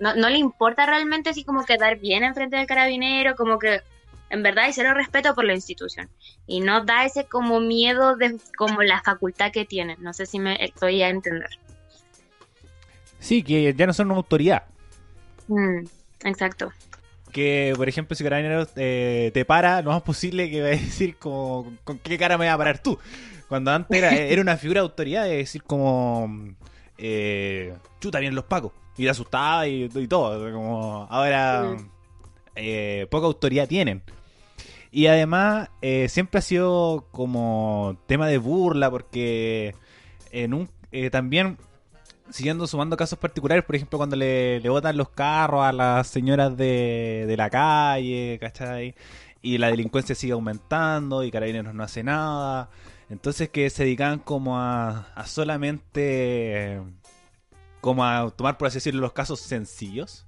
no, 0.00 0.14
no 0.14 0.28
le 0.28 0.38
importa 0.38 0.86
realmente 0.86 1.30
así 1.30 1.44
como 1.44 1.64
quedar 1.64 1.98
bien 1.98 2.24
enfrente 2.24 2.56
del 2.56 2.66
carabinero, 2.66 3.34
como 3.36 3.58
que 3.58 3.80
en 4.30 4.42
verdad 4.42 4.64
hay 4.64 4.72
cero 4.72 4.92
respeto 4.94 5.34
por 5.34 5.44
la 5.44 5.54
institución. 5.54 6.08
Y 6.46 6.60
no 6.60 6.84
da 6.84 7.04
ese 7.04 7.24
como 7.24 7.60
miedo 7.60 8.16
de 8.16 8.38
como 8.56 8.82
la 8.82 9.02
facultad 9.02 9.50
que 9.52 9.64
tienen. 9.64 10.02
No 10.02 10.12
sé 10.12 10.26
si 10.26 10.38
me 10.38 10.62
estoy 10.62 11.02
a 11.02 11.08
entender. 11.08 11.48
Sí, 13.18 13.42
que 13.42 13.74
ya 13.74 13.86
no 13.86 13.92
son 13.92 14.06
una 14.08 14.16
autoridad. 14.16 14.64
Mm, 15.48 15.84
Exacto. 16.24 16.72
Que, 17.32 17.74
por 17.76 17.88
ejemplo, 17.88 18.16
si 18.16 18.24
Carabineros 18.24 18.68
eh, 18.76 19.30
te 19.34 19.44
para, 19.44 19.82
lo 19.82 19.90
más 19.90 20.02
posible 20.02 20.50
que 20.50 20.60
va 20.62 20.68
a 20.68 20.70
decir 20.70 21.16
como, 21.16 21.72
¿con 21.84 21.98
qué 21.98 22.16
cara 22.16 22.38
me 22.38 22.46
vas 22.46 22.54
a 22.54 22.58
parar 22.58 22.82
tú? 22.82 22.98
Cuando 23.48 23.70
antes 23.70 23.96
era, 23.98 24.14
era 24.16 24.40
una 24.40 24.56
figura 24.56 24.80
de 24.80 24.86
autoridad 24.86 25.24
de 25.24 25.36
decir 25.38 25.62
como, 25.62 26.54
eh, 26.96 27.74
chuta, 28.00 28.18
bien 28.18 28.34
los 28.34 28.44
pacos. 28.44 28.72
Y 28.96 29.04
te 29.04 29.10
asustaba 29.10 29.66
y, 29.68 29.84
y 29.94 30.06
todo. 30.08 30.52
Como 30.52 31.06
ahora 31.10 31.76
Mm. 31.76 31.90
eh, 32.56 33.06
poca 33.10 33.26
autoridad 33.26 33.68
tienen. 33.68 34.02
Y 34.90 35.06
además 35.06 35.68
eh, 35.82 36.08
siempre 36.08 36.38
ha 36.38 36.42
sido 36.42 37.06
como 37.12 37.98
tema 38.06 38.26
de 38.26 38.38
burla 38.38 38.90
porque 38.90 39.74
en 40.32 40.54
un, 40.54 40.68
también 41.12 41.58
siguiendo 42.30 42.66
sumando 42.66 42.96
casos 42.96 43.18
particulares, 43.18 43.64
por 43.64 43.76
ejemplo 43.76 43.98
cuando 43.98 44.16
le, 44.16 44.60
le 44.60 44.68
botan 44.68 44.96
los 44.96 45.08
carros 45.10 45.64
a 45.64 45.72
las 45.72 46.06
señoras 46.08 46.56
de, 46.56 47.24
de 47.26 47.36
la 47.36 47.50
calle, 47.50 48.38
¿cachai? 48.40 48.94
Y 49.42 49.58
la 49.58 49.68
delincuencia 49.68 50.14
sigue 50.14 50.32
aumentando 50.32 51.22
y 51.24 51.30
Carabineros 51.30 51.74
no 51.74 51.82
hace 51.84 52.02
nada. 52.02 52.70
Entonces 53.10 53.48
que 53.50 53.70
se 53.70 53.84
dedicaban 53.84 54.18
como 54.18 54.58
a, 54.58 55.08
a 55.14 55.26
solamente 55.26 56.80
como 57.80 58.04
a 58.04 58.30
tomar 58.30 58.58
por 58.58 58.68
así 58.68 58.76
decirlo 58.76 59.00
los 59.00 59.12
casos 59.12 59.40
sencillos 59.40 60.26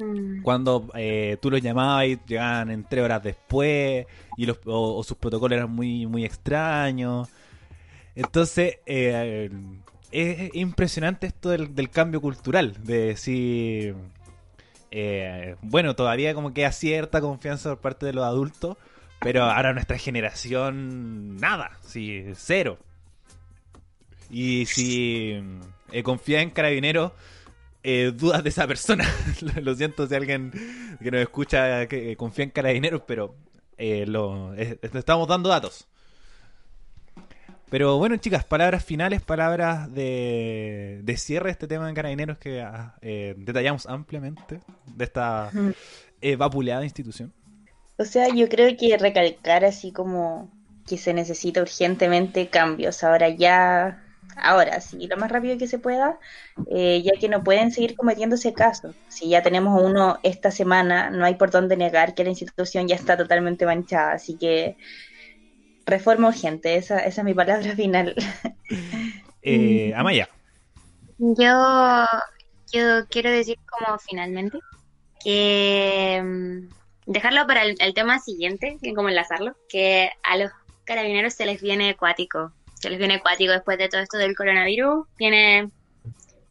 Mm. 0.00 0.42
cuando 0.42 0.88
eh, 0.94 1.36
tú 1.40 1.50
los 1.50 1.60
llamabas 1.60 2.06
y 2.06 2.18
llegaban 2.26 2.70
en 2.70 2.84
tres 2.84 3.04
horas 3.04 3.22
después 3.22 4.06
y 4.36 4.46
los, 4.46 4.58
o, 4.64 4.96
o 4.96 5.02
sus 5.04 5.16
protocolos 5.16 5.56
eran 5.56 5.70
muy 5.70 6.06
muy 6.06 6.24
extraños 6.24 7.28
entonces 8.14 8.78
eh, 8.86 9.50
es 10.12 10.54
impresionante 10.54 11.26
esto 11.26 11.50
del, 11.50 11.90
cambio 11.90 12.20
cultural 12.20 12.76
de 12.82 12.98
decir 13.06 13.94
eh, 14.90 15.56
bueno 15.62 15.94
todavía 15.94 16.34
como 16.34 16.52
queda 16.52 16.72
cierta 16.72 17.20
confianza 17.20 17.70
por 17.70 17.80
parte 17.80 18.06
de 18.06 18.12
los 18.12 18.24
adultos 18.24 18.76
pero 19.20 19.44
ahora 19.44 19.72
nuestra 19.72 19.98
generación 19.98 21.36
nada 21.36 21.78
sí 21.82 22.24
cero 22.34 22.78
y 24.30 24.66
si 24.66 25.40
eh, 25.92 26.02
confía 26.02 26.40
en 26.40 26.50
carabineros 26.50 27.12
eh, 27.82 28.12
dudas 28.14 28.42
de 28.42 28.50
esa 28.50 28.66
persona. 28.66 29.04
lo 29.62 29.74
siento 29.74 30.06
si 30.06 30.14
alguien 30.14 30.52
que 31.02 31.10
nos 31.10 31.20
escucha 31.20 31.86
que 31.86 32.12
eh, 32.12 32.16
confía 32.16 32.44
en 32.44 32.50
carabineros, 32.50 33.02
pero 33.06 33.34
eh, 33.78 34.04
lo, 34.06 34.54
eh, 34.54 34.78
estamos 34.82 35.28
dando 35.28 35.48
datos. 35.48 35.86
Pero 37.70 37.98
bueno, 37.98 38.16
chicas, 38.16 38.44
palabras 38.44 38.84
finales, 38.84 39.22
palabras 39.22 39.94
de, 39.94 41.00
de 41.04 41.16
cierre 41.16 41.46
de 41.46 41.52
este 41.52 41.68
tema 41.68 41.86
de 41.86 41.94
carabineros 41.94 42.36
que 42.36 42.60
ah, 42.62 42.96
eh, 43.00 43.34
detallamos 43.38 43.86
ampliamente 43.86 44.60
de 44.86 45.04
esta 45.04 45.50
eh, 46.20 46.34
vapuleada 46.34 46.82
institución. 46.82 47.32
O 47.96 48.04
sea, 48.04 48.28
yo 48.34 48.48
creo 48.48 48.76
que 48.76 48.96
recalcar 48.98 49.64
así 49.64 49.92
como 49.92 50.50
que 50.88 50.98
se 50.98 51.14
necesita 51.14 51.62
urgentemente 51.62 52.48
cambios. 52.48 53.04
Ahora 53.04 53.28
ya, 53.28 54.02
ahora 54.36 54.80
sí, 54.80 55.06
lo 55.06 55.16
más 55.16 55.30
rápido 55.30 55.56
que 55.56 55.68
se 55.68 55.78
pueda, 55.78 56.18
eh, 56.72 57.02
ya 57.04 57.12
que 57.20 57.28
no 57.28 57.44
pueden 57.44 57.70
seguir 57.70 57.94
cometiéndose 57.94 58.52
casos. 58.52 58.96
Si 59.08 59.28
ya 59.28 59.42
tenemos 59.42 59.80
uno 59.80 60.18
esta 60.24 60.50
semana, 60.50 61.10
no 61.10 61.24
hay 61.24 61.36
por 61.36 61.52
dónde 61.52 61.76
negar 61.76 62.14
que 62.16 62.24
la 62.24 62.30
institución 62.30 62.88
ya 62.88 62.96
está 62.96 63.16
totalmente 63.16 63.64
manchada. 63.64 64.14
Así 64.14 64.36
que 64.36 64.76
reforma 65.86 66.28
urgente, 66.28 66.76
esa, 66.76 67.00
esa 67.00 67.20
es 67.20 67.24
mi 67.24 67.34
palabra 67.34 67.72
final. 67.76 68.14
Eh, 69.42 69.92
Amaya, 69.96 70.28
Yo, 71.18 72.06
yo 72.72 73.06
quiero 73.08 73.30
decir 73.30 73.56
como 73.66 73.98
finalmente 73.98 74.58
que 75.24 76.20
mm, 76.22 76.68
dejarlo 77.06 77.46
para 77.46 77.62
el, 77.62 77.76
el 77.80 77.94
tema 77.94 78.18
siguiente, 78.18 78.78
que 78.82 78.94
como 78.94 79.08
enlazarlo, 79.08 79.56
que 79.68 80.10
a 80.22 80.36
los 80.36 80.50
carabineros 80.84 81.34
se 81.34 81.46
les 81.46 81.60
viene 81.60 81.90
acuático, 81.90 82.52
se 82.74 82.90
les 82.90 82.98
viene 82.98 83.14
acuático 83.14 83.52
después 83.52 83.78
de 83.78 83.88
todo 83.88 84.00
esto 84.00 84.18
del 84.18 84.34
coronavirus, 84.34 85.06
viene, 85.16 85.70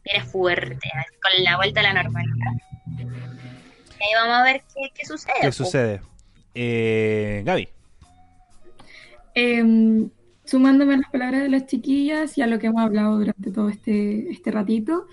viene 0.04 0.24
fuerte, 0.24 0.90
con 1.22 1.44
la 1.44 1.56
vuelta 1.56 1.80
a 1.80 1.82
la 1.84 1.92
normalidad. 1.92 2.52
Y 2.98 4.02
ahí 4.02 4.14
vamos 4.14 4.36
a 4.38 4.44
ver 4.44 4.62
qué, 4.74 4.90
qué 4.94 5.06
sucede. 5.06 5.34
¿qué 5.40 5.48
po. 5.48 5.52
sucede? 5.52 6.00
Eh, 6.54 7.42
Gaby, 7.44 7.68
Em, 9.34 10.10
sumándome 10.44 10.94
a 10.94 10.98
las 10.98 11.10
palabras 11.10 11.42
de 11.42 11.48
las 11.48 11.66
chiquillas 11.66 12.36
y 12.36 12.42
a 12.42 12.46
lo 12.46 12.58
que 12.58 12.66
hemos 12.68 12.82
hablado 12.82 13.18
durante 13.18 13.50
todo 13.50 13.68
este, 13.68 14.30
este 14.30 14.50
ratito, 14.50 15.06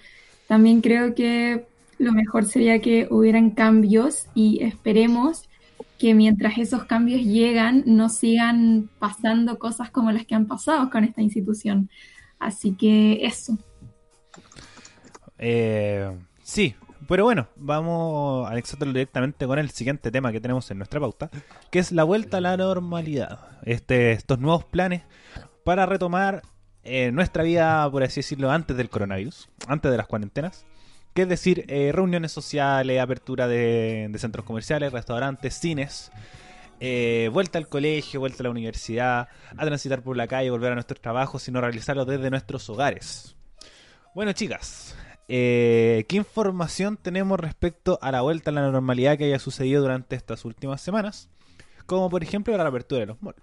también 0.48 0.82
creo 0.82 1.14
que 1.14 1.66
lo 2.00 2.12
mejor 2.12 2.46
sería 2.46 2.80
que 2.80 3.08
hubieran 3.10 3.52
cambios 3.52 4.28
y 4.34 4.64
esperemos 4.64 5.48
que 5.98 6.14
mientras 6.14 6.58
esos 6.58 6.86
cambios 6.86 7.22
llegan 7.22 7.84
no 7.86 8.10
sigan 8.10 8.90
pasando 9.00 9.58
cosas 9.58 9.90
como 9.90 10.12
las 10.12 10.26
que 10.26 10.36
han 10.36 10.48
pasado 10.48 10.90
con 10.90 11.04
esta 11.04 11.22
institución. 11.22 11.90
Así 12.40 12.74
que 12.74 13.26
eso. 13.26 13.58
Eh, 15.40 16.12
sí, 16.44 16.76
pero 17.08 17.24
bueno, 17.24 17.48
vamos 17.56 18.48
a 18.48 18.52
anexarlo 18.52 18.88
directamente 18.88 19.48
con 19.48 19.60
el 19.60 19.70
siguiente 19.72 20.12
tema 20.12 20.32
que 20.32 20.42
tenemos 20.42 20.70
en 20.72 20.78
nuestra 20.78 21.00
pauta, 21.00 21.30
que 21.72 21.80
es 21.80 21.92
la 21.92 22.04
vuelta 22.04 22.38
a 22.38 22.42
la 22.42 22.58
normalidad. 22.58 23.40
Este, 23.64 24.12
estos 24.12 24.40
nuevos 24.40 24.66
planes 24.66 25.04
para 25.64 25.86
retomar 25.86 26.44
eh, 26.84 27.12
nuestra 27.12 27.44
vida, 27.44 27.90
por 27.90 28.04
así 28.04 28.20
decirlo, 28.20 28.52
antes 28.52 28.78
del 28.78 28.90
coronavirus, 28.90 29.50
antes 29.68 29.92
de 29.92 29.98
las 29.98 30.08
cuarentenas. 30.08 30.66
Que 31.14 31.24
es 31.24 31.30
decir, 31.30 31.66
eh, 31.68 31.92
reuniones 31.92 32.32
sociales, 32.32 33.02
apertura 33.02 33.48
de, 33.48 34.08
de 34.10 34.20
centros 34.20 34.46
comerciales, 34.46 34.94
restaurantes, 34.94 35.56
cines, 35.56 36.12
eh, 36.80 37.30
vuelta 37.34 37.58
al 37.58 37.68
colegio, 37.68 38.20
vuelta 38.20 38.44
a 38.44 38.46
la 38.46 38.52
universidad, 38.52 39.30
a 39.58 39.66
transitar 39.66 40.04
por 40.04 40.16
la 40.16 40.28
calle, 40.28 40.52
volver 40.52 40.72
a 40.72 40.76
nuestros 40.76 41.02
trabajos, 41.02 41.42
sino 41.42 41.60
realizarlo 41.60 42.06
desde 42.06 42.30
nuestros 42.30 42.70
hogares. 42.70 43.36
Bueno, 44.14 44.34
chicas, 44.34 44.96
eh, 45.28 46.06
¿qué 46.08 46.18
información 46.18 46.98
tenemos 46.98 47.40
respecto 47.40 48.00
a 48.02 48.12
la 48.12 48.22
vuelta 48.22 48.52
a 48.52 48.54
la 48.54 48.72
normalidad 48.72 49.18
que 49.18 49.26
haya 49.26 49.40
sucedido 49.40 49.82
durante 49.82 50.16
estas 50.16 50.46
últimas 50.46 50.82
semanas? 50.82 51.30
Como 51.86 52.10
por 52.10 52.24
ejemplo 52.24 52.56
la 52.56 52.64
reapertura 52.64 53.02
de 53.02 53.08
los 53.08 53.22
malls. 53.22 53.42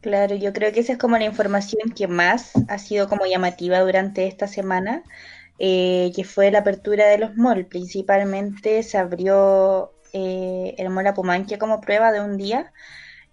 Claro, 0.00 0.34
yo 0.36 0.52
creo 0.52 0.70
que 0.72 0.80
esa 0.80 0.92
es 0.92 0.98
como 0.98 1.16
la 1.16 1.24
información 1.24 1.90
que 1.90 2.08
más 2.08 2.52
ha 2.68 2.78
sido 2.78 3.08
como 3.08 3.24
llamativa 3.24 3.80
durante 3.80 4.26
esta 4.26 4.46
semana, 4.46 5.02
eh, 5.58 6.12
que 6.14 6.24
fue 6.24 6.50
la 6.50 6.58
apertura 6.58 7.06
de 7.06 7.16
los 7.18 7.36
malls. 7.36 7.66
Principalmente 7.66 8.82
se 8.82 8.98
abrió 8.98 9.94
eh, 10.12 10.74
el 10.76 10.90
mall 10.90 11.06
Apumanque 11.06 11.58
como 11.58 11.80
prueba 11.80 12.12
de 12.12 12.20
un 12.20 12.36
día 12.36 12.72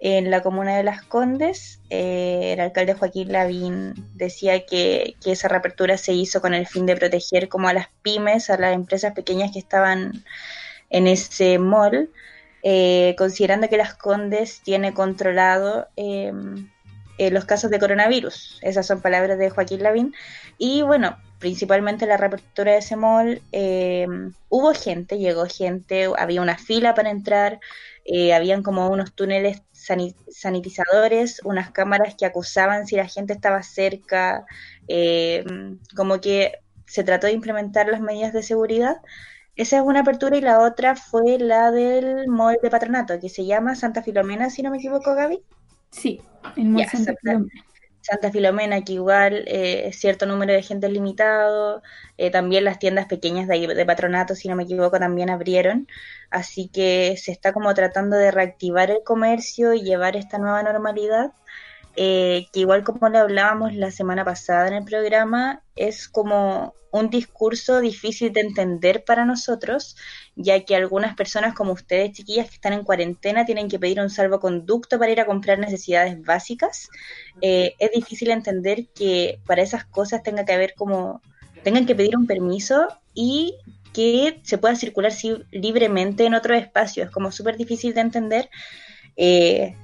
en 0.01 0.31
la 0.31 0.41
comuna 0.41 0.75
de 0.75 0.83
Las 0.83 1.03
Condes. 1.03 1.79
Eh, 1.89 2.53
el 2.53 2.59
alcalde 2.59 2.95
Joaquín 2.95 3.31
Lavín 3.31 3.93
decía 4.15 4.65
que, 4.65 5.15
que 5.23 5.31
esa 5.31 5.47
reapertura 5.47 5.97
se 5.97 6.13
hizo 6.13 6.41
con 6.41 6.53
el 6.53 6.67
fin 6.67 6.85
de 6.87 6.97
proteger 6.97 7.47
como 7.47 7.69
a 7.69 7.73
las 7.73 7.87
pymes, 8.01 8.49
a 8.49 8.57
las 8.57 8.73
empresas 8.73 9.13
pequeñas 9.13 9.51
que 9.51 9.59
estaban 9.59 10.23
en 10.89 11.07
ese 11.07 11.59
mall 11.59 12.09
eh, 12.63 13.15
considerando 13.17 13.69
que 13.69 13.77
Las 13.77 13.95
Condes 13.95 14.61
tiene 14.63 14.93
controlado 14.93 15.87
eh, 15.95 16.31
eh, 17.17 17.31
los 17.31 17.45
casos 17.45 17.69
de 17.69 17.79
coronavirus. 17.79 18.59
Esas 18.61 18.87
son 18.87 19.01
palabras 19.01 19.37
de 19.37 19.49
Joaquín 19.49 19.83
Lavín. 19.83 20.15
Y 20.57 20.81
bueno, 20.81 21.17
principalmente 21.39 22.05
la 22.05 22.17
reapertura 22.17 22.71
de 22.71 22.79
ese 22.79 22.95
mall, 22.95 23.41
eh, 23.51 24.07
hubo 24.49 24.73
gente, 24.73 25.17
llegó 25.17 25.45
gente, 25.45 26.09
había 26.17 26.41
una 26.41 26.57
fila 26.57 26.93
para 26.93 27.09
entrar, 27.09 27.59
eh, 28.05 28.33
habían 28.33 28.63
como 28.63 28.89
unos 28.89 29.13
túneles 29.13 29.61
sanitizadores, 30.29 31.41
unas 31.43 31.71
cámaras 31.71 32.15
que 32.15 32.25
acusaban 32.25 32.87
si 32.87 32.95
la 32.95 33.07
gente 33.07 33.33
estaba 33.33 33.63
cerca, 33.63 34.45
eh, 34.87 35.43
como 35.95 36.19
que 36.21 36.53
se 36.85 37.03
trató 37.03 37.27
de 37.27 37.33
implementar 37.33 37.87
las 37.87 38.01
medidas 38.01 38.33
de 38.33 38.43
seguridad. 38.43 38.97
Esa 39.55 39.77
es 39.77 39.83
una 39.83 40.01
apertura 40.01 40.37
y 40.37 40.41
la 40.41 40.59
otra 40.59 40.95
fue 40.95 41.37
la 41.37 41.71
del 41.71 42.27
mall 42.27 42.57
de 42.61 42.69
patronato, 42.69 43.19
que 43.19 43.29
se 43.29 43.45
llama 43.45 43.75
Santa 43.75 44.01
Filomena, 44.01 44.49
si 44.49 44.61
no 44.63 44.71
me 44.71 44.77
equivoco, 44.77 45.13
Gaby. 45.13 45.41
Sí, 45.91 46.21
el 46.55 46.69
Mall 46.69 46.85
Santa- 46.87 47.13
Filomena. 47.21 47.51
Santa 48.01 48.31
Filomena, 48.31 48.83
que 48.83 48.93
igual 48.93 49.43
eh, 49.47 49.91
cierto 49.93 50.25
número 50.25 50.53
de 50.53 50.63
gente 50.63 50.87
es 50.87 50.93
limitado, 50.93 51.81
eh, 52.17 52.31
también 52.31 52.63
las 52.65 52.79
tiendas 52.79 53.05
pequeñas 53.07 53.47
de, 53.47 53.67
de 53.67 53.85
patronato, 53.85 54.35
si 54.35 54.47
no 54.47 54.55
me 54.55 54.63
equivoco, 54.63 54.99
también 54.99 55.29
abrieron, 55.29 55.87
así 56.29 56.67
que 56.69 57.15
se 57.17 57.31
está 57.31 57.53
como 57.53 57.73
tratando 57.73 58.17
de 58.17 58.31
reactivar 58.31 58.89
el 58.91 59.03
comercio 59.03 59.73
y 59.73 59.83
llevar 59.83 60.15
esta 60.15 60.37
nueva 60.39 60.63
normalidad, 60.63 61.31
eh, 61.95 62.47
que 62.51 62.61
igual 62.61 62.83
como 62.83 63.09
le 63.09 63.17
hablábamos 63.17 63.73
la 63.73 63.91
semana 63.91 64.23
pasada 64.25 64.67
en 64.67 64.73
el 64.75 64.83
programa, 64.83 65.63
es 65.75 66.07
como 66.07 66.73
un 66.91 67.09
discurso 67.09 67.79
difícil 67.79 68.33
de 68.33 68.41
entender 68.41 69.03
para 69.05 69.25
nosotros, 69.25 69.95
ya 70.35 70.59
que 70.65 70.75
algunas 70.75 71.15
personas 71.15 71.53
como 71.53 71.71
ustedes, 71.71 72.11
chiquillas, 72.11 72.49
que 72.49 72.55
están 72.55 72.73
en 72.73 72.83
cuarentena, 72.83 73.45
tienen 73.45 73.69
que 73.69 73.79
pedir 73.79 74.01
un 74.01 74.09
salvoconducto 74.09 74.99
para 74.99 75.11
ir 75.11 75.21
a 75.21 75.25
comprar 75.25 75.57
necesidades 75.59 76.21
básicas 76.21 76.89
eh, 77.41 77.75
es 77.79 77.91
difícil 77.91 78.31
entender 78.31 78.87
que 78.93 79.39
para 79.45 79.61
esas 79.61 79.85
cosas 79.85 80.21
tenga 80.21 80.43
que 80.45 80.53
haber 80.53 80.75
como 80.75 81.21
tengan 81.63 81.85
que 81.85 81.95
pedir 81.95 82.17
un 82.17 82.27
permiso 82.27 82.87
y 83.13 83.55
que 83.93 84.39
se 84.43 84.57
pueda 84.57 84.75
circular 84.75 85.11
libremente 85.51 86.25
en 86.25 86.33
otros 86.33 86.57
espacios. 86.57 87.07
Es 87.07 87.13
como 87.13 87.31
súper 87.31 87.57
difícil 87.57 87.93
de 87.93 88.01
entender 88.01 88.49
eh, 89.15 89.75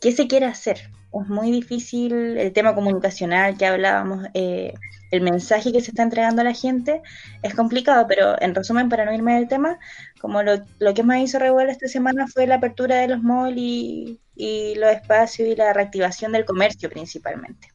qué 0.00 0.12
se 0.12 0.26
quiere 0.26 0.46
hacer. 0.46 0.90
Es 1.22 1.28
muy 1.28 1.50
difícil 1.50 2.12
el 2.12 2.52
tema 2.52 2.74
comunicacional 2.74 3.56
que 3.56 3.66
hablábamos, 3.66 4.26
eh, 4.34 4.74
el 5.10 5.20
mensaje 5.20 5.72
que 5.72 5.80
se 5.80 5.90
está 5.90 6.02
entregando 6.02 6.42
a 6.42 6.44
la 6.44 6.54
gente 6.54 7.02
es 7.42 7.54
complicado, 7.54 8.06
pero 8.08 8.40
en 8.40 8.54
resumen, 8.54 8.88
para 8.88 9.04
no 9.04 9.14
irme 9.14 9.34
del 9.34 9.48
tema, 9.48 9.78
como 10.20 10.42
lo, 10.42 10.94
que 10.94 11.02
más 11.02 11.18
hizo 11.18 11.38
revuelo 11.38 11.70
esta 11.70 11.88
semana 11.88 12.26
fue 12.26 12.46
la 12.46 12.56
apertura 12.56 12.96
de 12.96 13.08
los 13.08 13.22
malls 13.22 13.56
y, 13.56 14.20
y 14.34 14.74
los 14.76 14.90
espacios 14.90 15.48
y 15.48 15.56
la 15.56 15.72
reactivación 15.72 16.32
del 16.32 16.44
comercio 16.44 16.90
principalmente. 16.90 17.68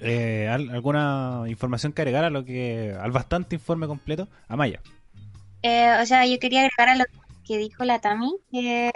Eh, 0.00 0.48
¿Alguna 0.48 1.44
información 1.46 1.92
que 1.92 2.00
agregar 2.02 2.24
a 2.24 2.30
lo 2.30 2.44
que 2.44 2.96
al 2.98 3.10
bastante 3.10 3.56
informe 3.56 3.86
completo? 3.86 4.28
Amaya. 4.48 4.80
Eh, 5.62 5.94
o 6.00 6.06
sea, 6.06 6.26
yo 6.26 6.38
quería 6.38 6.60
agregar 6.60 6.88
a 6.88 6.96
lo 6.96 7.04
que 7.46 7.58
dijo 7.58 7.84
la 7.84 8.00
Tami. 8.00 8.34
Eh, 8.52 8.90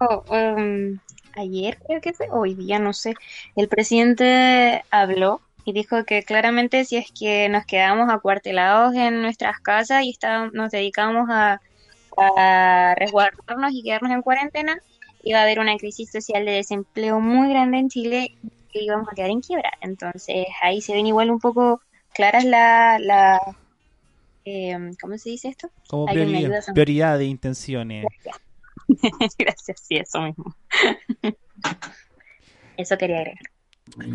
um, 0.00 0.98
ayer, 1.34 1.78
creo 1.86 2.00
que 2.00 2.12
fue, 2.12 2.28
hoy 2.30 2.54
día, 2.54 2.78
no 2.78 2.92
sé. 2.92 3.14
El 3.56 3.68
presidente 3.68 4.84
habló 4.90 5.40
y 5.64 5.72
dijo 5.72 6.04
que 6.04 6.22
claramente 6.22 6.84
si 6.84 6.96
es 6.96 7.10
que 7.12 7.48
nos 7.48 7.64
quedamos 7.66 8.10
acuartelados 8.10 8.94
en 8.94 9.22
nuestras 9.22 9.60
casas 9.60 10.02
y 10.04 10.18
nos 10.52 10.70
dedicamos 10.70 11.28
a, 11.30 11.60
a 12.16 12.94
resguardarnos 12.96 13.72
y 13.72 13.82
quedarnos 13.82 14.12
en 14.12 14.22
cuarentena, 14.22 14.78
iba 15.22 15.38
a 15.38 15.42
haber 15.42 15.60
una 15.60 15.76
crisis 15.76 16.10
social 16.10 16.44
de 16.44 16.52
desempleo 16.52 17.20
muy 17.20 17.50
grande 17.50 17.78
en 17.78 17.88
Chile 17.88 18.34
que 18.72 18.82
íbamos 18.82 19.08
a 19.10 19.14
quedar 19.14 19.30
en 19.30 19.40
quiebra. 19.40 19.72
Entonces 19.80 20.46
ahí 20.62 20.80
se 20.80 20.94
ven 20.94 21.06
igual 21.06 21.30
un 21.30 21.38
poco 21.38 21.80
claras 22.12 22.44
la... 22.44 22.98
la 22.98 23.40
eh, 24.44 24.76
¿Cómo 25.00 25.16
se 25.18 25.30
dice 25.30 25.48
esto? 25.48 25.70
Como 25.86 26.06
prioridad, 26.06 26.64
prioridad, 26.74 27.18
de 27.18 27.26
intenciones. 27.26 28.04
Gracias. 28.10 28.51
sí, 29.76 29.96
eso 29.96 30.22
mismo. 30.22 30.56
eso 32.76 32.96
quería 32.98 33.18
agregar. 33.18 33.52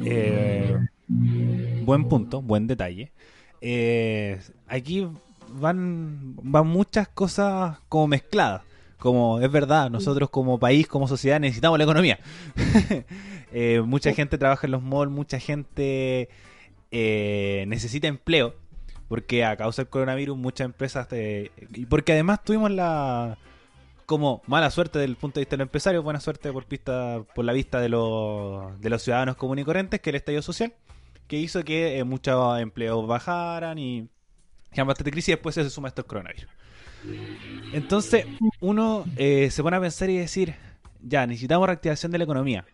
Eh, 0.05 0.77
buen 1.07 2.07
punto, 2.07 2.41
buen 2.41 2.67
detalle. 2.67 3.11
Eh, 3.61 4.39
aquí 4.67 5.07
van, 5.49 6.35
van 6.41 6.67
muchas 6.67 7.07
cosas 7.07 7.79
como 7.89 8.07
mezcladas. 8.07 8.63
Como 8.97 9.39
es 9.39 9.51
verdad, 9.51 9.91
nosotros 9.91 10.29
como 10.31 10.59
país, 10.59 10.87
como 10.87 11.07
sociedad 11.07 11.39
necesitamos 11.39 11.77
la 11.77 11.83
economía. 11.83 12.19
Eh, 13.53 13.81
mucha 13.81 14.13
gente 14.13 14.37
trabaja 14.37 14.67
en 14.67 14.71
los 14.71 14.83
malls, 14.83 15.09
mucha 15.09 15.39
gente 15.39 16.27
necesita 16.91 18.09
empleo, 18.09 18.55
porque 19.07 19.45
a 19.45 19.55
causa 19.55 19.83
del 19.83 19.89
coronavirus 19.89 20.37
muchas 20.37 20.65
empresas... 20.65 21.07
y 21.13 21.85
porque 21.85 22.11
además 22.11 22.43
tuvimos 22.43 22.71
la... 22.71 23.37
Como 24.07 24.41
mala 24.47 24.71
suerte 24.71 24.97
desde 24.97 25.11
el 25.11 25.17
punto 25.17 25.39
de 25.39 25.41
vista 25.41 25.55
del 25.55 25.61
empresario, 25.61 26.01
buena 26.01 26.19
suerte 26.19 26.51
por, 26.51 26.65
pista, 26.65 27.23
por 27.35 27.45
la 27.45 27.53
vista 27.53 27.79
de 27.79 27.89
los, 27.89 28.81
de 28.81 28.89
los 28.89 29.03
ciudadanos 29.03 29.35
comunes 29.35 29.61
y 29.61 29.65
corrientes, 29.65 30.01
que 30.01 30.09
el 30.09 30.15
estallido 30.15 30.41
social, 30.41 30.73
que 31.27 31.37
hizo 31.37 31.63
que 31.63 31.99
eh, 31.99 32.03
muchos 32.03 32.59
empleos 32.59 33.05
bajaran 33.05 33.77
y 33.77 34.09
generan 34.71 34.87
bastante 34.87 35.11
crisis 35.11 35.29
y 35.29 35.31
después 35.33 35.53
se 35.53 35.69
suma 35.69 35.89
esto 35.89 36.01
el 36.01 36.07
coronavirus. 36.07 36.47
Entonces, 37.73 38.25
uno 38.59 39.05
se 39.15 39.61
pone 39.61 39.77
a 39.77 39.81
pensar 39.81 40.09
y 40.09 40.17
decir, 40.17 40.55
ya, 41.01 41.27
necesitamos 41.27 41.67
reactivación 41.67 42.11
de 42.11 42.17
la 42.17 42.23
economía. 42.23 42.65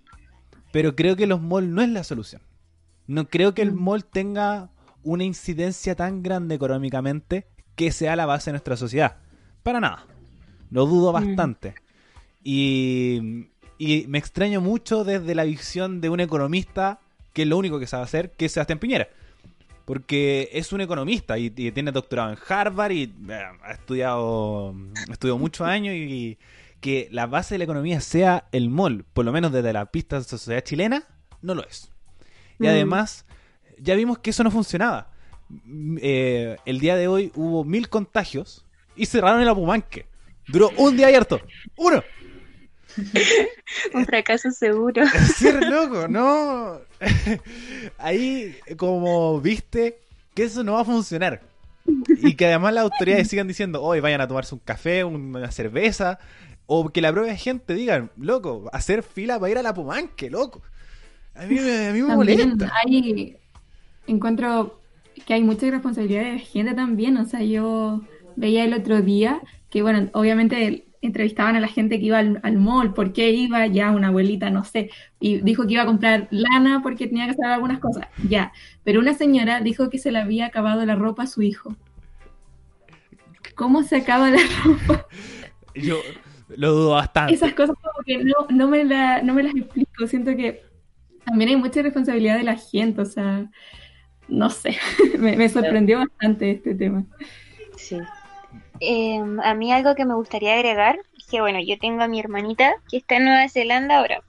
Pero 0.71 0.95
creo 0.95 1.15
que 1.15 1.27
los 1.27 1.41
malls 1.41 1.69
no 1.69 1.81
es 1.81 1.89
la 1.89 2.03
solución. 2.03 2.41
No 3.05 3.27
creo 3.27 3.53
que 3.53 3.61
el 3.61 3.73
mm. 3.73 3.83
mall 3.83 4.05
tenga 4.05 4.69
una 5.03 5.23
incidencia 5.23 5.95
tan 5.95 6.23
grande 6.23 6.55
económicamente 6.55 7.47
que 7.75 7.91
sea 7.91 8.15
la 8.15 8.25
base 8.25 8.49
de 8.49 8.53
nuestra 8.53 8.77
sociedad. 8.77 9.17
Para 9.61 9.79
nada. 9.79 10.05
Lo 10.73 10.85
dudo 10.85 11.11
mm. 11.11 11.13
bastante. 11.13 11.75
Y, 12.43 13.47
y 13.77 14.05
me 14.07 14.17
extraño 14.17 14.59
mucho 14.59 15.05
desde 15.05 15.33
la 15.35 15.45
visión 15.45 16.01
de 16.01 16.09
un 16.09 16.19
economista 16.19 16.99
que 17.33 17.43
es 17.43 17.47
lo 17.47 17.57
único 17.57 17.79
que 17.79 17.87
sabe 17.87 18.03
hacer, 18.03 18.31
que 18.31 18.45
es 18.45 18.51
Sebastián 18.51 18.79
Piñera. 18.79 19.07
Porque 19.85 20.49
es 20.53 20.71
un 20.71 20.81
economista 20.81 21.37
y, 21.37 21.49
tiene 21.49 21.91
doctorado 21.91 22.31
en 22.31 22.37
Harvard 22.47 22.91
y 22.91 23.03
eh, 23.03 23.43
ha 23.63 23.71
estudiado, 23.73 24.73
estudiado 25.11 25.37
muchos 25.37 25.67
años 25.67 25.93
y, 25.95 26.37
que 26.79 27.07
la 27.11 27.27
base 27.27 27.55
de 27.55 27.59
la 27.59 27.63
economía 27.63 28.01
sea 28.01 28.45
el 28.51 28.69
mall, 28.69 29.05
por 29.13 29.23
lo 29.23 29.31
menos 29.31 29.53
desde 29.53 29.71
la 29.71 29.85
pista 29.85 30.17
de 30.17 30.23
la 30.23 30.27
sociedad 30.27 30.61
chilena, 30.61 31.03
no 31.41 31.55
lo 31.55 31.65
es. 31.65 31.89
Y 32.59 32.63
mm. 32.63 32.67
además, 32.67 33.25
ya 33.79 33.95
vimos 33.95 34.19
que 34.19 34.31
eso 34.31 34.43
no 34.43 34.51
funcionaba. 34.51 35.09
Eh, 36.01 36.57
el 36.65 36.79
día 36.79 36.95
de 36.95 37.07
hoy 37.07 37.31
hubo 37.35 37.63
mil 37.63 37.87
contagios 37.87 38.65
y 38.95 39.05
cerraron 39.05 39.41
el 39.41 39.47
Apumanque. 39.47 40.07
Duró 40.47 40.71
un 40.77 40.97
día 40.97 41.07
abierto. 41.07 41.39
¡Uno! 41.77 42.03
un 43.93 44.05
fracaso 44.05 44.51
seguro. 44.51 45.03
Cierre 45.35 45.69
loco, 45.69 46.07
no. 46.07 46.79
Ahí, 47.97 48.55
como 48.77 49.39
viste, 49.41 49.99
que 50.33 50.43
eso 50.43 50.63
no 50.63 50.73
va 50.73 50.81
a 50.81 50.85
funcionar. 50.85 51.41
Y 52.07 52.35
que 52.35 52.45
además 52.45 52.73
las 52.73 52.83
autoridades 52.83 53.27
sigan 53.27 53.47
diciendo, 53.47 53.81
hoy 53.81 53.99
vayan 53.99 54.21
a 54.21 54.27
tomarse 54.27 54.55
un 54.55 54.61
café, 54.63 55.03
una 55.03 55.51
cerveza, 55.51 56.19
o 56.65 56.89
que 56.89 57.01
la 57.01 57.11
propia 57.11 57.35
gente 57.35 57.73
diga, 57.73 58.09
loco, 58.17 58.69
hacer 58.71 59.03
fila 59.03 59.39
para 59.39 59.51
ir 59.51 59.57
a 59.57 59.63
la 59.63 59.73
Pumanque, 59.73 60.29
loco. 60.29 60.61
A 61.35 61.45
mí, 61.45 61.57
a 61.59 61.91
mí 61.91 62.01
me 62.01 62.15
molesta. 62.15 62.71
Hay, 62.85 63.37
encuentro 64.07 64.79
que 65.25 65.33
hay 65.33 65.43
mucha 65.43 65.69
responsabilidad 65.69 66.23
de 66.23 66.39
gente 66.39 66.73
también. 66.73 67.17
O 67.17 67.25
sea, 67.25 67.41
yo 67.41 68.01
veía 68.35 68.63
el 68.63 68.73
otro 68.73 69.01
día 69.01 69.41
que, 69.73 69.81
bueno, 69.81 70.07
obviamente 70.13 70.85
entrevistaban 71.01 71.55
a 71.55 71.59
la 71.59 71.67
gente 71.67 71.99
que 71.99 72.05
iba 72.05 72.19
al, 72.19 72.57
mall, 72.57 72.93
por 72.93 73.11
qué 73.11 73.31
iba, 73.31 73.65
ya 73.65 73.89
una 73.89 74.09
abuelita, 74.09 74.51
no 74.51 74.63
sé, 74.63 74.91
y 75.19 75.41
dijo 75.41 75.65
que 75.65 75.73
iba 75.73 75.81
a 75.81 75.87
comprar 75.87 76.27
lana 76.29 76.81
porque 76.83 77.07
tenía 77.07 77.25
que 77.25 77.31
hacer 77.31 77.45
algunas 77.45 77.79
cosas, 77.79 78.05
ya. 78.29 78.53
Pero 78.83 78.99
una 78.99 79.15
señora 79.15 79.61
dijo 79.61 79.89
que 79.89 79.97
se 79.97 80.11
le 80.11 80.19
había 80.19 80.45
acabado 80.45 80.85
la 80.85 80.93
ropa 80.93 81.23
a 81.23 81.27
su 81.27 81.41
hijo. 81.41 81.75
¿Cómo 83.55 83.81
se 83.81 83.95
acaba 83.95 84.29
la 84.29 84.37
ropa? 84.63 85.07
Yo, 85.73 85.97
lo 86.55 86.71
dudo 86.71 86.91
bastante. 86.91 87.33
Esas 87.33 87.55
cosas 87.55 87.75
como 87.81 88.03
que 88.05 88.23
no, 88.23 88.45
no, 88.51 88.67
me 88.67 88.83
no 89.23 89.33
me 89.33 89.41
las 89.41 89.55
explico. 89.55 90.05
Siento 90.05 90.35
que 90.35 90.61
también 91.25 91.49
hay 91.49 91.55
mucha 91.55 91.81
responsabilidad 91.81 92.37
de 92.37 92.43
la 92.43 92.57
gente, 92.57 93.01
o 93.01 93.05
sea, 93.05 93.49
no 94.27 94.51
sé, 94.51 94.77
me, 95.17 95.49
sorprendió 95.49 95.97
bastante 95.97 96.51
este 96.51 96.75
tema. 96.75 97.05
Sí. 97.75 97.97
Em, 98.79 99.39
a 99.39 99.53
mí 99.53 99.71
algo 99.71 99.95
que 99.95 100.05
me 100.05 100.15
gustaría 100.15 100.55
agregar 100.55 100.99
es 101.17 101.27
que, 101.27 101.41
bueno, 101.41 101.59
yo 101.59 101.77
tengo 101.77 102.03
a 102.03 102.07
mi 102.07 102.19
hermanita 102.19 102.73
que 102.89 102.97
está 102.97 103.17
en 103.17 103.25
Nueva 103.25 103.49
Zelanda 103.49 103.97
ahora. 103.97 104.21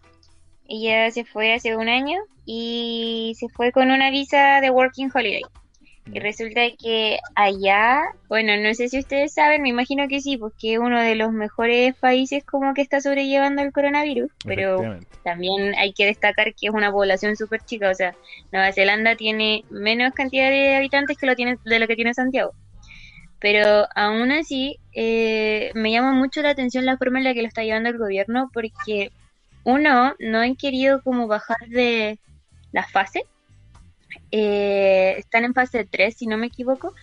Ella 0.69 1.11
se 1.11 1.25
fue 1.25 1.55
hace 1.55 1.77
un 1.77 1.89
año 1.89 2.21
y 2.47 3.35
se 3.39 3.49
fue 3.49 3.73
con 3.73 3.91
una 3.91 4.11
visa 4.11 4.61
de 4.61 4.71
Working 4.71 5.11
Holiday. 5.15 5.43
Y 6.13 6.19
resulta 6.21 6.61
que 6.79 7.19
allá, 7.35 8.03
bueno, 8.29 8.57
no 8.59 8.75
sé 8.75 8.91
si 8.91 8.99
ustedes 8.99 9.33
saben, 9.33 9.63
me 9.63 9.71
imagino 9.71 10.07
que 10.07 10.21
sí, 10.21 10.37
porque 10.37 10.75
es 10.75 10.79
uno 10.79 11.01
de 11.01 11.15
los 11.15 11.33
mejores 11.33 11.95
países 11.95 12.45
como 12.45 12.75
que 12.75 12.83
está 12.83 13.01
sobrellevando 13.01 13.63
el 13.63 13.73
coronavirus, 13.73 14.31
pero 14.45 14.99
también 15.23 15.75
hay 15.77 15.95
que 15.95 16.05
destacar 16.05 16.55
que 16.55 16.67
es 16.67 16.75
una 16.75 16.93
población 16.93 17.37
súper 17.37 17.65
chica, 17.65 17.89
o 17.89 17.95
sea, 17.95 18.15
Nueva 18.53 18.73
Zelanda 18.73 19.17
tiene 19.17 19.65
menos 19.71 20.13
cantidad 20.13 20.51
de 20.51 20.77
habitantes 20.77 21.17
que 21.17 21.27
lo 21.27 21.35
tiene, 21.37 21.57
de 21.65 21.79
lo 21.79 21.87
que 21.87 21.97
tiene 21.97 22.13
Santiago. 22.13 22.53
Pero 23.41 23.87
aún 23.95 24.33
así, 24.33 24.79
eh, 24.93 25.71
me 25.75 25.91
llama 25.91 26.13
mucho 26.13 26.43
la 26.43 26.51
atención 26.51 26.87
la 26.87 26.97
forma 26.97 27.19
en 27.19 27.25
la 27.25 27.35
que 27.35 27.43
lo 27.43 27.49
está 27.49 27.63
llevando 27.63 27.91
el 27.91 27.99
gobierno, 27.99 28.51
porque 28.53 29.11
uno, 29.65 30.15
no 30.19 30.39
han 30.39 30.57
querido 30.57 31.03
como 31.03 31.27
bajar 31.27 31.69
de 31.69 32.19
la 32.73 32.85
fase, 32.85 33.25
eh, 34.31 35.15
están 35.19 35.45
en 35.45 35.55
fase 35.55 35.85
3, 35.85 36.17
si 36.17 36.27
no 36.27 36.37
me 36.37 36.47
equivoco, 36.47 36.95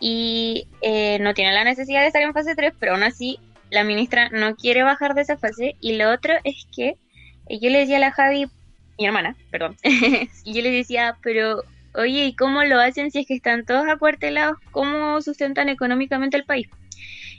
y 0.00 0.66
eh, 0.80 1.18
no 1.20 1.34
tienen 1.34 1.54
la 1.54 1.64
necesidad 1.64 2.00
de 2.00 2.06
estar 2.08 2.22
en 2.22 2.32
fase 2.32 2.54
3, 2.54 2.72
pero 2.78 2.92
aún 2.92 3.02
así 3.02 3.38
la 3.70 3.84
ministra 3.84 4.30
no 4.30 4.56
quiere 4.56 4.82
bajar 4.82 5.14
de 5.14 5.22
esa 5.22 5.36
fase. 5.36 5.76
Y 5.80 5.96
lo 5.96 6.10
otro 6.10 6.34
es 6.44 6.66
que 6.74 6.96
yo 7.48 7.70
le 7.70 7.80
decía 7.80 7.96
a 7.96 8.00
la 8.00 8.12
Javi, 8.12 8.46
mi 8.98 9.06
hermana, 9.06 9.36
perdón, 9.50 9.76
yo 10.44 10.62
le 10.62 10.70
decía, 10.70 11.16
pero 11.22 11.62
oye, 11.94 12.26
¿y 12.26 12.36
cómo 12.36 12.64
lo 12.64 12.80
hacen 12.80 13.10
si 13.10 13.20
es 13.20 13.26
que 13.26 13.34
están 13.34 13.64
todos 13.64 13.86
acuartelados? 13.88 14.58
¿Cómo 14.70 15.20
sustentan 15.22 15.68
económicamente 15.68 16.36
el 16.36 16.44
país? 16.44 16.68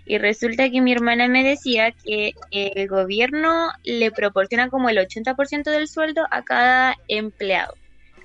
Y 0.05 0.17
resulta 0.17 0.69
que 0.69 0.81
mi 0.81 0.91
hermana 0.91 1.27
me 1.27 1.43
decía 1.43 1.91
que 1.91 2.33
el 2.51 2.87
gobierno 2.87 3.71
le 3.83 4.11
proporciona 4.11 4.69
como 4.69 4.89
el 4.89 4.97
80% 4.97 5.63
del 5.69 5.87
sueldo 5.87 6.25
a 6.31 6.41
cada 6.41 6.95
empleado. 7.07 7.75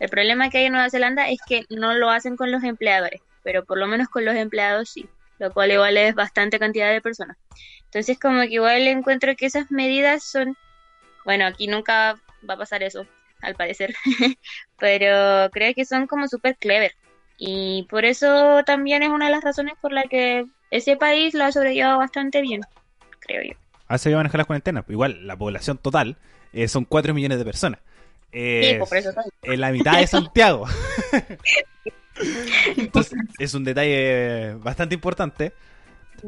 El 0.00 0.08
problema 0.08 0.50
que 0.50 0.58
hay 0.58 0.64
en 0.64 0.72
Nueva 0.72 0.90
Zelanda 0.90 1.28
es 1.28 1.38
que 1.46 1.64
no 1.70 1.94
lo 1.94 2.10
hacen 2.10 2.36
con 2.36 2.50
los 2.50 2.64
empleadores, 2.64 3.20
pero 3.42 3.64
por 3.64 3.78
lo 3.78 3.86
menos 3.86 4.08
con 4.08 4.24
los 4.24 4.34
empleados 4.34 4.90
sí, 4.90 5.08
lo 5.38 5.52
cual 5.52 5.70
igual 5.70 5.96
es 5.96 6.14
bastante 6.14 6.58
cantidad 6.58 6.90
de 6.92 7.00
personas. 7.00 7.36
Entonces 7.84 8.18
como 8.18 8.40
que 8.42 8.54
igual 8.54 8.86
encuentro 8.88 9.34
que 9.36 9.46
esas 9.46 9.70
medidas 9.70 10.24
son, 10.24 10.56
bueno, 11.24 11.46
aquí 11.46 11.66
nunca 11.66 12.16
va 12.48 12.54
a 12.54 12.58
pasar 12.58 12.82
eso, 12.82 13.06
al 13.40 13.54
parecer, 13.54 13.94
pero 14.78 15.50
creo 15.50 15.74
que 15.74 15.84
son 15.84 16.06
como 16.06 16.28
súper 16.28 16.56
clever. 16.56 16.92
Y 17.38 17.86
por 17.90 18.04
eso 18.04 18.62
también 18.64 19.02
es 19.02 19.10
una 19.10 19.26
de 19.26 19.32
las 19.32 19.44
razones 19.44 19.74
por 19.80 19.92
la 19.92 20.04
que 20.04 20.46
ese 20.70 20.96
país 20.96 21.34
lo 21.34 21.44
ha 21.44 21.52
sobrellevado 21.52 21.98
bastante 21.98 22.40
bien, 22.40 22.62
creo 23.20 23.42
yo. 23.42 23.58
Ha 23.88 23.98
sabido 23.98 24.18
manejar 24.18 24.38
las 24.38 24.46
cuarentenas. 24.46 24.84
Igual, 24.88 25.26
la 25.26 25.36
población 25.36 25.78
total 25.78 26.16
eh, 26.52 26.66
son 26.68 26.84
4 26.84 27.14
millones 27.14 27.38
de 27.38 27.44
personas. 27.44 27.80
Sí, 28.32 28.74
pues 28.78 28.88
por 28.88 28.98
eso 28.98 29.10
en 29.42 29.60
la 29.60 29.70
mitad 29.70 29.98
de 29.98 30.06
Santiago. 30.06 30.66
Entonces, 32.76 33.18
es 33.38 33.54
un 33.54 33.64
detalle 33.64 34.54
bastante 34.54 34.94
importante. 34.94 35.52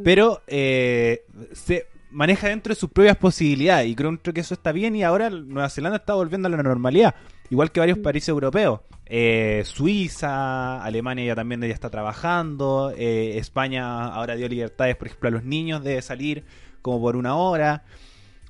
Pero 0.05 0.43
eh, 0.47 1.25
se 1.53 1.89
maneja 2.11 2.49
dentro 2.49 2.75
de 2.75 2.81
sus 2.81 2.91
propias 2.91 3.17
posibilidades. 3.17 3.89
Y 3.89 3.95
creo 3.95 4.19
que 4.21 4.41
eso 4.41 4.55
está 4.55 4.73
bien. 4.73 4.97
Y 4.97 5.03
ahora 5.03 5.31
Nueva 5.31 5.69
Zelanda 5.69 5.99
está 5.99 6.15
volviendo 6.15 6.49
a 6.49 6.51
la 6.51 6.63
normalidad. 6.63 7.15
Igual 7.51 7.73
que 7.73 7.81
varios 7.81 7.99
países 7.99 8.29
europeos. 8.29 8.81
Eh, 9.07 9.63
Suiza, 9.65 10.83
Alemania 10.83 11.25
ya 11.25 11.35
también 11.35 11.61
ya 11.63 11.69
está 11.69 11.91
trabajando. 11.91 12.93
eh, 12.97 13.39
España 13.39 14.07
ahora 14.07 14.37
dio 14.37 14.49
libertades, 14.49 14.97
por 14.97 15.09
ejemplo, 15.09 15.29
a 15.29 15.33
los 15.33 15.45
niños 15.45 15.83
de 15.83 16.03
salir 16.03 16.45
como 16.83 17.01
por 17.01 17.17
una 17.17 17.37
hora. 17.37 17.85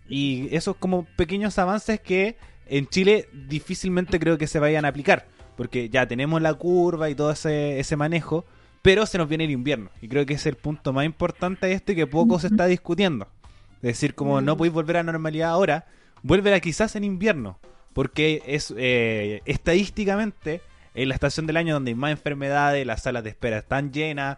Y 0.08 0.54
esos 0.54 0.76
como 0.76 1.04
pequeños 1.16 1.58
avances 1.58 2.00
que 2.00 2.36
en 2.66 2.86
Chile 2.88 3.28
difícilmente 3.32 4.18
creo 4.18 4.38
que 4.38 4.46
se 4.46 4.58
vayan 4.58 4.84
a 4.84 4.88
aplicar. 4.88 5.26
Porque 5.56 5.88
ya 5.88 6.06
tenemos 6.06 6.40
la 6.40 6.54
curva 6.54 7.10
y 7.10 7.14
todo 7.14 7.30
ese, 7.30 7.78
ese 7.78 7.96
manejo. 7.96 8.44
Pero 8.82 9.06
se 9.06 9.18
nos 9.18 9.28
viene 9.28 9.44
el 9.44 9.50
invierno. 9.50 9.90
Y 10.00 10.08
creo 10.08 10.24
que 10.24 10.34
es 10.34 10.46
el 10.46 10.54
punto 10.56 10.92
más 10.92 11.04
importante 11.04 11.72
este 11.72 11.94
que 11.94 12.06
poco 12.06 12.38
se 12.38 12.46
está 12.48 12.66
discutiendo. 12.66 13.28
Es 13.82 13.94
decir, 13.94 14.14
como 14.14 14.40
no 14.40 14.56
podéis 14.56 14.74
volver 14.74 14.96
a 14.96 15.02
la 15.02 15.12
normalidad 15.12 15.50
ahora, 15.50 15.86
vuelve 16.22 16.60
quizás 16.60 16.96
en 16.96 17.04
invierno. 17.04 17.58
Porque 17.92 18.42
es 18.46 18.72
eh, 18.76 19.40
estadísticamente 19.44 20.60
en 20.94 21.08
la 21.08 21.14
estación 21.14 21.46
del 21.46 21.56
año 21.56 21.74
donde 21.74 21.90
hay 21.90 21.94
más 21.94 22.10
enfermedades, 22.12 22.86
las 22.86 23.02
salas 23.02 23.24
de 23.24 23.30
espera 23.30 23.58
están 23.58 23.92
llenas 23.92 24.36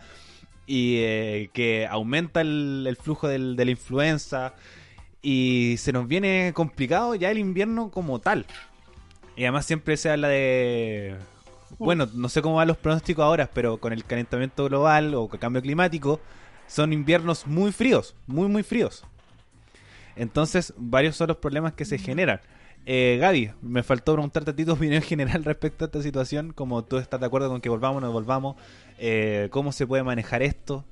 y 0.67 0.97
eh, 0.99 1.51
que 1.53 1.87
aumenta 1.87 2.41
el, 2.43 2.85
el 2.89 2.97
flujo 2.97 3.29
del- 3.29 3.57
de 3.57 3.65
la 3.65 3.71
influenza 3.73 4.55
y 5.23 5.75
se 5.79 5.93
nos 5.93 6.07
viene 6.07 6.53
complicado 6.55 7.15
ya 7.15 7.31
el 7.31 7.39
invierno 7.39 7.91
como 7.91 8.19
tal. 8.19 8.47
Y 9.37 9.43
además 9.45 9.67
siempre 9.67 9.97
se 9.97 10.11
habla 10.11 10.29
de... 10.29 11.17
Bueno, 11.79 12.09
no 12.15 12.29
sé 12.29 12.43
cómo 12.43 12.57
van 12.57 12.69
los 12.69 12.77
pronósticos 12.77 13.25
ahora, 13.25 13.49
pero 13.53 13.79
con 13.79 13.93
el 13.93 14.05
calentamiento 14.05 14.65
global 14.67 15.15
o 15.15 15.29
el 15.33 15.39
cambio 15.39 15.63
climático, 15.63 16.21
son 16.67 16.93
inviernos 16.93 17.47
muy 17.47 17.73
fríos, 17.73 18.15
muy, 18.27 18.49
muy 18.49 18.63
fríos. 18.63 19.05
Entonces, 20.17 20.75
varios 20.77 21.17
son 21.17 21.29
los 21.29 21.39
problemas 21.39 21.75
que 21.75 21.85
se 21.85 21.99
generan. 21.99 22.41
Eh, 22.87 23.19
Gaby, 23.21 23.51
me 23.63 23.83
faltó 23.83 24.15
preguntarte 24.15 24.51
a 24.53 24.57
ti 24.57 24.65
tu 24.65 24.73
opinión 24.75 25.03
general 25.03 25.45
respecto 25.45 25.85
a 25.85 25.87
esta 25.87 26.03
situación, 26.03 26.53
como 26.53 26.85
tú 26.85 26.99
estás 26.99 27.21
de 27.21 27.27
acuerdo 27.27 27.49
con 27.49 27.61
que 27.61 27.69
volvamos 27.69 27.99
o 27.99 28.07
no 28.07 28.13
volvamos, 28.13 28.57
eh, 28.99 29.49
cómo 29.51 29.73
se 29.73 29.87
puede 29.87 30.03
manejar 30.03 30.43
esto. 30.43 30.85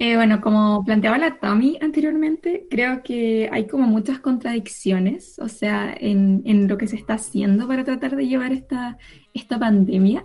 Eh, 0.00 0.16
bueno, 0.16 0.40
como 0.40 0.84
planteaba 0.84 1.18
la 1.18 1.38
Tami 1.38 1.78
anteriormente, 1.80 2.66
creo 2.68 3.04
que 3.04 3.48
hay 3.52 3.68
como 3.68 3.86
muchas 3.86 4.18
contradicciones, 4.18 5.38
o 5.38 5.48
sea, 5.48 5.94
en, 5.96 6.42
en 6.46 6.66
lo 6.66 6.76
que 6.78 6.88
se 6.88 6.96
está 6.96 7.14
haciendo 7.14 7.68
para 7.68 7.84
tratar 7.84 8.16
de 8.16 8.26
llevar 8.26 8.52
esta, 8.52 8.98
esta 9.34 9.56
pandemia. 9.58 10.24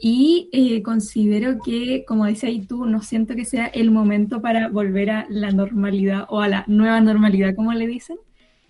Y 0.00 0.48
eh, 0.52 0.82
considero 0.82 1.58
que, 1.64 2.04
como 2.06 2.26
decía 2.26 2.48
ahí 2.50 2.60
tú, 2.66 2.84
no 2.86 3.02
siento 3.02 3.34
que 3.34 3.44
sea 3.44 3.66
el 3.66 3.90
momento 3.90 4.42
para 4.42 4.68
volver 4.68 5.10
a 5.10 5.26
la 5.30 5.50
normalidad 5.50 6.26
o 6.28 6.40
a 6.40 6.48
la 6.48 6.64
nueva 6.66 7.00
normalidad, 7.00 7.54
como 7.54 7.72
le 7.72 7.86
dicen, 7.86 8.18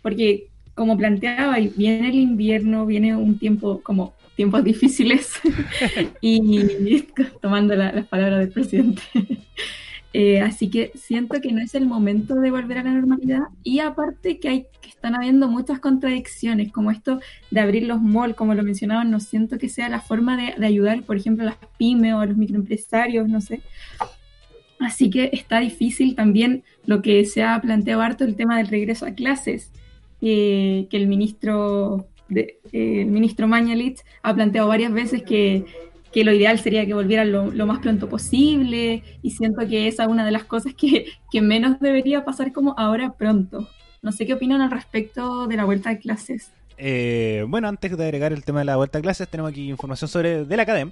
porque 0.03 0.49
como 0.75 0.97
planteaba, 0.97 1.59
y 1.61 1.68
viene 1.68 2.09
el 2.09 2.14
invierno, 2.16 2.87
viene 2.87 3.16
un 3.16 3.39
tiempo 3.39 3.81
como 3.83 4.14
tiempos 4.37 4.64
difíciles 4.64 5.33
y 6.20 7.05
tomando 7.41 7.75
la- 7.75 7.93
las 7.93 8.07
palabras 8.07 8.41
del 8.41 8.51
presidente. 8.51 9.03
Eh, 10.17 10.41
así 10.41 10.71
que 10.71 10.93
siento 10.95 11.41
que 11.41 11.51
no 11.51 11.61
es 11.61 11.75
el 11.75 11.87
momento 11.87 12.37
de 12.37 12.53
volver 12.53 12.79
a 12.79 12.85
la 12.85 12.93
normalidad. 12.93 13.49
Y 13.65 13.81
aparte 13.81 14.39
que 14.39 14.49
hay 14.49 14.67
que 14.81 14.89
están 14.89 15.17
habiendo 15.17 15.49
muchas 15.49 15.81
contradicciones 15.81 16.71
como 16.71 16.93
esto 16.93 17.19
de 17.51 17.61
abrir 17.61 17.83
los 17.83 18.01
malls 18.01 18.37
como 18.37 18.55
lo 18.55 18.62
mencionaban 18.62 19.11
no 19.11 19.19
siento 19.19 19.59
que 19.59 19.69
sea 19.69 19.89
la 19.89 20.01
forma 20.01 20.37
de, 20.37 20.65
ayudar 20.65 21.03
por 21.03 21.17
ejemplo 21.17 21.43
a 21.43 21.47
las 21.47 21.57
pymes 21.79 22.15
o 22.15 22.21
a 22.21 22.27
los 22.27 22.37
microempresarios 22.37 23.29
no 23.29 23.41
sé. 23.41 23.61
Así 24.79 25.11
que 25.11 25.31
está 25.33 25.59
difícil 25.59 26.15
también 26.15 26.62
lo 26.87 27.03
que 27.03 27.25
se 27.25 27.43
ha 27.43 27.61
planteado 27.61 28.01
harto 28.03 28.23
el 28.25 28.37
tema 28.37 28.59
del 28.59 28.69
regreso 28.69 29.07
a 29.07 29.15
clases 29.15 29.73
eh, 30.21 30.87
que 30.91 30.97
el 30.97 31.09
ministro 31.09 32.07
de- 32.29 32.59
eh, 32.73 33.01
el 33.03 33.07
ministro 33.11 33.49
Mañalich 33.49 33.99
ha 34.23 34.33
planteado 34.33 34.69
varias 34.69 34.93
veces 34.93 35.25
que 35.25 35.65
que 36.15 36.23
lo 36.23 36.33
ideal 36.33 36.61
sería 36.61 36.87
que 36.87 36.95
volvieran 36.95 37.33
lo, 37.33 37.67
más 37.67 37.81
pronto 37.81 38.09
posible 38.09 39.03
y 39.21 39.33
siento 39.33 39.67
que 39.67 39.89
esa 39.89 40.05
es 40.05 40.09
una 40.09 40.25
de 40.25 40.31
las 40.31 40.45
cosas 40.45 40.73
que, 40.73 41.07
que 41.33 41.43
menos 41.43 41.81
debería 41.81 42.25
pasar 42.25 42.53
como 42.53 42.77
ahora 42.79 43.15
pronto. 43.15 43.69
No 44.01 44.12
sé 44.12 44.25
qué 44.25 44.35
opinan 44.35 44.61
al 44.61 44.71
respecto 44.71 45.49
de 45.49 45.57
la 45.57 45.65
vuelta 45.65 45.91
a 45.91 45.99
clases. 45.99 46.53
Eh, 46.77 47.45
bueno, 47.49 47.68
antes 47.68 47.97
de 47.97 48.05
agregar 48.05 48.33
el 48.33 48.45
tema 48.45 48.61
de 48.61 48.64
la 48.64 48.77
vuelta 48.77 48.99
a 48.99 49.03
clases, 49.03 49.29
tenemos 49.29 49.53
aquí 49.53 49.68
información 49.68 50.09
sobre 50.09 50.45
de 50.45 50.57
la 50.57 50.64
Academ, 50.64 50.91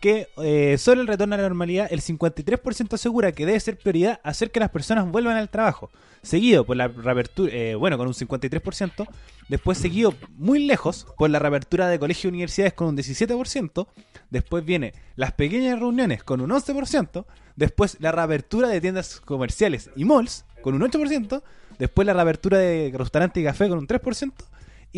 que 0.00 0.28
eh, 0.38 0.76
sobre 0.78 1.00
el 1.00 1.06
retorno 1.06 1.34
a 1.34 1.38
la 1.38 1.44
normalidad, 1.44 1.88
el 1.90 2.00
53% 2.00 2.92
asegura 2.92 3.32
que 3.32 3.46
debe 3.46 3.58
ser 3.60 3.78
prioridad 3.78 4.20
hacer 4.22 4.50
que 4.50 4.60
las 4.60 4.70
personas 4.70 5.10
vuelvan 5.10 5.36
al 5.36 5.48
trabajo, 5.48 5.90
seguido 6.22 6.64
por 6.64 6.76
la 6.76 6.88
reapertura, 6.88 7.52
eh, 7.52 7.74
bueno, 7.74 7.96
con 7.96 8.06
un 8.06 8.14
53%, 8.14 9.06
después 9.48 9.78
seguido 9.78 10.14
muy 10.36 10.66
lejos 10.66 11.06
por 11.16 11.30
la 11.30 11.38
reapertura 11.38 11.88
de 11.88 11.98
colegios 11.98 12.24
y 12.24 12.28
universidades 12.28 12.74
con 12.74 12.88
un 12.88 12.96
17%, 12.96 13.86
después 14.30 14.64
viene 14.64 14.92
las 15.16 15.32
pequeñas 15.32 15.78
reuniones 15.78 16.22
con 16.22 16.40
un 16.40 16.50
11%, 16.50 17.24
después 17.56 17.96
la 18.00 18.12
reapertura 18.12 18.68
de 18.68 18.80
tiendas 18.80 19.20
comerciales 19.20 19.90
y 19.96 20.04
malls 20.04 20.44
con 20.60 20.74
un 20.74 20.82
8%, 20.82 21.42
después 21.78 22.06
la 22.06 22.12
reapertura 22.12 22.58
de 22.58 22.92
restaurantes 22.94 23.40
y 23.40 23.44
café 23.44 23.68
con 23.68 23.78
un 23.78 23.86
3%, 23.86 24.32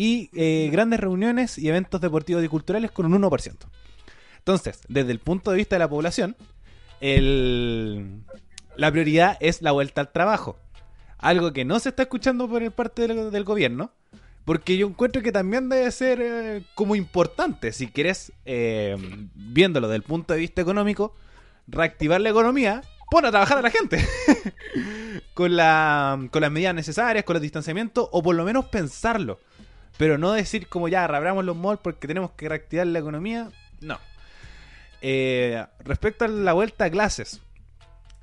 y 0.01 0.29
eh, 0.33 0.69
grandes 0.71 0.97
reuniones 1.01 1.57
y 1.57 1.67
eventos 1.67 1.99
deportivos 1.99 2.41
y 2.41 2.47
culturales 2.47 2.89
con 2.89 3.05
un 3.05 3.21
1%. 3.21 3.57
Entonces, 4.37 4.79
desde 4.87 5.11
el 5.11 5.19
punto 5.19 5.51
de 5.51 5.57
vista 5.57 5.75
de 5.75 5.79
la 5.79 5.89
población, 5.89 6.37
el- 7.01 8.21
la 8.77 8.91
prioridad 8.93 9.35
es 9.41 9.61
la 9.61 9.73
vuelta 9.73 9.99
al 9.99 10.13
trabajo. 10.13 10.57
Algo 11.17 11.51
que 11.51 11.65
no 11.65 11.81
se 11.81 11.89
está 11.89 12.03
escuchando 12.03 12.47
por 12.47 12.63
el 12.63 12.71
parte 12.71 13.09
del, 13.09 13.43
gobierno, 13.43 13.91
porque 14.45 14.77
yo 14.77 14.87
encuentro 14.87 15.21
que 15.21 15.33
también 15.33 15.67
debe 15.67 15.91
ser 15.91 16.19
eh, 16.21 16.63
como 16.75 16.95
importante, 16.95 17.73
si 17.73 17.87
quieres, 17.87 18.31
eh, 18.45 18.95
viéndolo 19.35 19.89
desde 19.89 19.97
el 19.97 20.03
punto 20.03 20.33
de 20.33 20.39
vista 20.39 20.61
económico, 20.61 21.13
reactivar 21.67 22.21
la 22.21 22.29
economía, 22.29 22.83
pon 23.11 23.25
a 23.25 23.31
trabajar 23.31 23.57
a 23.57 23.63
la 23.63 23.69
gente. 23.69 23.99
con, 25.33 25.57
la, 25.57 26.25
con 26.31 26.41
las 26.41 26.51
medidas 26.51 26.73
necesarias, 26.73 27.25
con 27.25 27.33
los 27.33 27.41
distanciamientos, 27.41 28.07
o 28.13 28.23
por 28.23 28.33
lo 28.35 28.45
menos 28.45 28.67
pensarlo. 28.67 29.41
Pero 29.99 30.17
no 30.17 30.31
decir 30.31 30.69
como 30.69 30.87
ya 30.87 31.05
reabramos 31.07 31.43
los 31.43 31.57
malls 31.57 31.81
porque 31.83 32.07
tenemos 32.07 32.31
que 32.31 32.47
reactivar 32.47 32.87
la 32.87 32.99
economía. 32.99 33.49
No. 33.81 33.99
Eh, 35.01 35.61
respecto 35.79 36.23
a 36.23 36.29
la 36.29 36.53
vuelta 36.53 36.85
a 36.85 36.89
clases, 36.89 37.41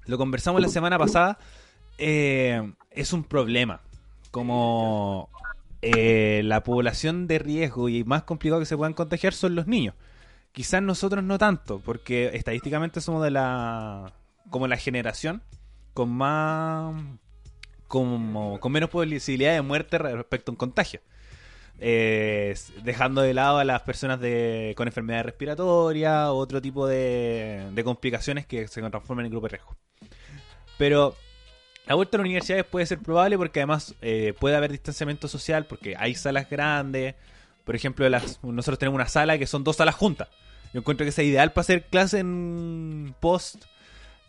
lo 0.07 0.17
conversamos 0.17 0.63
la 0.63 0.69
semana 0.69 0.99
pasada. 0.99 1.39
eh, 1.99 2.73
es 2.91 3.13
un 3.13 3.25
problema. 3.25 3.83
Como 4.31 5.29
eh, 5.83 6.41
la 6.45 6.63
población 6.63 7.27
de 7.27 7.41
riesgo 7.41 7.91
y 7.91 8.05
más 8.05 8.23
complicado 8.23 8.61
que 8.61 8.65
se 8.65 8.79
puedan 8.79 8.95
contagiar 8.95 9.35
son 9.35 9.55
los 9.55 9.67
niños. 9.67 9.95
Quizás 10.53 10.81
nosotros 10.81 11.23
no 11.25 11.37
tanto, 11.37 11.83
porque 11.85 12.31
estadísticamente 12.33 13.03
somos 13.03 13.23
de 13.23 13.33
la. 13.33 14.15
como 14.49 14.67
la 14.67 14.79
generación 14.79 15.43
con 15.93 16.09
más. 16.09 16.95
como 17.87 18.59
con 18.61 18.73
menos 18.73 18.89
posibilidad 18.89 19.53
de 19.53 19.61
muerte 19.61 19.99
respecto 19.99 20.51
a 20.51 20.55
un 20.55 20.57
contagio. 20.57 21.03
Dejando 21.79 23.23
de 23.23 23.35
lado 23.35 23.59
a 23.59 23.65
las 23.65 23.83
personas 23.83 24.21
de, 24.21 24.75
con 24.77 24.89
enfermedades 24.89 25.27
respiratorias 25.27 26.29
o 26.29 26.37
otro 26.37 26.63
tipo 26.63 26.87
de, 26.87 27.71
complicaciones 27.85 28.47
que 28.47 28.69
se 28.69 28.81
transforman 28.83 29.27
en 29.27 29.31
grupo 29.31 29.49
de 29.49 29.57
riesgo. 29.57 29.77
Pero 30.79 31.17
la 31.87 31.95
vuelta 31.95 32.17
a 32.17 32.19
las 32.19 32.25
universidades 32.25 32.65
puede 32.65 32.87
ser 32.87 32.99
probable 32.99 33.37
porque 33.37 33.61
además 33.61 33.95
eh, 34.03 34.35
puede 34.39 34.57
haber 34.57 34.73
distanciamiento 34.73 35.29
social 35.29 35.67
porque 35.67 35.95
hay 35.99 36.15
salas 36.15 36.49
grandes. 36.51 37.15
Por 37.65 37.77
ejemplo, 37.77 38.09
las, 38.09 38.43
nosotros 38.43 38.79
tenemos 38.79 38.97
una 38.97 39.09
sala 39.09 39.39
que 39.39 39.47
son 39.47 39.65
dos 39.65 39.77
salas 39.77 39.95
juntas. 39.95 40.29
Yo 40.73 40.81
encuentro 40.81 41.05
que 41.05 41.11
es 41.11 41.19
ideal 41.19 41.53
para 41.53 41.61
hacer 41.63 41.85
clase 41.85 42.19
en 42.19 43.15
post 43.21 43.65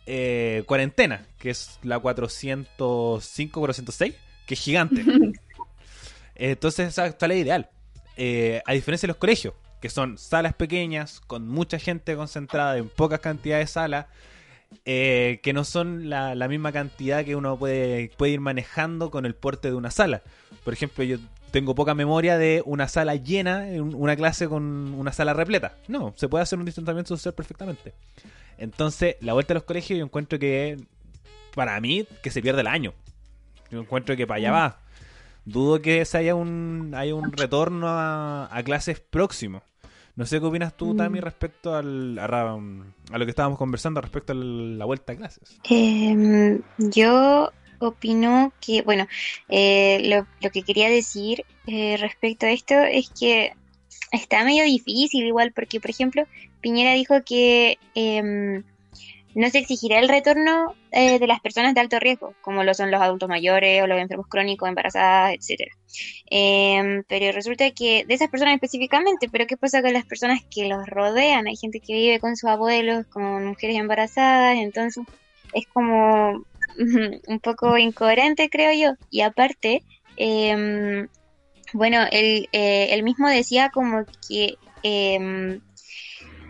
eh, 0.06 0.62
cuarentena, 0.66 1.26
que 1.38 1.50
es 1.50 1.80
la 1.82 2.00
405-406, 2.00 4.14
que 4.46 4.54
es 4.54 4.60
gigante. 4.60 5.04
Entonces 6.38 6.88
esa 6.88 7.12
sala 7.18 7.34
es 7.34 7.40
ideal. 7.40 7.70
Eh, 8.16 8.62
a 8.66 8.72
diferencia 8.72 9.06
de 9.06 9.12
los 9.12 9.16
colegios, 9.16 9.54
que 9.80 9.90
son 9.90 10.18
salas 10.18 10.54
pequeñas, 10.54 11.20
con 11.20 11.46
mucha 11.46 11.78
gente 11.78 12.16
concentrada 12.16 12.78
en 12.78 12.88
pocas 12.88 13.20
cantidades 13.20 13.68
de 13.68 13.72
salas, 13.72 14.06
eh, 14.84 15.40
que 15.42 15.52
no 15.52 15.64
son 15.64 16.10
la, 16.10 16.34
la, 16.34 16.48
misma 16.48 16.72
cantidad 16.72 17.24
que 17.24 17.36
uno 17.36 17.58
puede, 17.58 18.10
puede 18.16 18.32
ir 18.32 18.40
manejando 18.40 19.10
con 19.10 19.24
el 19.24 19.34
porte 19.34 19.68
de 19.68 19.74
una 19.74 19.90
sala. 19.90 20.22
Por 20.64 20.74
ejemplo, 20.74 21.04
yo 21.04 21.18
tengo 21.50 21.74
poca 21.74 21.94
memoria 21.94 22.36
de 22.38 22.62
una 22.66 22.88
sala 22.88 23.14
llena, 23.14 23.66
una 23.80 24.16
clase 24.16 24.48
con 24.48 24.94
una 24.94 25.12
sala 25.12 25.32
repleta. 25.32 25.76
No, 25.88 26.12
se 26.16 26.28
puede 26.28 26.42
hacer 26.42 26.58
un 26.58 26.64
distanciamiento 26.64 27.16
social 27.16 27.34
perfectamente. 27.34 27.94
Entonces, 28.58 29.16
la 29.20 29.32
vuelta 29.32 29.52
a 29.52 29.56
los 29.56 29.62
colegios 29.62 29.98
yo 29.98 30.04
encuentro 30.04 30.38
que, 30.38 30.76
para 31.54 31.80
mí, 31.80 32.06
que 32.22 32.30
se 32.30 32.42
pierde 32.42 32.60
el 32.60 32.66
año. 32.66 32.92
Yo 33.70 33.80
encuentro 33.80 34.16
que 34.16 34.26
para 34.26 34.38
allá 34.38 34.50
va. 34.52 34.80
Dudo 35.48 35.80
que 35.80 36.04
se 36.04 36.18
haya 36.18 36.34
un, 36.34 36.92
haya 36.94 37.14
un 37.14 37.32
retorno 37.32 37.86
a, 37.88 38.62
clases 38.64 39.00
próximo. 39.00 39.62
No 40.14 40.26
sé 40.26 40.40
qué 40.40 40.46
opinas 40.46 40.76
tú, 40.76 40.94
Tami, 40.94 41.20
respecto 41.20 41.74
al, 41.74 42.18
a, 42.18 42.28
lo 43.18 43.24
que 43.24 43.30
estábamos 43.30 43.58
conversando 43.58 44.00
respecto 44.00 44.32
a 44.32 44.36
la 44.36 44.84
vuelta 44.84 45.12
a 45.12 45.16
clases. 45.16 45.58
Em, 45.64 46.60
yo 46.76 47.50
opino 47.78 48.52
que, 48.60 48.82
bueno, 48.82 49.06
eh, 49.48 50.00
lo, 50.04 50.26
lo, 50.42 50.50
que 50.50 50.62
quería 50.62 50.90
decir 50.90 51.44
eh, 51.66 51.96
respecto 51.98 52.44
a 52.46 52.50
esto 52.50 52.74
es 52.74 53.08
que 53.10 53.52
está 54.12 54.44
medio 54.44 54.64
difícil 54.64 55.24
igual, 55.26 55.52
porque, 55.52 55.80
por 55.80 55.90
ejemplo, 55.90 56.24
Piñera 56.60 56.92
dijo 56.92 57.22
que 57.24 57.78
em, 57.94 58.64
no 59.38 59.48
se 59.50 59.58
exigirá 59.58 60.00
el 60.00 60.08
retorno 60.08 60.74
eh, 60.90 61.20
de 61.20 61.26
las 61.28 61.40
personas 61.40 61.72
de 61.72 61.80
alto 61.80 62.00
riesgo, 62.00 62.34
como 62.42 62.64
lo 62.64 62.74
son 62.74 62.90
los 62.90 63.00
adultos 63.00 63.28
mayores 63.28 63.80
o 63.80 63.86
los 63.86 64.00
enfermos 64.00 64.26
crónicos, 64.26 64.68
embarazadas, 64.68 65.32
etcétera. 65.32 65.70
Em, 66.28 67.04
pero 67.06 67.30
resulta 67.30 67.70
que 67.70 68.04
de 68.04 68.14
esas 68.14 68.30
personas 68.30 68.54
específicamente, 68.54 69.28
pero 69.30 69.46
¿qué 69.46 69.56
pasa 69.56 69.80
con 69.80 69.92
las 69.92 70.04
personas 70.06 70.40
que 70.50 70.66
los 70.66 70.84
rodean? 70.88 71.46
Hay 71.46 71.56
gente 71.56 71.78
que 71.78 71.92
vive 71.92 72.18
con 72.18 72.36
sus 72.36 72.50
abuelos, 72.50 73.06
con 73.06 73.46
mujeres 73.46 73.76
embarazadas, 73.76 74.56
entonces 74.56 75.04
es 75.52 75.68
como 75.68 76.44
un 77.28 77.40
poco 77.40 77.78
incoherente, 77.78 78.50
creo 78.50 78.72
yo. 78.72 78.96
Y 79.08 79.20
aparte, 79.20 79.84
em, 80.16 81.06
bueno, 81.72 81.98
él, 82.10 82.48
eh, 82.50 82.88
él 82.90 83.04
mismo 83.04 83.28
decía 83.28 83.70
como 83.72 84.04
que 84.28 84.56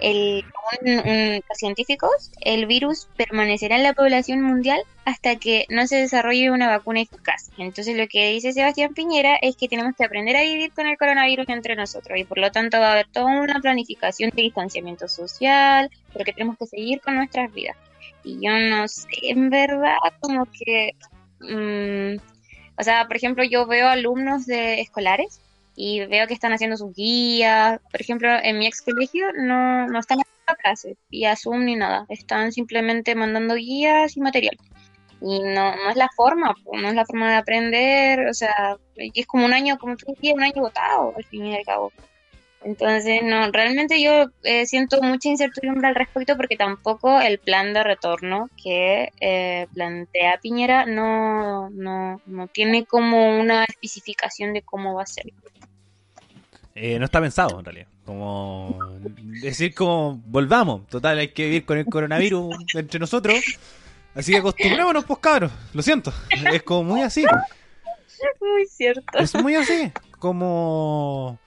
el, 0.01 0.45
los 0.83 1.59
científicos, 1.59 2.31
el 2.41 2.67
virus 2.67 3.09
permanecerá 3.17 3.77
en 3.77 3.83
la 3.83 3.95
población 3.95 4.43
mundial 4.43 4.81
hasta 5.05 5.37
que 5.37 5.67
no 5.71 5.87
se 5.87 5.97
desarrolle 5.97 6.51
una 6.51 6.69
vacuna 6.69 7.01
eficaz. 7.01 7.51
Entonces 7.59 7.97
lo 7.97 8.07
que 8.07 8.31
dice 8.31 8.53
Sebastián 8.53 8.95
Piñera 8.95 9.37
es 9.41 9.57
que 9.57 9.69
tenemos 9.69 9.95
que 9.97 10.05
aprender 10.05 10.37
a 10.37 10.43
vivir 10.43 10.73
con 10.73 10.87
el 10.87 10.99
coronavirus 10.99 11.49
entre 11.49 11.77
nosotros 11.77 12.19
y 12.19 12.25
por 12.25 12.39
lo 12.39 12.51
tanto 12.53 12.79
va 12.79 12.89
a 12.89 12.93
haber 12.93 13.09
toda 13.09 13.41
una 13.41 13.61
planificación 13.61 14.31
de 14.31 14.43
distanciamiento 14.43 15.09
social, 15.09 15.91
pero 16.13 16.25
que 16.25 16.33
tenemos 16.33 16.59
que 16.59 16.67
seguir 16.67 17.01
con 17.01 17.17
nuestras 17.17 17.53
vidas. 17.53 17.77
Y 18.25 18.45
yo 18.45 18.53
no 18.59 18.87
sé, 18.89 19.09
en 19.23 19.51
verdad, 19.51 19.97
como 20.21 20.47
que... 20.47 20.95
Mm, 21.41 22.21
o 22.81 22.85
sea, 22.85 23.07
por 23.07 23.17
ejemplo, 23.17 23.43
yo 23.43 23.67
veo 23.67 23.89
alumnos 23.89 24.47
de 24.47 24.81
escolares 24.81 25.41
y 25.81 26.05
veo 26.07 26.27
que 26.27 26.35
están 26.35 26.53
haciendo 26.53 26.77
sus 26.77 26.93
guías. 26.93 27.81
Por 27.93 28.01
ejemplo, 28.01 28.29
en 28.43 28.59
mi 28.59 28.67
ex 28.67 28.83
colegio 28.83 29.27
no, 29.33 29.87
no 29.87 30.01
están 30.01 30.19
haciendo 30.19 30.61
clases 30.61 30.97
vía 31.09 31.37
Zoom 31.37 31.65
ni 31.67 31.77
nada, 31.77 32.05
están 32.09 32.51
simplemente 32.51 33.15
mandando 33.15 33.55
guías 33.55 34.17
y 34.17 34.21
material. 34.21 34.59
Y 35.21 35.39
no, 35.39 35.77
no 35.77 35.91
es 35.91 35.97
la 35.97 36.09
forma, 36.17 36.53
no 36.73 36.89
es 36.89 36.95
la 36.95 37.07
forma 37.07 37.31
de 37.31 37.37
aprender, 37.37 38.27
o 38.27 38.35
sea, 38.35 38.77
es 38.97 39.27
como 39.27 39.45
un 39.45 39.53
año, 39.53 39.79
como 39.79 39.97
tú 39.97 40.07
decías, 40.09 40.35
un 40.35 40.43
año 40.43 40.63
votado 40.63 41.15
al 41.17 41.25
fin 41.25 41.47
y 41.47 41.57
al 41.57 41.65
cabo. 41.65 41.93
Entonces, 42.65 43.21
no, 43.23 43.51
realmente 43.53 44.03
yo 44.03 44.27
eh, 44.43 44.67
siento 44.67 45.01
mucha 45.01 45.29
incertidumbre 45.29 45.87
al 45.89 45.95
respecto 45.95 46.37
porque 46.37 46.57
tampoco 46.57 47.21
el 47.21 47.39
plan 47.39 47.73
de 47.73 47.85
retorno 47.85 48.51
que 48.63 49.13
eh, 49.21 49.69
plantea 49.75 50.39
Piñera 50.43 50.85
no, 50.85 51.71
no, 51.71 52.21
no 52.27 52.47
tiene 52.49 52.85
como 52.85 53.39
una 53.39 53.65
especificación 53.65 54.53
de 54.55 54.63
cómo 54.63 54.95
va 54.95 55.05
a 55.05 55.07
ser. 55.07 55.33
Eh, 56.75 56.99
no 56.99 57.05
está 57.05 57.21
pensado 57.21 57.59
en 57.59 57.65
realidad. 57.65 57.89
Como 58.05 58.79
decir 59.43 59.75
como 59.75 60.21
volvamos, 60.27 60.87
total 60.89 61.19
hay 61.19 61.29
que 61.29 61.45
vivir 61.45 61.65
con 61.65 61.79
el 61.79 61.87
coronavirus 61.87 62.57
entre 62.75 62.99
nosotros. 62.99 63.37
Así 64.15 64.33
que 64.33 64.39
acostumbrémonos, 64.39 65.05
pues 65.05 65.19
cabros. 65.21 65.53
Lo 65.75 65.83
siento. 65.83 66.13
Es 66.53 66.63
como 66.63 66.85
muy 66.85 67.03
así. 67.03 67.25
Muy 68.41 68.67
cierto. 68.67 69.17
Es 69.17 69.33
muy 69.37 69.55
así. 69.55 69.93
Como 70.19 71.39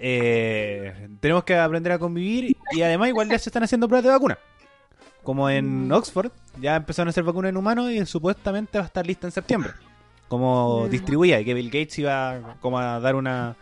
eh, 0.00 1.08
tenemos 1.20 1.44
que 1.44 1.56
aprender 1.56 1.92
a 1.92 1.98
convivir 1.98 2.56
y 2.72 2.82
además 2.82 3.08
igual 3.08 3.28
ya 3.28 3.38
se 3.38 3.50
están 3.50 3.62
haciendo 3.62 3.86
pruebas 3.86 4.04
de 4.04 4.10
vacuna. 4.10 4.38
Como 5.22 5.50
en 5.50 5.88
mm. 5.88 5.92
Oxford, 5.92 6.32
ya 6.60 6.76
empezaron 6.76 7.08
a 7.08 7.10
hacer 7.10 7.24
vacuna 7.24 7.50
en 7.50 7.56
humanos 7.56 7.90
y 7.90 8.04
supuestamente 8.06 8.78
va 8.78 8.84
a 8.84 8.86
estar 8.86 9.06
lista 9.06 9.26
en 9.26 9.32
septiembre. 9.32 9.72
Como 10.28 10.86
mm. 10.86 10.90
distribuía 10.90 11.40
y 11.40 11.44
que 11.44 11.54
Bill 11.54 11.70
Gates 11.70 11.98
iba 11.98 12.56
como 12.60 12.78
a 12.78 12.98
dar 12.98 13.14
una 13.14 13.56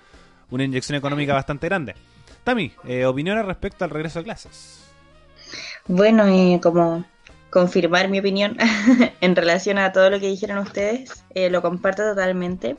una 0.50 0.64
inyección 0.64 0.96
económica 0.96 1.34
bastante 1.34 1.68
grande. 1.68 1.94
Tami, 2.44 2.72
eh, 2.86 3.04
opiniones 3.04 3.44
respecto 3.44 3.84
al 3.84 3.90
regreso 3.90 4.20
a 4.20 4.22
clases. 4.22 4.84
Bueno, 5.86 6.26
eh, 6.26 6.60
como 6.62 7.04
confirmar 7.50 8.08
mi 8.08 8.18
opinión 8.18 8.56
en 9.20 9.36
relación 9.36 9.78
a 9.78 9.92
todo 9.92 10.10
lo 10.10 10.20
que 10.20 10.28
dijeron 10.28 10.58
ustedes, 10.58 11.24
eh, 11.34 11.50
lo 11.50 11.62
comparto 11.62 12.02
totalmente. 12.02 12.76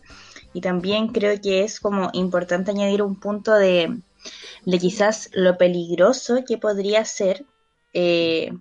Y 0.54 0.62
también 0.62 1.10
creo 1.10 1.40
que 1.42 1.64
es 1.64 1.80
como 1.80 2.10
importante 2.14 2.72
añadir 2.72 3.02
un 3.02 3.20
punto 3.20 3.54
de, 3.54 4.00
de 4.66 4.80
quizás 4.80 5.30
lo 5.34 5.58
peligroso 5.58 6.44
que 6.48 6.58
podría 6.58 7.06
ser 7.06 7.46
eh, 7.94 8.52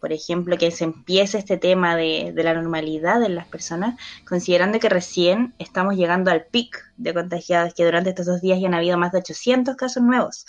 por 0.00 0.12
ejemplo, 0.12 0.56
que 0.56 0.70
se 0.70 0.84
empiece 0.84 1.38
este 1.38 1.56
tema 1.56 1.96
de, 1.96 2.32
la 2.34 2.54
normalidad 2.54 3.22
en 3.22 3.34
las 3.34 3.46
personas, 3.46 3.98
considerando 4.26 4.78
que 4.78 4.88
recién 4.88 5.54
estamos 5.58 5.96
llegando 5.96 6.30
al 6.30 6.46
pic 6.46 6.84
de 6.96 7.14
contagiados, 7.14 7.74
que 7.74 7.84
durante 7.84 8.10
estos 8.10 8.26
dos 8.26 8.40
días 8.40 8.60
ya 8.60 8.68
han 8.68 8.74
habido 8.74 8.98
más 8.98 9.12
de 9.12 9.18
800 9.18 9.76
casos 9.76 10.02
nuevos. 10.02 10.46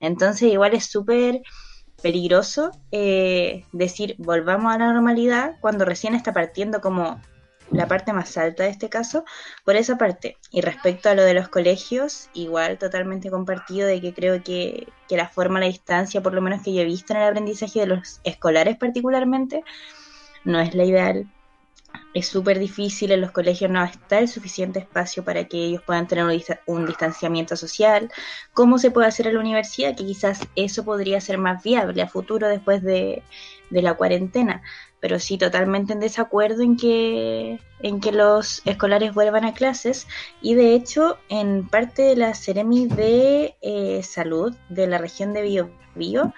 Entonces, 0.00 0.52
igual 0.52 0.74
es 0.74 0.86
súper 0.86 1.42
peligroso 2.02 2.72
eh, 2.90 3.64
decir 3.72 4.16
volvamos 4.18 4.74
a 4.74 4.78
la 4.78 4.92
normalidad 4.92 5.56
cuando 5.60 5.84
recién 5.84 6.14
está 6.14 6.32
partiendo 6.32 6.80
como 6.80 7.20
la 7.72 7.88
parte 7.88 8.12
más 8.12 8.36
alta 8.36 8.64
de 8.64 8.70
este 8.70 8.88
caso, 8.88 9.24
por 9.64 9.76
esa 9.76 9.96
parte. 9.96 10.36
Y 10.50 10.60
respecto 10.60 11.08
a 11.08 11.14
lo 11.14 11.22
de 11.22 11.34
los 11.34 11.48
colegios, 11.48 12.28
igual 12.34 12.78
totalmente 12.78 13.30
compartido 13.30 13.86
de 13.86 14.00
que 14.00 14.14
creo 14.14 14.42
que, 14.42 14.88
que 15.08 15.16
la 15.16 15.28
forma, 15.28 15.60
la 15.60 15.66
distancia, 15.66 16.22
por 16.22 16.34
lo 16.34 16.42
menos 16.42 16.62
que 16.62 16.72
yo 16.72 16.82
he 16.82 16.84
visto 16.84 17.12
en 17.12 17.20
el 17.20 17.28
aprendizaje 17.28 17.80
de 17.80 17.86
los 17.86 18.20
escolares 18.24 18.76
particularmente, 18.76 19.64
no 20.44 20.60
es 20.60 20.74
la 20.74 20.84
ideal. 20.84 21.30
Es 22.14 22.26
súper 22.28 22.58
difícil, 22.58 23.10
en 23.12 23.22
los 23.22 23.32
colegios 23.32 23.70
no 23.70 23.82
está 23.84 24.18
el 24.18 24.28
suficiente 24.28 24.78
espacio 24.78 25.24
para 25.24 25.44
que 25.44 25.58
ellos 25.58 25.82
puedan 25.82 26.06
tener 26.06 26.24
un, 26.66 26.86
distanciamiento 26.86 27.56
social. 27.56 28.10
¿Cómo 28.52 28.78
se 28.78 28.90
puede 28.90 29.08
hacer 29.08 29.26
en 29.26 29.34
la 29.34 29.40
universidad? 29.40 29.96
Que 29.96 30.04
quizás 30.04 30.40
eso 30.56 30.84
podría 30.84 31.20
ser 31.20 31.38
más 31.38 31.62
viable 31.62 32.02
a 32.02 32.08
futuro 32.08 32.48
después 32.48 32.82
de, 32.82 33.22
de 33.70 33.82
la 33.82 33.94
cuarentena 33.94 34.62
pero 35.02 35.18
sí 35.18 35.36
totalmente 35.36 35.92
en 35.92 35.98
desacuerdo 35.98 36.62
en 36.62 36.76
que, 36.76 37.58
en 37.80 38.00
que 38.00 38.12
los 38.12 38.62
escolares 38.64 39.12
vuelvan 39.12 39.44
a 39.44 39.52
clases. 39.52 40.06
Y 40.40 40.54
de 40.54 40.74
hecho 40.74 41.18
en 41.28 41.66
parte 41.66 42.02
de 42.02 42.14
la 42.14 42.34
Ceremi 42.34 42.86
de 42.86 43.56
eh, 43.62 44.00
Salud 44.04 44.54
de 44.68 44.86
la 44.86 44.98
región 44.98 45.32
de 45.32 45.42
Biobío 45.42 46.32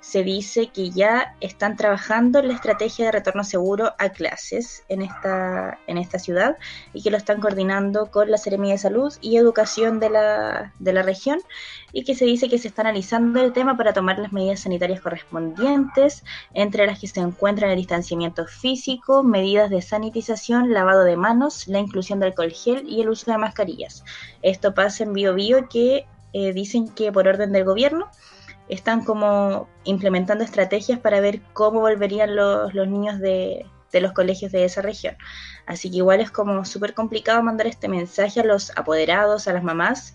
se 0.00 0.22
dice 0.22 0.68
que 0.68 0.90
ya 0.90 1.34
están 1.40 1.76
trabajando 1.76 2.38
en 2.38 2.48
la 2.48 2.54
estrategia 2.54 3.06
de 3.06 3.12
retorno 3.12 3.44
seguro 3.44 3.94
a 3.98 4.08
clases 4.10 4.84
en 4.88 5.02
esta, 5.02 5.78
en 5.86 5.98
esta 5.98 6.18
ciudad 6.18 6.56
y 6.92 7.02
que 7.02 7.10
lo 7.10 7.16
están 7.16 7.40
coordinando 7.40 8.10
con 8.10 8.30
la 8.30 8.38
Seremia 8.38 8.72
de 8.72 8.78
Salud 8.78 9.12
y 9.20 9.36
Educación 9.36 10.00
de 10.00 10.10
la, 10.10 10.72
de 10.78 10.92
la 10.92 11.02
región 11.02 11.40
y 11.92 12.04
que 12.04 12.14
se 12.14 12.24
dice 12.24 12.48
que 12.48 12.58
se 12.58 12.68
está 12.68 12.82
analizando 12.82 13.40
el 13.40 13.52
tema 13.52 13.76
para 13.76 13.92
tomar 13.92 14.18
las 14.18 14.32
medidas 14.32 14.60
sanitarias 14.60 15.00
correspondientes, 15.00 16.24
entre 16.54 16.86
las 16.86 16.98
que 16.98 17.06
se 17.06 17.20
encuentran 17.20 17.70
el 17.70 17.76
distanciamiento 17.76 18.46
físico, 18.46 19.22
medidas 19.22 19.70
de 19.70 19.82
sanitización, 19.82 20.72
lavado 20.72 21.04
de 21.04 21.16
manos, 21.16 21.66
la 21.68 21.78
inclusión 21.78 22.20
de 22.20 22.26
alcohol 22.26 22.52
gel 22.52 22.88
y 22.88 23.00
el 23.00 23.08
uso 23.08 23.30
de 23.30 23.38
mascarillas. 23.38 24.04
Esto 24.42 24.74
pasa 24.74 25.04
en 25.04 25.12
Bio, 25.12 25.34
Bio 25.34 25.68
que 25.68 26.06
eh, 26.32 26.52
dicen 26.52 26.88
que 26.88 27.10
por 27.10 27.26
orden 27.26 27.52
del 27.52 27.64
gobierno 27.64 28.10
están 28.68 29.04
como 29.04 29.68
implementando 29.84 30.44
estrategias 30.44 30.98
para 30.98 31.20
ver 31.20 31.40
cómo 31.52 31.80
volverían 31.80 32.36
los, 32.36 32.74
los 32.74 32.88
niños 32.88 33.18
de, 33.18 33.66
de, 33.92 34.00
los 34.00 34.12
colegios 34.12 34.52
de 34.52 34.64
esa 34.64 34.82
región. 34.82 35.16
Así 35.66 35.90
que 35.90 35.98
igual 35.98 36.20
es 36.20 36.30
como 36.30 36.64
súper 36.64 36.94
complicado 36.94 37.42
mandar 37.42 37.66
este 37.66 37.88
mensaje 37.88 38.40
a 38.40 38.44
los 38.44 38.70
apoderados, 38.76 39.48
a 39.48 39.52
las 39.52 39.62
mamás, 39.62 40.14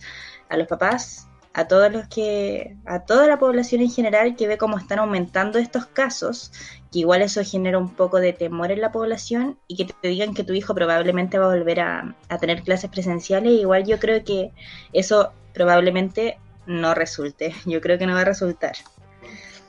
a 0.50 0.58
los 0.58 0.68
papás, 0.68 1.28
a 1.54 1.68
todos 1.68 1.92
los 1.92 2.08
que, 2.08 2.78
a 2.86 3.06
toda 3.06 3.28
la 3.28 3.38
población 3.38 3.82
en 3.82 3.92
general 3.92 4.36
que 4.36 4.48
ve 4.48 4.58
cómo 4.58 4.78
están 4.78 5.00
aumentando 5.00 5.60
estos 5.60 5.86
casos, 5.86 6.52
que 6.92 7.00
igual 7.00 7.22
eso 7.22 7.44
genera 7.44 7.78
un 7.78 7.90
poco 7.90 8.20
de 8.20 8.34
temor 8.34 8.72
en 8.72 8.82
la 8.82 8.92
población 8.92 9.60
y 9.68 9.76
que 9.76 9.86
te 9.86 10.08
digan 10.08 10.34
que 10.34 10.44
tu 10.44 10.54
hijo 10.54 10.74
probablemente 10.74 11.38
va 11.38 11.46
a 11.46 11.56
volver 11.56 11.80
a, 11.80 12.16
a 12.30 12.38
tener 12.40 12.64
clases 12.64 12.90
presenciales, 12.90 13.54
igual 13.54 13.86
yo 13.86 14.00
creo 14.00 14.24
que 14.24 14.52
eso 14.94 15.32
probablemente 15.54 16.40
no 16.66 16.94
resulte. 16.94 17.54
Yo 17.66 17.82
creo 17.82 17.98
que 17.98 18.08
no 18.08 18.14
va 18.14 18.22
a 18.22 18.26
resultar. 18.26 18.76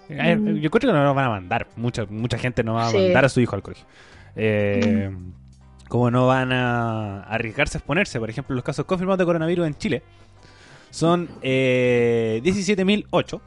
Mm. 0.08 0.56
Yo 0.56 0.70
creo 0.70 0.92
que 0.92 0.96
no 0.96 1.04
lo 1.04 1.14
van 1.14 1.26
a 1.26 1.30
mandar. 1.30 1.68
Mucha, 1.76 2.04
mucha 2.06 2.38
gente 2.38 2.62
no 2.62 2.74
va 2.74 2.88
a 2.88 2.92
mandar 2.92 3.24
a 3.24 3.28
su 3.28 3.40
hijo 3.40 3.56
al 3.56 3.62
colegio. 3.62 3.86
Eh, 4.36 5.10
mm. 5.10 5.32
Como 5.88 6.10
no 6.10 6.26
van 6.26 6.52
a 6.52 7.22
arriesgarse 7.24 7.78
a 7.78 7.80
exponerse. 7.80 8.18
Por 8.18 8.30
ejemplo, 8.30 8.54
los 8.54 8.64
casos 8.64 8.84
confirmados 8.84 9.18
de 9.18 9.24
coronavirus 9.24 9.66
en 9.66 9.74
Chile 9.74 10.02
son 10.90 11.28
eh, 11.42 12.40
17.008. 12.44 13.40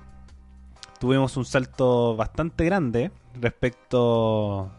tuvimos 0.99 1.37
un 1.37 1.45
salto 1.45 2.15
bastante 2.15 2.65
grande 2.65 3.11
respecto 3.39 4.71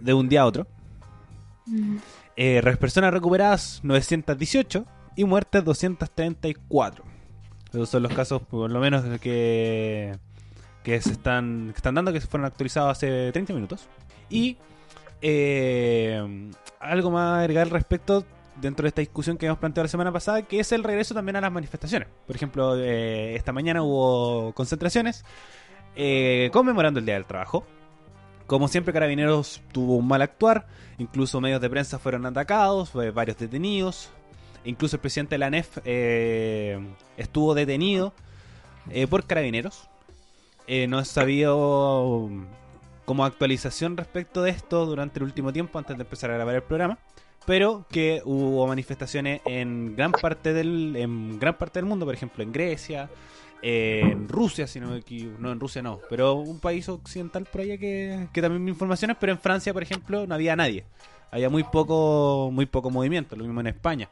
de 0.00 0.14
un 0.14 0.28
día 0.28 0.42
a 0.42 0.46
otro. 0.46 0.66
Mm. 1.66 1.96
Eh, 2.36 2.76
personas 2.78 3.12
recuperadas 3.12 3.80
918 3.82 4.84
y 5.16 5.24
muertes 5.24 5.64
234. 5.64 7.15
Esos 7.76 7.90
son 7.90 8.04
los 8.04 8.14
casos, 8.14 8.40
por 8.40 8.70
lo 8.70 8.80
menos, 8.80 9.04
que, 9.20 10.16
que 10.82 11.00
se 11.02 11.12
están, 11.12 11.74
están 11.76 11.94
dando, 11.94 12.10
que 12.10 12.22
se 12.22 12.26
fueron 12.26 12.46
actualizados 12.46 12.92
hace 12.92 13.30
30 13.32 13.52
minutos. 13.52 13.86
Y 14.30 14.56
eh, 15.20 16.50
algo 16.80 17.10
más 17.10 17.40
agregar 17.40 17.64
al 17.64 17.70
respecto 17.70 18.24
dentro 18.62 18.84
de 18.84 18.88
esta 18.88 19.02
discusión 19.02 19.36
que 19.36 19.44
hemos 19.44 19.58
planteado 19.58 19.84
la 19.84 19.90
semana 19.90 20.10
pasada, 20.10 20.40
que 20.40 20.58
es 20.58 20.72
el 20.72 20.84
regreso 20.84 21.12
también 21.12 21.36
a 21.36 21.42
las 21.42 21.52
manifestaciones. 21.52 22.08
Por 22.26 22.34
ejemplo, 22.34 22.78
eh, 22.78 23.36
esta 23.36 23.52
mañana 23.52 23.82
hubo 23.82 24.54
concentraciones 24.54 25.26
eh, 25.96 26.48
conmemorando 26.54 26.98
el 26.98 27.04
Día 27.04 27.16
del 27.16 27.26
Trabajo. 27.26 27.66
Como 28.46 28.68
siempre, 28.68 28.94
Carabineros 28.94 29.60
tuvo 29.70 29.96
un 29.96 30.08
mal 30.08 30.22
actuar, 30.22 30.66
incluso 30.96 31.42
medios 31.42 31.60
de 31.60 31.68
prensa 31.68 31.98
fueron 31.98 32.24
atacados, 32.24 32.94
varios 33.12 33.36
detenidos, 33.36 34.10
incluso 34.66 34.96
el 34.96 35.00
presidente 35.00 35.34
de 35.34 35.38
la 35.38 35.46
ANEF 35.46 35.78
eh, 35.84 36.78
estuvo 37.16 37.54
detenido 37.54 38.12
por 39.10 39.26
Carabineros. 39.26 39.88
no 40.88 41.00
es 41.00 41.08
sabido 41.08 42.30
como 43.04 43.24
actualización 43.24 43.96
respecto 43.96 44.42
de 44.42 44.50
esto 44.50 44.86
durante 44.86 45.18
el 45.18 45.24
último 45.24 45.52
tiempo, 45.52 45.78
antes 45.78 45.96
de 45.96 46.02
empezar 46.04 46.30
a 46.30 46.34
grabar 46.34 46.54
el 46.54 46.62
programa 46.62 46.98
pero 47.46 47.86
que 47.90 48.20
hubo 48.24 48.66
manifestaciones 48.66 49.40
en 49.46 49.96
gran 49.96 50.12
parte 50.12 50.52
del 50.52 50.96
en 50.96 51.38
gran 51.38 51.56
parte 51.56 51.78
del 51.78 51.86
mundo, 51.86 52.04
por 52.04 52.14
ejemplo, 52.14 52.42
en 52.42 52.52
Grecia, 52.52 53.08
en 53.62 54.28
Rusia, 54.28 54.66
si 54.66 54.80
no 54.80 54.90
no 55.38 55.52
en 55.52 55.60
Rusia 55.60 55.80
no, 55.80 56.00
pero 56.10 56.34
un 56.34 56.60
país 56.60 56.88
occidental 56.88 57.46
por 57.50 57.62
allá 57.62 57.78
que, 57.78 58.28
que 58.32 58.42
también 58.42 58.62
me 58.64 58.70
informaciones, 58.70 59.16
pero 59.18 59.32
en 59.32 59.38
Francia, 59.38 59.72
por 59.72 59.82
ejemplo, 59.82 60.26
no 60.26 60.34
había 60.34 60.56
nadie. 60.56 60.84
Había 61.30 61.48
muy 61.48 61.64
poco 61.64 62.50
muy 62.52 62.66
poco 62.66 62.90
movimiento, 62.90 63.36
lo 63.36 63.44
mismo 63.44 63.60
en 63.60 63.68
España. 63.68 64.10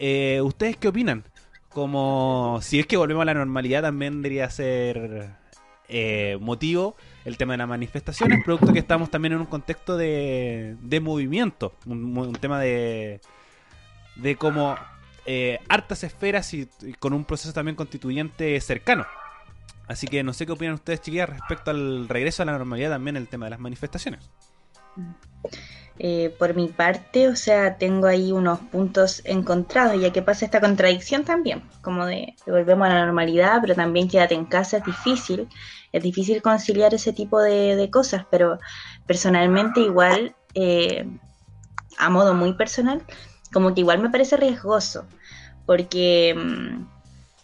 Eh, 0.00 0.40
¿Ustedes 0.42 0.78
qué 0.78 0.88
opinan? 0.88 1.24
Como 1.68 2.58
si 2.62 2.80
es 2.80 2.86
que 2.86 2.96
volvemos 2.96 3.22
a 3.22 3.26
la 3.26 3.34
normalidad, 3.34 3.82
también 3.82 4.22
debería 4.22 4.48
ser 4.50 5.30
eh, 5.88 6.38
motivo 6.40 6.96
el 7.26 7.36
tema 7.36 7.52
de 7.52 7.58
las 7.58 7.68
manifestaciones, 7.68 8.42
producto 8.42 8.72
que 8.72 8.78
estamos 8.78 9.10
también 9.10 9.34
en 9.34 9.40
un 9.40 9.46
contexto 9.46 9.96
de, 9.96 10.76
de 10.80 11.00
movimiento, 11.00 11.74
un, 11.84 12.32
tema 12.40 12.58
de, 12.58 13.20
de 14.16 14.36
como 14.36 14.74
eh, 15.26 15.60
hartas 15.68 16.02
esferas 16.02 16.54
y, 16.54 16.66
con 16.98 17.12
un 17.12 17.26
proceso 17.26 17.52
también 17.52 17.76
constituyente 17.76 18.58
cercano. 18.60 19.06
Así 19.86 20.06
que 20.06 20.22
no 20.22 20.32
sé 20.32 20.46
qué 20.46 20.52
opinan 20.52 20.74
ustedes, 20.74 21.02
chiquillas, 21.02 21.28
respecto 21.28 21.72
al 21.72 22.08
regreso 22.08 22.42
a 22.42 22.46
la 22.46 22.52
normalidad 22.52 22.90
también 22.90 23.16
el 23.16 23.28
tema 23.28 23.46
de 23.46 23.50
las 23.50 23.60
manifestaciones. 23.60 24.30
Eh, 26.02 26.34
por 26.38 26.54
mi 26.54 26.68
parte, 26.68 27.28
o 27.28 27.36
sea, 27.36 27.76
tengo 27.76 28.06
ahí 28.06 28.32
unos 28.32 28.58
puntos 28.58 29.20
encontrados, 29.26 30.00
ya 30.00 30.10
que 30.10 30.22
pasa 30.22 30.46
esta 30.46 30.58
contradicción 30.58 31.24
también, 31.24 31.62
como 31.82 32.06
de, 32.06 32.34
de 32.46 32.52
volvemos 32.52 32.86
a 32.88 32.94
la 32.94 33.04
normalidad, 33.04 33.58
pero 33.60 33.74
también 33.74 34.08
quédate 34.08 34.34
en 34.34 34.46
casa, 34.46 34.78
es 34.78 34.84
difícil 34.84 35.46
es 35.92 36.02
difícil 36.02 36.42
conciliar 36.42 36.94
ese 36.94 37.12
tipo 37.12 37.40
de, 37.40 37.88
cosas, 37.90 38.24
pero 38.30 38.58
personalmente 39.06 39.80
igual, 39.80 40.34
eh, 40.54 41.06
a 41.98 42.10
modo 42.10 42.34
muy 42.34 42.52
personal, 42.54 43.02
como 43.52 43.74
que 43.74 43.80
igual 43.80 43.98
me 43.98 44.10
parece 44.10 44.36
riesgoso, 44.36 45.06
porque, 45.66 46.34
mm, 46.36 46.99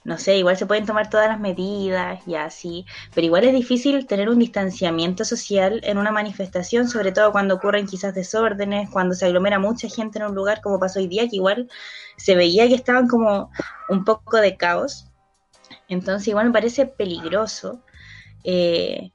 no 0.06 0.18
sé, 0.18 0.38
igual 0.38 0.56
se 0.56 0.66
pueden 0.66 0.86
tomar 0.86 1.10
todas 1.10 1.26
las 1.28 1.40
medidas 1.40 2.20
y 2.28 2.36
así, 2.36 2.86
pero 3.12 3.26
igual 3.26 3.42
es 3.42 3.52
difícil 3.52 4.06
tener 4.06 4.28
un 4.28 4.38
distanciamiento 4.38 5.24
social 5.24 5.80
en 5.82 5.98
una 5.98 6.12
manifestación, 6.12 6.88
sobre 6.88 7.10
todo 7.10 7.32
cuando 7.32 7.56
ocurren 7.56 7.88
quizás 7.88 8.14
desórdenes, 8.14 8.88
cuando 8.88 9.16
se 9.16 9.26
aglomera 9.26 9.58
mucha 9.58 9.88
gente 9.88 10.20
en 10.20 10.26
un 10.26 10.34
lugar 10.36 10.60
como 10.62 10.78
pasó 10.78 11.00
hoy 11.00 11.08
día, 11.08 11.28
que 11.28 11.34
igual 11.36 11.68
se 12.16 12.36
veía 12.36 12.68
que 12.68 12.76
estaban 12.76 13.08
como 13.08 13.50
un 13.88 14.04
poco 14.04 14.36
de 14.36 14.56
caos. 14.56 15.10
Entonces 15.88 16.28
igual 16.28 16.46
me 16.46 16.52
parece 16.52 16.86
peligroso 16.86 17.82
eh, 18.44 19.10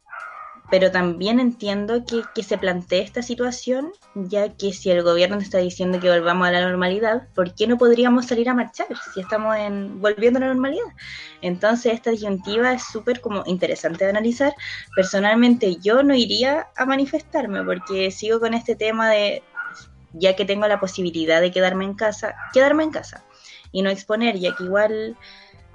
pero 0.71 0.89
también 0.89 1.41
entiendo 1.41 2.05
que, 2.05 2.43
se 2.43 2.57
plantee 2.57 3.01
esta 3.01 3.21
situación, 3.21 3.91
ya 4.15 4.55
que 4.55 4.71
si 4.71 4.89
el 4.89 5.03
gobierno 5.03 5.37
está 5.37 5.57
diciendo 5.57 5.99
que 5.99 6.09
volvamos 6.09 6.47
a 6.47 6.51
la 6.51 6.61
normalidad, 6.61 7.27
¿por 7.35 7.53
qué 7.53 7.67
no 7.67 7.77
podríamos 7.77 8.27
salir 8.27 8.47
a 8.49 8.53
marchar 8.53 8.87
si 9.13 9.19
estamos 9.19 9.57
en, 9.57 9.99
volviendo 9.99 10.37
a 10.37 10.43
la 10.43 10.47
normalidad? 10.47 10.87
Entonces 11.41 11.93
esta 11.93 12.11
disyuntiva 12.11 12.71
es 12.71 12.83
súper 12.83 13.19
como 13.19 13.43
interesante 13.45 14.05
de 14.05 14.11
analizar. 14.11 14.53
Personalmente 14.95 15.75
yo 15.75 16.03
no 16.03 16.15
iría 16.15 16.69
a 16.77 16.85
manifestarme 16.85 17.63
porque 17.65 18.09
sigo 18.09 18.39
con 18.39 18.53
este 18.53 18.77
tema 18.77 19.09
de, 19.09 19.43
ya 20.13 20.37
que 20.37 20.45
tengo 20.45 20.67
la 20.69 20.79
posibilidad 20.79 21.41
de 21.41 21.51
quedarme 21.51 21.83
en 21.83 21.95
casa, 21.95 22.33
quedarme 22.53 22.83
en 22.85 22.91
casa 22.91 23.25
y 23.73 23.81
no 23.81 23.89
exponer, 23.89 24.39
ya 24.39 24.55
que 24.55 24.63
igual 24.63 25.17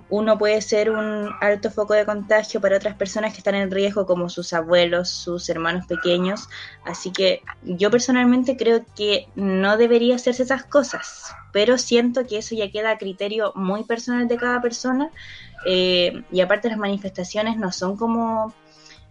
uno 0.08 0.38
puede 0.38 0.60
ser 0.62 0.90
un 0.90 1.30
alto 1.40 1.70
foco 1.70 1.94
de 1.94 2.06
contagio 2.06 2.60
para 2.60 2.76
otras 2.76 2.94
personas 2.94 3.32
que 3.32 3.38
están 3.38 3.56
en 3.56 3.70
riesgo, 3.70 4.06
como 4.06 4.28
sus 4.28 4.52
abuelos, 4.52 5.08
sus 5.08 5.48
hermanos 5.48 5.86
pequeños. 5.86 6.48
Así 6.84 7.10
que 7.10 7.42
yo 7.62 7.90
personalmente 7.90 8.56
creo 8.56 8.84
que 8.94 9.26
no 9.34 9.76
debería 9.76 10.16
hacerse 10.16 10.44
esas 10.44 10.64
cosas, 10.64 11.34
pero 11.52 11.76
siento 11.76 12.26
que 12.26 12.38
eso 12.38 12.54
ya 12.54 12.70
queda 12.70 12.92
a 12.92 12.98
criterio 12.98 13.52
muy 13.56 13.84
personal 13.84 14.28
de 14.28 14.36
cada 14.36 14.60
persona. 14.60 15.10
Eh, 15.66 16.22
y 16.30 16.40
aparte 16.40 16.68
las 16.68 16.78
manifestaciones 16.78 17.56
no 17.56 17.72
son 17.72 17.96
como, 17.96 18.54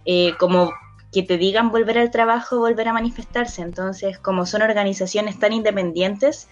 eh, 0.06 0.34
como 0.40 0.72
que 1.12 1.24
te 1.24 1.38
digan 1.38 1.72
volver 1.72 1.98
al 1.98 2.12
trabajo, 2.12 2.60
volver 2.60 2.88
a 2.88 2.94
manifestarse. 2.94 3.62
Entonces, 3.62 4.18
como 4.20 4.46
son 4.46 4.62
organizaciones 4.62 5.40
tan 5.40 5.54
independientes, 5.54 6.48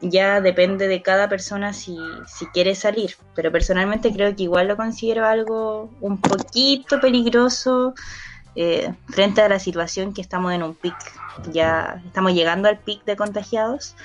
ya 0.00 0.40
depende 0.40 0.88
de 0.88 1.02
cada 1.02 1.28
persona 1.28 1.72
si, 1.72 1.96
si 2.26 2.46
quiere 2.46 2.74
salir, 2.74 3.16
pero 3.34 3.50
personalmente 3.50 4.12
creo 4.12 4.34
que 4.34 4.44
igual 4.44 4.68
lo 4.68 4.76
considero 4.76 5.26
algo 5.26 5.90
un 6.00 6.20
poquito 6.20 7.00
peligroso 7.00 7.94
eh, 8.54 8.92
frente 9.08 9.40
a 9.42 9.48
la 9.48 9.58
situación 9.58 10.14
que 10.14 10.20
estamos 10.20 10.52
en 10.52 10.62
un 10.62 10.74
pic, 10.74 10.96
ya 11.52 12.02
estamos 12.06 12.32
llegando 12.32 12.68
al 12.68 12.78
pic 12.78 13.04
de 13.04 13.16
contagiados, 13.16 13.96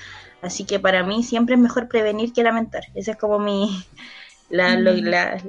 así 0.42 0.64
que 0.66 0.80
para 0.80 1.04
mí 1.04 1.24
siempre 1.24 1.56
es 1.56 1.62
mejor 1.62 1.88
prevenir 1.88 2.34
que 2.34 2.44
lamentar, 2.44 2.86
ese 2.96 3.12
es 3.12 3.18
como 3.18 3.38
mi, 3.40 3.86
la, 4.50 4.74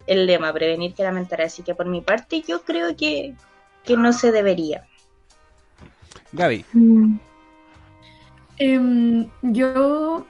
el 0.06 0.26
lema, 0.26 0.52
prevenir 0.52 0.94
que 0.94 1.04
lamentar, 1.04 1.42
así 1.42 1.62
que 1.62 1.74
por 1.74 1.86
mi 1.86 2.02
parte 2.02 2.42
yo 2.46 2.62
creo 2.62 2.96
que, 2.96 3.34
que 3.82 3.96
no 3.96 4.12
se 4.12 4.30
debería. 4.30 4.86
Gaby. 6.32 6.64
Mm. 6.72 7.16
Em, 8.58 9.28
yo 9.42 10.26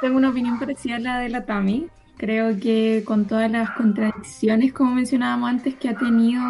tengo 0.00 0.16
una 0.16 0.30
opinión 0.30 0.58
parecida 0.58 0.96
a 0.96 1.00
la 1.00 1.18
de 1.20 1.28
la 1.28 1.44
Tami. 1.44 1.88
Creo 2.16 2.58
que 2.58 3.02
con 3.04 3.26
todas 3.26 3.50
las 3.50 3.70
contradicciones, 3.72 4.72
como 4.72 4.94
mencionábamos 4.94 5.50
antes, 5.50 5.74
que 5.74 5.90
ha 5.90 5.96
tenido 5.96 6.42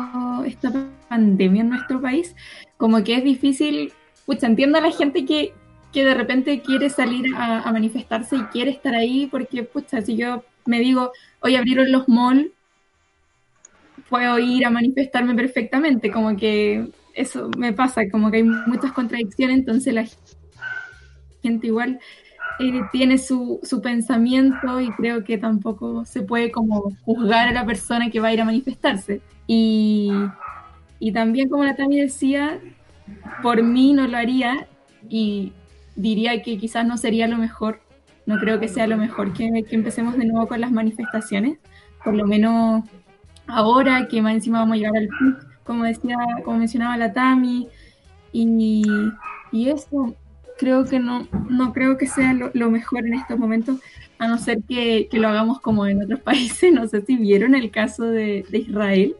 esta 0.44 0.72
pandemia 1.08 1.62
en 1.62 1.70
nuestro 1.70 2.00
país, 2.00 2.36
como 2.76 3.02
que 3.02 3.16
es 3.16 3.24
difícil, 3.24 3.92
pucha, 4.26 4.46
entiendo 4.46 4.78
a 4.78 4.80
la 4.80 4.92
gente 4.92 5.24
que, 5.24 5.52
que 5.92 6.04
de 6.04 6.14
repente 6.14 6.60
quiere 6.60 6.88
salir 6.88 7.34
a, 7.36 7.70
manifestarse 7.72 8.36
y 8.36 8.42
quiere 8.44 8.70
estar 8.70 8.94
ahí, 8.94 9.26
porque, 9.26 9.64
pucha, 9.64 10.02
si 10.02 10.16
yo 10.16 10.44
me 10.66 10.78
digo, 10.78 11.12
hoy 11.40 11.56
abrieron 11.56 11.90
los 11.90 12.08
malls, 12.08 12.50
puedo 14.08 14.38
ir 14.38 14.64
a 14.66 14.70
manifestarme 14.70 15.34
perfectamente, 15.34 16.12
como 16.12 16.36
que 16.36 16.90
eso 17.14 17.50
me 17.56 17.72
pasa, 17.72 18.08
como 18.08 18.30
que 18.30 18.38
hay 18.38 18.42
muchas 18.44 18.92
contradicciones, 18.92 19.58
entonces 19.58 19.94
la 19.94 20.06
gente 21.42 21.66
igual 21.66 21.98
eh, 22.58 22.80
tiene 22.92 23.18
su, 23.18 23.60
su, 23.62 23.82
pensamiento 23.82 24.80
y 24.80 24.90
creo 24.92 25.24
que 25.24 25.38
tampoco 25.38 26.04
se 26.04 26.22
puede 26.22 26.50
como 26.50 26.92
juzgar 27.04 27.48
a 27.48 27.52
la 27.52 27.66
persona 27.66 28.10
que 28.10 28.20
va 28.20 28.28
a 28.28 28.32
ir 28.32 28.40
a 28.40 28.44
manifestarse. 28.44 29.20
Y, 29.46 30.10
y 30.98 31.12
también, 31.12 31.48
como 31.48 31.64
la 31.64 31.76
Tami 31.76 32.00
decía, 32.00 32.58
por 33.42 33.62
mí 33.62 33.92
no 33.92 34.06
lo 34.06 34.16
haría 34.16 34.66
y 35.08 35.52
diría 35.94 36.42
que 36.42 36.58
quizás 36.58 36.86
no 36.86 36.96
sería 36.96 37.26
lo 37.28 37.38
mejor, 37.38 37.80
no 38.26 38.38
creo 38.38 38.58
que 38.58 38.68
sea 38.68 38.86
lo 38.86 38.96
mejor 38.96 39.32
que, 39.32 39.64
que 39.68 39.76
empecemos 39.76 40.16
de 40.16 40.24
nuevo 40.24 40.48
con 40.48 40.60
las 40.60 40.72
manifestaciones, 40.72 41.58
por 42.04 42.14
lo 42.14 42.26
menos 42.26 42.84
ahora 43.46 44.08
que 44.08 44.22
más 44.22 44.34
encima 44.34 44.60
vamos 44.60 44.74
a 44.74 44.78
llegar 44.78 44.96
al 44.96 45.08
pic, 45.08 45.62
como 45.64 45.84
decía, 45.84 46.16
como 46.44 46.58
mencionaba 46.58 46.96
la 46.96 47.12
Tami, 47.12 47.68
y, 48.32 48.84
y 49.52 49.68
eso, 49.68 50.14
creo 50.58 50.84
que 50.84 50.98
no, 50.98 51.26
no 51.48 51.72
creo 51.72 51.96
que 51.96 52.06
sea 52.06 52.32
lo, 52.32 52.70
mejor 52.70 53.06
en 53.06 53.14
estos 53.14 53.38
momentos, 53.38 53.80
a 54.18 54.28
no 54.28 54.38
ser 54.38 54.62
que, 54.68 55.08
lo 55.12 55.28
hagamos 55.28 55.60
como 55.60 55.86
en 55.86 56.02
otros 56.02 56.20
países. 56.22 56.72
No 56.72 56.86
sé 56.88 57.02
si 57.02 57.16
vieron 57.16 57.54
el 57.54 57.70
caso 57.70 58.04
de, 58.04 58.44
Israel. 58.52 59.16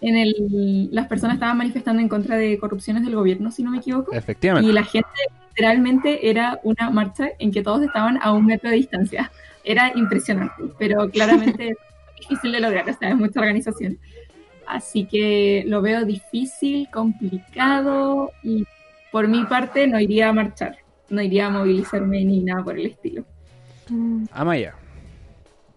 En 0.00 0.16
el, 0.16 0.88
las 0.92 1.08
personas 1.08 1.34
estaban 1.34 1.58
manifestando 1.58 2.00
en 2.00 2.08
contra 2.08 2.36
de 2.36 2.56
corrupciones 2.58 3.04
del 3.04 3.16
gobierno, 3.16 3.50
si 3.50 3.62
no 3.62 3.70
me 3.70 3.78
equivoco. 3.78 4.12
Efectivamente. 4.12 4.70
Y 4.70 4.72
la 4.72 4.84
gente 4.84 5.08
literalmente 5.48 6.30
era 6.30 6.60
una 6.62 6.88
marcha 6.90 7.30
en 7.38 7.50
que 7.50 7.62
todos 7.62 7.82
estaban 7.82 8.18
a 8.22 8.32
un 8.32 8.46
metro 8.46 8.70
de 8.70 8.76
distancia. 8.76 9.32
Era 9.64 9.92
impresionante, 9.96 10.54
pero 10.78 11.08
claramente 11.10 11.76
difícil 12.16 12.52
de 12.52 12.60
lograr, 12.60 12.88
o 12.88 12.96
sea, 12.96 13.10
es 13.10 13.16
mucha 13.16 13.40
organización. 13.40 13.98
Así 14.66 15.06
que 15.06 15.64
lo 15.66 15.80
veo 15.82 16.04
difícil, 16.04 16.88
complicado 16.92 18.30
y 18.42 18.66
por 19.12 19.28
mi 19.28 19.44
parte 19.44 19.86
no 19.86 20.00
iría 20.00 20.28
a 20.28 20.32
marchar, 20.32 20.78
no 21.08 21.22
iría 21.22 21.46
a 21.46 21.50
movilizarme 21.50 22.24
ni 22.24 22.40
nada 22.40 22.62
por 22.64 22.78
el 22.78 22.86
estilo. 22.86 23.24
Mm. 23.88 24.24
Amaya. 24.32 24.74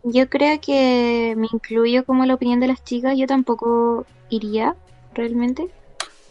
Yo 0.03 0.27
creo 0.29 0.59
que 0.59 1.36
me 1.38 1.47
incluyo 1.51 2.05
como 2.05 2.25
la 2.25 2.34
opinión 2.34 2.59
de 2.59 2.67
las 2.67 2.84
chicas, 2.84 3.17
yo 3.17 3.27
tampoco 3.27 4.05
iría 4.29 4.75
realmente, 5.13 5.69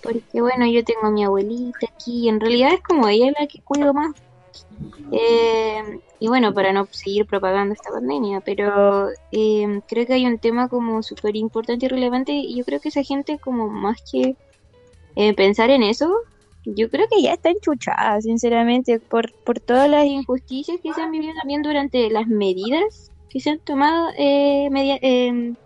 porque 0.03 0.40
bueno, 0.40 0.66
yo 0.66 0.84
tengo 0.84 1.07
a 1.07 1.11
mi 1.11 1.24
abuelita 1.24 1.86
aquí, 1.94 2.24
y 2.24 2.28
en 2.28 2.40
realidad 2.40 2.72
es 2.74 2.82
como 2.82 3.07
ella 3.09 3.32
la 3.38 3.46
que 3.46 3.61
cuido 3.61 3.94
más. 3.94 4.14
Eh, 5.12 6.01
y 6.18 6.28
bueno, 6.28 6.53
para 6.53 6.72
no 6.72 6.86
seguir 6.90 7.26
propagando 7.26 7.74
esta 7.74 7.90
pandemia, 7.90 8.40
pero 8.40 9.09
eh, 9.30 9.80
creo 9.86 10.07
que 10.07 10.14
hay 10.14 10.26
un 10.26 10.38
tema 10.38 10.68
como 10.68 11.03
súper 11.03 11.36
importante 11.36 11.86
y 11.86 11.88
relevante, 11.88 12.32
y 12.32 12.57
yo 12.57 12.64
creo 12.64 12.80
que 12.80 12.88
esa 12.88 13.05
gente 13.05 13.38
como 13.38 13.68
más 13.68 14.03
que 14.11 14.36
eh, 15.14 15.34
pensar 15.34 15.70
en 15.70 15.82
eso, 15.82 16.12
yo 16.65 16.91
creo 16.91 17.07
que 17.09 17.23
ya 17.23 17.33
está 17.33 17.51
enchuchada, 17.51 18.21
sinceramente, 18.21 19.01
por, 19.01 19.33
por 19.33 19.61
todas 19.61 19.89
las 19.89 20.05
injusticias 20.07 20.79
que 20.83 20.93
se 20.93 21.01
han 21.01 21.11
vivido 21.11 21.35
también 21.35 21.63
durante 21.63 22.11
las 22.11 22.27
medidas 22.27 23.11
que 23.31 23.41
se 23.41 23.51
han 23.51 23.59
tomado 23.61 24.11
eh, 24.19 24.67
em, 24.67 25.47
en 25.49 25.57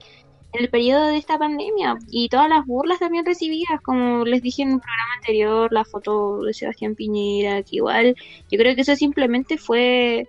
el 0.53 0.69
periodo 0.69 1.09
de 1.09 1.17
esta 1.17 1.39
pandemia 1.39 1.97
y 2.11 2.29
todas 2.29 2.49
las 2.49 2.65
burlas 2.67 3.01
también 3.01 3.25
recibidas, 3.25 3.81
como 3.83 4.25
les 4.25 4.43
dije 4.43 4.63
en 4.63 4.75
un 4.75 4.81
programa 4.81 5.15
anterior, 5.17 5.73
la 5.73 5.85
foto 5.85 6.43
de 6.43 6.55
Sebastián 6.55 6.95
Piñera, 6.95 7.63
que 7.63 7.77
igual 7.77 8.15
yo 8.51 8.59
creo 8.59 8.75
que 8.75 8.83
eso 8.83 8.95
simplemente 8.95 9.59
fue, 9.59 10.29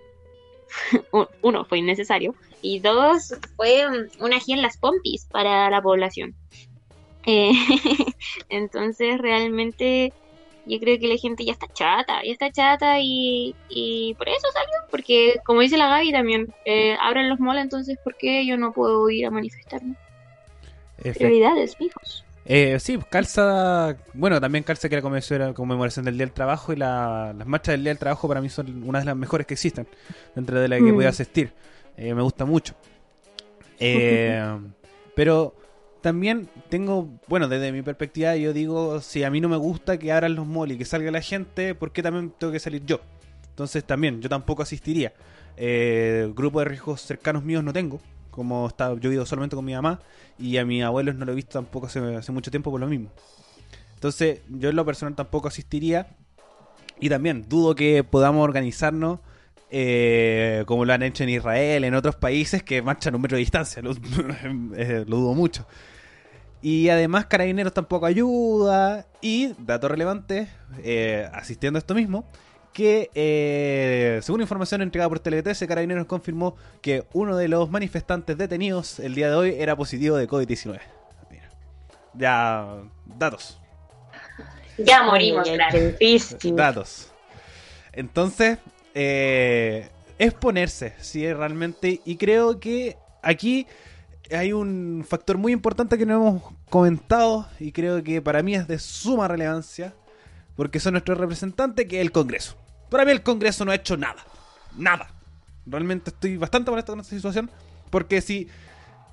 uno, 1.42 1.64
fue 1.66 1.78
innecesario 1.78 2.34
y 2.62 2.80
dos, 2.80 3.34
fue 3.56 3.84
una 4.18 4.36
ají 4.36 4.52
en 4.52 4.62
las 4.62 4.78
pompis 4.78 5.26
para 5.26 5.70
la 5.70 5.80
población. 5.80 6.34
Eh, 7.26 7.52
entonces 8.48 9.18
realmente 9.18 10.12
yo 10.66 10.78
creo 10.80 10.98
que 10.98 11.06
la 11.08 11.16
gente 11.16 11.44
ya 11.44 11.52
está 11.52 11.66
chata, 11.72 12.22
ya 12.24 12.32
está 12.32 12.50
chata 12.50 12.98
y, 13.00 13.54
y 13.68 14.14
por 14.14 14.28
eso 14.28 14.46
salió, 14.52 14.72
porque 14.90 15.36
como 15.44 15.60
dice 15.60 15.76
la 15.78 15.88
Gaby 15.88 16.12
también, 16.12 16.52
eh, 16.64 16.96
abren 17.00 17.28
los 17.28 17.38
malls, 17.40 17.62
entonces 17.62 17.96
¿por 18.02 18.16
qué 18.16 18.44
yo 18.46 18.56
no 18.56 18.72
puedo 18.72 19.08
ir 19.10 19.26
a 19.26 19.30
manifestarme? 19.30 19.94
Efe- 20.98 21.14
Prioridades, 21.18 21.78
mijos. 21.80 22.24
Eh, 22.48 22.78
sí, 22.78 22.96
calza, 23.10 23.96
bueno, 24.14 24.40
también 24.40 24.62
calza 24.62 24.88
que 24.88 24.94
la 25.00 25.52
conmemoración 25.52 26.04
del 26.04 26.16
Día 26.16 26.26
del 26.26 26.32
Trabajo 26.32 26.72
y 26.72 26.76
la- 26.76 27.32
las 27.36 27.46
marchas 27.46 27.72
del 27.72 27.82
Día 27.82 27.90
del 27.90 27.98
Trabajo 27.98 28.28
para 28.28 28.40
mí 28.40 28.48
son 28.48 28.82
una 28.88 29.00
de 29.00 29.04
las 29.04 29.16
mejores 29.16 29.46
que 29.46 29.54
existen, 29.54 29.86
dentro 30.34 30.60
de 30.60 30.68
las 30.68 30.78
que 30.78 30.92
Mm. 30.92 30.94
voy 30.94 31.04
a 31.06 31.08
asistir. 31.08 31.52
Eh, 31.96 32.14
me 32.14 32.22
gusta 32.22 32.44
mucho. 32.44 32.74
Eh, 33.78 34.58
pero 35.14 35.54
también 36.06 36.48
tengo, 36.68 37.18
bueno, 37.26 37.48
desde 37.48 37.72
mi 37.72 37.82
perspectiva 37.82 38.36
yo 38.36 38.52
digo, 38.52 39.00
si 39.00 39.24
a 39.24 39.30
mí 39.30 39.40
no 39.40 39.48
me 39.48 39.56
gusta 39.56 39.98
que 39.98 40.12
abran 40.12 40.36
los 40.36 40.46
malls 40.46 40.74
y 40.74 40.78
que 40.78 40.84
salga 40.84 41.10
la 41.10 41.20
gente, 41.20 41.74
¿por 41.74 41.90
qué 41.90 42.00
también 42.00 42.32
tengo 42.38 42.52
que 42.52 42.60
salir 42.60 42.86
yo? 42.86 43.00
Entonces 43.48 43.82
también, 43.82 44.22
yo 44.22 44.28
tampoco 44.28 44.62
asistiría. 44.62 45.12
Eh, 45.56 46.30
grupo 46.32 46.60
de 46.60 46.66
riesgos 46.66 47.00
cercanos 47.00 47.42
míos 47.42 47.64
no 47.64 47.72
tengo, 47.72 47.98
como 48.30 48.68
está, 48.68 48.94
yo 48.94 49.10
vivo 49.10 49.26
solamente 49.26 49.56
con 49.56 49.64
mi 49.64 49.74
mamá 49.74 49.98
y 50.38 50.58
a 50.58 50.64
mis 50.64 50.84
abuelos 50.84 51.16
no 51.16 51.24
lo 51.24 51.32
he 51.32 51.34
visto 51.34 51.58
tampoco 51.58 51.88
hace, 51.88 51.98
hace 52.14 52.30
mucho 52.30 52.52
tiempo 52.52 52.70
por 52.70 52.78
lo 52.78 52.86
mismo. 52.86 53.10
Entonces, 53.94 54.42
yo 54.48 54.70
en 54.70 54.76
lo 54.76 54.84
personal 54.84 55.16
tampoco 55.16 55.48
asistiría. 55.48 56.06
Y 57.00 57.08
también 57.08 57.46
dudo 57.48 57.74
que 57.74 58.04
podamos 58.04 58.44
organizarnos 58.44 59.18
eh, 59.70 60.62
como 60.66 60.84
lo 60.84 60.92
han 60.92 61.02
hecho 61.02 61.24
en 61.24 61.30
Israel, 61.30 61.82
en 61.84 61.94
otros 61.94 62.14
países 62.14 62.62
que 62.62 62.82
marchan 62.82 63.14
un 63.14 63.22
metro 63.22 63.36
de 63.36 63.40
distancia. 63.40 63.82
Lo, 63.82 63.92
eh, 64.76 65.04
lo 65.06 65.16
dudo 65.16 65.34
mucho. 65.34 65.66
Y 66.66 66.88
además 66.88 67.26
Carabineros 67.26 67.72
tampoco 67.72 68.06
ayuda. 68.06 69.06
Y, 69.20 69.52
dato 69.56 69.86
relevante, 69.86 70.48
eh, 70.82 71.30
asistiendo 71.32 71.76
a 71.76 71.78
esto 71.78 71.94
mismo, 71.94 72.24
que 72.72 73.08
eh, 73.14 74.18
según 74.24 74.40
información 74.40 74.82
entregada 74.82 75.08
por 75.08 75.22
Tele13, 75.22 75.68
Carabineros 75.68 76.06
confirmó 76.06 76.56
que 76.82 77.04
uno 77.12 77.36
de 77.36 77.46
los 77.46 77.70
manifestantes 77.70 78.36
detenidos 78.36 78.98
el 78.98 79.14
día 79.14 79.30
de 79.30 79.36
hoy 79.36 79.54
era 79.56 79.76
positivo 79.76 80.16
de 80.16 80.26
COVID-19. 80.26 80.80
Mira. 81.30 81.50
Ya, 82.14 82.66
datos. 83.16 83.60
Ya 84.76 85.04
morimos, 85.04 85.48
difícil. 85.72 86.56
Datos. 86.56 87.12
Entonces, 87.92 88.58
eh, 88.92 89.88
es 90.18 90.34
ponerse, 90.34 90.94
sí, 90.98 91.32
realmente. 91.32 92.00
Y 92.04 92.16
creo 92.16 92.58
que 92.58 92.96
aquí 93.22 93.68
hay 94.32 94.52
un 94.52 95.04
factor 95.08 95.38
muy 95.38 95.52
importante 95.52 95.96
que 95.96 96.06
no 96.06 96.14
hemos 96.14 96.55
comentado 96.70 97.48
y 97.58 97.72
creo 97.72 98.02
que 98.02 98.20
para 98.20 98.42
mí 98.42 98.54
es 98.54 98.66
de 98.68 98.78
suma 98.78 99.28
relevancia 99.28 99.94
porque 100.56 100.80
son 100.80 100.92
nuestros 100.92 101.18
representantes, 101.18 101.86
que 101.86 101.96
es 101.96 102.02
el 102.02 102.12
Congreso. 102.12 102.56
Para 102.90 103.04
mí 103.04 103.10
el 103.10 103.22
Congreso 103.22 103.64
no 103.64 103.72
ha 103.72 103.74
hecho 103.74 103.96
nada. 103.96 104.24
Nada. 104.76 105.08
Realmente 105.66 106.10
estoy 106.10 106.36
bastante 106.36 106.70
molesto 106.70 106.92
con 106.92 107.00
esta 107.00 107.14
situación 107.14 107.50
porque 107.90 108.20
si 108.20 108.48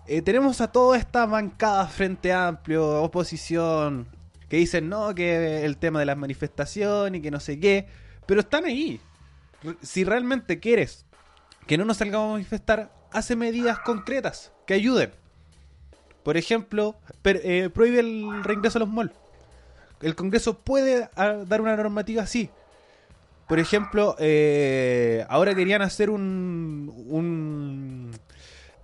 eh, 0.08 0.22
tenemos 0.22 0.62
a 0.62 0.72
toda 0.72 0.98
esta 0.98 1.26
bancada 1.26 1.88
frente 1.88 2.34
amplio, 2.34 3.02
oposición, 3.02 4.08
que 4.50 4.58
dicen 4.58 4.90
no, 4.90 5.16
que 5.16 5.66
el 5.66 5.78
tema 5.78 6.00
de 6.00 6.06
las 6.06 6.18
manifestaciones 6.18 7.20
y 7.20 7.22
que 7.22 7.32
no 7.32 7.40
sé 7.40 7.60
qué, 7.60 7.88
pero 8.26 8.42
están 8.42 8.66
ahí. 8.66 9.00
Si 9.82 10.04
realmente 10.04 10.60
quieres 10.60 11.06
que 11.68 11.78
no 11.78 11.86
nos 11.86 11.98
salgamos 11.98 12.30
a 12.30 12.34
manifestar, 12.34 12.94
hace 13.12 13.36
medidas 13.36 13.80
concretas 13.80 14.52
que 14.68 14.74
ayuden. 14.74 15.12
Por 16.24 16.38
ejemplo, 16.38 16.96
eh, 17.24 17.70
prohíbe 17.74 18.00
el 18.00 18.44
reingreso 18.44 18.78
a 18.78 18.82
los 18.82 18.90
malls. 18.90 19.12
El 20.02 20.16
Congreso 20.16 20.58
puede 20.58 21.10
ah, 21.16 21.44
dar 21.46 21.62
una 21.62 21.76
normativa 21.76 22.24
así. 22.24 22.50
Por 23.48 23.60
ejemplo, 23.60 24.16
eh, 24.20 25.26
ahora 25.30 25.54
querían 25.54 25.82
hacer 25.82 26.10
un, 26.10 26.94
un 27.08 28.12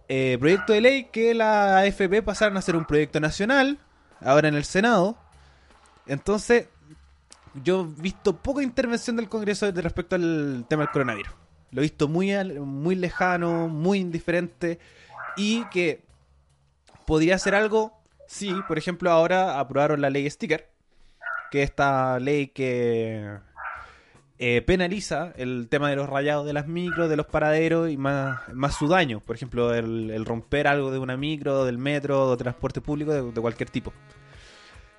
eh, 0.09 0.37
proyecto 0.39 0.73
de 0.73 0.81
ley 0.81 1.05
que 1.05 1.33
la 1.33 1.79
AFP 1.79 2.21
pasaran 2.23 2.57
a 2.57 2.61
ser 2.61 2.75
un 2.75 2.85
proyecto 2.85 3.19
nacional, 3.19 3.79
ahora 4.21 4.49
en 4.49 4.55
el 4.55 4.65
Senado. 4.65 5.17
Entonces, 6.07 6.67
yo 7.63 7.81
he 7.81 8.01
visto 8.01 8.35
poca 8.37 8.61
intervención 8.63 9.15
del 9.15 9.29
Congreso 9.29 9.71
respecto 9.71 10.15
al 10.15 10.65
tema 10.67 10.83
del 10.83 10.91
coronavirus. 10.91 11.31
Lo 11.71 11.81
he 11.81 11.83
visto 11.83 12.07
muy, 12.07 12.33
muy 12.59 12.95
lejano, 12.95 13.67
muy 13.67 13.99
indiferente 13.99 14.79
y 15.37 15.63
que 15.65 16.08
podría 17.09 17.39
ser 17.39 17.55
algo, 17.55 17.99
sí, 18.27 18.53
por 18.67 18.77
ejemplo, 18.77 19.09
ahora 19.09 19.59
aprobaron 19.59 19.99
la 19.99 20.11
ley 20.11 20.29
sticker, 20.29 20.69
que 21.49 21.63
es 21.63 21.71
esta 21.71 22.19
ley 22.19 22.49
que 22.49 23.39
eh, 24.37 24.61
penaliza 24.61 25.33
el 25.35 25.69
tema 25.71 25.89
de 25.89 25.95
los 25.95 26.07
rayados 26.07 26.45
de 26.45 26.53
las 26.53 26.67
micros, 26.67 27.09
de 27.09 27.15
los 27.15 27.25
paraderos 27.25 27.89
y 27.89 27.97
más, 27.97 28.41
más 28.53 28.75
su 28.75 28.87
daño. 28.87 29.21
Por 29.21 29.35
ejemplo, 29.35 29.73
el, 29.73 30.23
romper 30.23 30.67
algo 30.67 30.91
de 30.91 30.99
una 30.99 31.17
micro, 31.17 31.65
del 31.65 31.79
metro, 31.79 32.29
de 32.29 32.37
transporte 32.37 32.79
público, 32.79 33.11
de, 33.11 33.23
de 33.23 33.41
cualquier 33.41 33.71
tipo. 33.71 33.91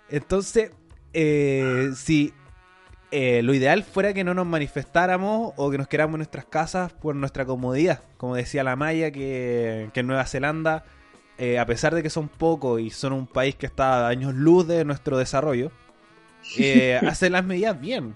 Entonces, 0.08 0.72
eh, 1.12 1.92
si 1.94 2.34
eh, 3.12 3.42
lo 3.44 3.54
ideal 3.54 3.84
fuera 3.84 4.12
que 4.12 4.24
no 4.24 4.34
nos 4.34 4.46
manifestáramos 4.46 5.52
o 5.54 5.70
que 5.70 5.78
nos 5.78 5.86
quedáramos 5.86 6.14
en 6.14 6.18
nuestras 6.18 6.46
casas 6.46 6.92
por 6.92 7.14
nuestra 7.14 7.44
comodidad. 7.44 8.02
Como 8.16 8.34
decía 8.34 8.64
la 8.64 8.74
Maya, 8.74 9.12
que, 9.12 9.90
que 9.94 10.00
en 10.00 10.08
Nueva 10.08 10.24
Zelanda, 10.26 10.82
eh, 11.40 11.58
a 11.58 11.64
pesar 11.66 11.94
de 11.94 12.02
que 12.02 12.10
son 12.10 12.28
pocos 12.28 12.80
y 12.80 12.90
son 12.90 13.12
un 13.14 13.26
país 13.26 13.54
que 13.56 13.64
está 13.66 14.06
a 14.06 14.08
años 14.08 14.34
luz 14.34 14.68
de 14.68 14.84
nuestro 14.84 15.16
desarrollo, 15.18 15.72
eh, 16.58 17.00
hacen 17.06 17.32
las 17.32 17.44
medidas 17.44 17.80
bien. 17.80 18.14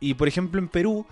Y 0.00 0.14
por 0.14 0.28
ejemplo 0.28 0.60
en 0.60 0.68
Perú 0.68 1.06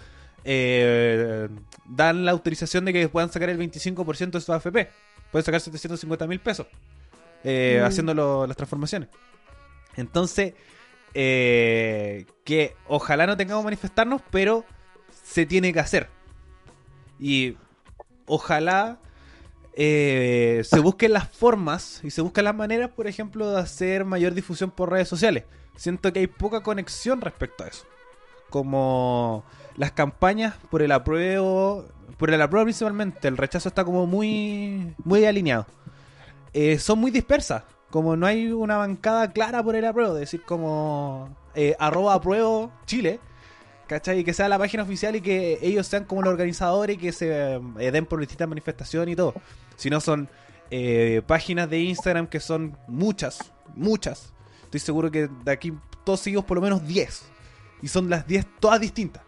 eh, 0.45 1.49
dan 1.87 2.25
la 2.25 2.31
autorización 2.33 2.85
de 2.85 2.93
que 2.93 3.09
puedan 3.09 3.33
sacar 3.33 3.49
el 3.51 3.59
25% 3.59 4.31
de 4.33 4.41
su 4.41 4.53
AFP. 4.53 4.89
Pueden 5.33 5.45
sacar 5.45 5.61
750 5.61 6.27
mil 6.27 6.39
pesos 6.41 6.67
Mm. 7.45 7.85
haciendo 7.85 8.13
lo- 8.13 8.47
las 8.47 8.57
transformaciones. 8.57 9.09
Entonces, 9.97 10.55
que 11.15 12.75
ojalá 12.89 13.27
no 13.27 13.37
tengamos 13.37 13.63
que 13.63 13.67
manifestarnos, 13.67 14.21
pero 14.31 14.65
se 15.25 15.47
tiene 15.47 15.73
que 15.73 15.79
hacer. 15.81 16.09
Y 17.21 17.57
ojalá 18.27 18.99
eh, 19.79 20.63
se 20.65 20.81
busquen 20.81 21.13
las 21.13 21.29
formas 21.29 22.01
y 22.03 22.11
se 22.11 22.23
busquen 22.23 22.45
las 22.45 22.55
maneras, 22.55 22.91
por 22.91 23.07
ejemplo, 23.07 23.51
de 23.51 23.61
hacer 23.61 24.07
mayor 24.07 24.33
difusión 24.33 24.71
por 24.71 24.91
redes 24.91 25.07
sociales. 25.07 25.45
Siento 25.77 26.13
que 26.13 26.21
hay 26.21 26.27
poca 26.27 26.63
conexión 26.63 27.21
respecto 27.21 27.63
a 27.63 27.69
eso. 27.69 27.85
Como 28.49 29.45
las 29.77 29.93
campañas 29.93 30.55
por 30.71 30.81
el 30.81 30.93
apruebo, 30.93 31.85
por 32.17 32.31
el 32.31 32.41
apruebo 32.41 32.65
principalmente, 32.65 33.29
el 33.29 33.37
rechazo 33.37 33.69
está 33.69 33.85
como 33.85 34.07
muy, 34.07 34.95
muy 35.05 35.27
alineado. 35.27 35.67
Eh, 36.55 36.79
son 36.79 36.99
muy 36.99 37.11
dispersas. 37.11 37.65
Como 37.91 38.17
no 38.17 38.27
hay 38.27 38.51
una 38.51 38.79
bancada 38.79 39.31
clara 39.33 39.63
por 39.63 39.77
el 39.77 39.85
apruebo, 39.85 40.15
es 40.15 40.21
decir, 40.21 40.43
como 40.43 41.37
eh, 41.55 41.77
arroba 41.79 42.21
Chile, 42.87 43.21
¿cachai? 43.87 44.21
Y 44.21 44.25
que 44.25 44.33
sea 44.33 44.49
la 44.49 44.59
página 44.59 44.83
oficial 44.83 45.17
y 45.17 45.21
que 45.21 45.59
ellos 45.63 45.87
sean 45.87 46.05
como 46.05 46.23
los 46.23 46.31
organizadores 46.33 46.97
y 46.97 46.99
que 46.99 47.13
se 47.13 47.55
eh, 47.79 47.91
den 47.91 48.07
por 48.07 48.21
distintas 48.21 48.49
manifestaciones 48.49 49.13
y 49.13 49.17
todo. 49.17 49.35
Si 49.77 49.91
no 49.91 50.01
son 50.01 50.29
eh, 50.71 51.23
páginas 51.27 51.71
de 51.71 51.81
Instagram 51.81 52.27
que 52.27 52.41
son 52.41 52.77
muchas, 52.89 53.53
muchas. 53.75 54.33
Estoy 54.65 54.81
seguro 54.81 55.11
que 55.11 55.29
de 55.45 55.53
aquí 55.53 55.73
todos 56.05 56.21
seguimos 56.21 56.45
por 56.45 56.57
lo 56.57 56.63
menos 56.63 56.87
10. 56.87 57.23
Y 57.83 57.89
son 57.89 58.09
las 58.11 58.27
10 58.27 58.47
todas 58.61 58.81
distintas. 58.81 59.23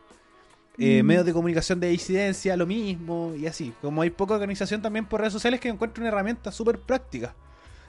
Eh, 0.79 1.03
Mm. 1.03 1.07
Medios 1.07 1.27
de 1.27 1.33
comunicación 1.33 1.81
de 1.81 1.93
incidencia, 1.93 2.57
lo 2.57 2.67
mismo, 2.67 3.35
y 3.37 3.47
así. 3.47 3.75
Como 3.83 4.03
hay 4.03 4.11
poca 4.11 4.35
organización 4.35 4.81
también 4.81 5.07
por 5.07 5.21
redes 5.21 5.33
sociales 5.33 5.61
que 5.61 5.69
encuentro 5.69 6.03
una 6.03 6.09
herramienta 6.09 6.53
súper 6.53 6.79
práctica. 6.79 7.35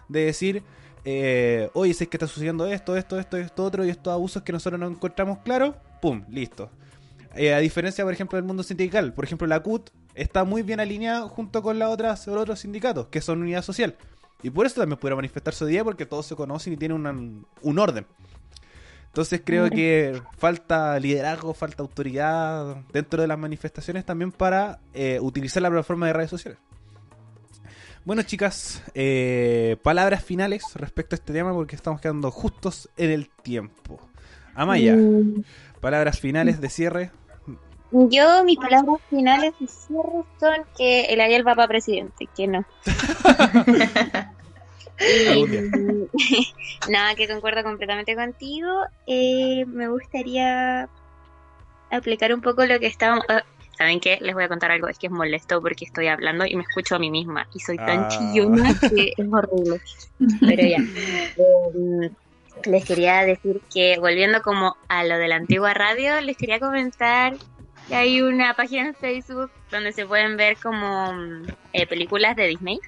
De 0.07 0.25
decir, 0.25 0.63
eh, 1.05 1.69
oye, 1.73 1.93
si 1.93 2.03
es 2.03 2.09
que 2.09 2.17
está 2.17 2.27
sucediendo 2.27 2.65
esto, 2.67 2.95
esto, 2.97 3.19
esto, 3.19 3.37
esto, 3.37 3.63
otro, 3.63 3.85
y 3.85 3.89
estos 3.89 4.13
abusos 4.13 4.43
que 4.43 4.51
nosotros 4.51 4.79
no 4.79 4.87
encontramos 4.87 5.39
claros, 5.39 5.75
pum, 6.01 6.23
listo. 6.29 6.69
Eh, 7.35 7.53
a 7.53 7.59
diferencia, 7.59 8.03
por 8.03 8.13
ejemplo, 8.13 8.37
del 8.37 8.45
mundo 8.45 8.63
sindical. 8.63 9.13
Por 9.13 9.23
ejemplo, 9.23 9.45
la 9.47 9.59
CUT 9.61 9.91
está 10.15 10.43
muy 10.43 10.63
bien 10.63 10.79
alineada 10.79 11.21
junto 11.29 11.61
con 11.61 11.77
los 11.79 11.89
otros 11.91 12.59
sindicatos, 12.59 13.07
que 13.07 13.21
son 13.21 13.41
unidad 13.41 13.61
social. 13.61 13.95
Y 14.41 14.49
por 14.49 14.65
eso 14.65 14.81
también 14.81 14.97
pudiera 14.97 15.15
manifestarse 15.15 15.63
hoy 15.65 15.71
día, 15.71 15.83
porque 15.83 16.05
todos 16.05 16.25
se 16.25 16.35
conocen 16.35 16.73
y 16.73 16.77
tienen 16.77 16.97
una- 16.97 17.11
un 17.61 17.79
orden. 17.79 18.05
Entonces 19.07 19.41
creo 19.43 19.69
que 19.69 20.21
falta 20.37 20.99
liderazgo, 20.99 21.53
falta 21.53 21.81
autoridad 21.81 22.77
dentro 22.93 23.21
de 23.21 23.27
las 23.27 23.39
manifestaciones 23.39 24.05
también 24.05 24.31
para 24.31 24.79
eh, 24.93 25.19
utilizar 25.21 25.63
la 25.63 25.69
plataforma 25.69 26.07
de 26.07 26.13
redes 26.13 26.29
sociales. 26.29 26.59
Bueno, 28.09 28.23
chicas, 28.23 28.81
eh, 28.95 29.77
palabras 29.83 30.23
finales 30.23 30.63
respecto 30.73 31.13
a 31.13 31.17
este 31.17 31.31
tema 31.31 31.53
porque 31.53 31.75
estamos 31.75 32.01
quedando 32.01 32.31
justos 32.31 32.89
en 32.97 33.11
el 33.11 33.29
tiempo. 33.29 33.99
Amaya, 34.55 34.95
Mm, 34.95 35.43
palabras 35.79 36.19
finales 36.19 36.59
de 36.59 36.71
cierre. 36.71 37.11
Yo, 37.91 38.43
mis 38.45 38.57
palabras 38.57 38.99
finales 39.11 39.53
de 39.59 39.67
cierre 39.67 40.23
son 40.39 40.65
que 40.75 41.01
el 41.01 41.21
Ariel 41.21 41.47
va 41.47 41.53
para 41.53 41.67
presidente, 41.67 42.27
que 42.35 42.47
no. 42.47 42.65
Nada, 46.89 47.13
que 47.15 47.27
concuerdo 47.27 47.61
completamente 47.61 48.15
contigo. 48.15 48.85
Eh, 49.05 49.65
me 49.67 49.87
gustaría 49.87 50.89
aplicar 51.91 52.33
un 52.33 52.41
poco 52.41 52.65
lo 52.65 52.79
que 52.79 52.87
estábamos... 52.87 53.23
¿Saben 53.79 53.99
qué? 54.01 54.17
Les 54.21 54.35
voy 54.35 54.43
a 54.43 54.47
contar 54.49 54.71
algo. 54.71 54.89
Es 54.89 54.99
que 54.99 55.07
es 55.07 55.11
molesto 55.11 55.61
porque 55.61 55.85
estoy 55.85 56.07
hablando 56.07 56.45
y 56.45 56.53
me 56.55 56.63
escucho 56.63 56.95
a 56.95 56.99
mí 56.99 57.09
misma. 57.09 57.47
Y 57.55 57.61
soy 57.61 57.77
tan 57.77 58.03
Ah. 58.03 58.07
chillona 58.09 58.73
que 58.77 59.13
es 59.17 59.27
horrible. 59.31 59.81
Pero 60.41 60.67
ya. 60.67 60.77
Eh, 61.37 62.09
les 62.65 62.83
quería 62.85 63.23
decir 63.23 63.61
que, 63.73 63.97
volviendo 63.97 64.41
como 64.41 64.75
a 64.89 65.05
lo 65.05 65.17
de 65.17 65.29
la 65.29 65.35
antigua 65.37 65.73
radio, 65.73 66.19
les 66.19 66.35
quería 66.35 66.59
comentar 66.59 67.35
que 67.87 67.95
hay 67.95 68.21
una 68.21 68.53
página 68.53 68.87
en 68.87 68.93
Facebook 68.95 69.49
donde 69.71 69.93
se 69.93 70.05
pueden 70.05 70.35
ver 70.35 70.57
como 70.57 71.13
eh, 71.73 71.87
películas 71.87 72.35
de 72.35 72.47
Disney 72.47 72.79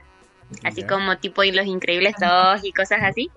así 0.65 0.83
como 0.83 1.17
tipo 1.17 1.43
y 1.45 1.53
Los 1.53 1.65
Increíbles 1.65 2.13
2 2.19 2.65
y 2.65 2.73
cosas 2.73 2.99
así, 3.03 3.31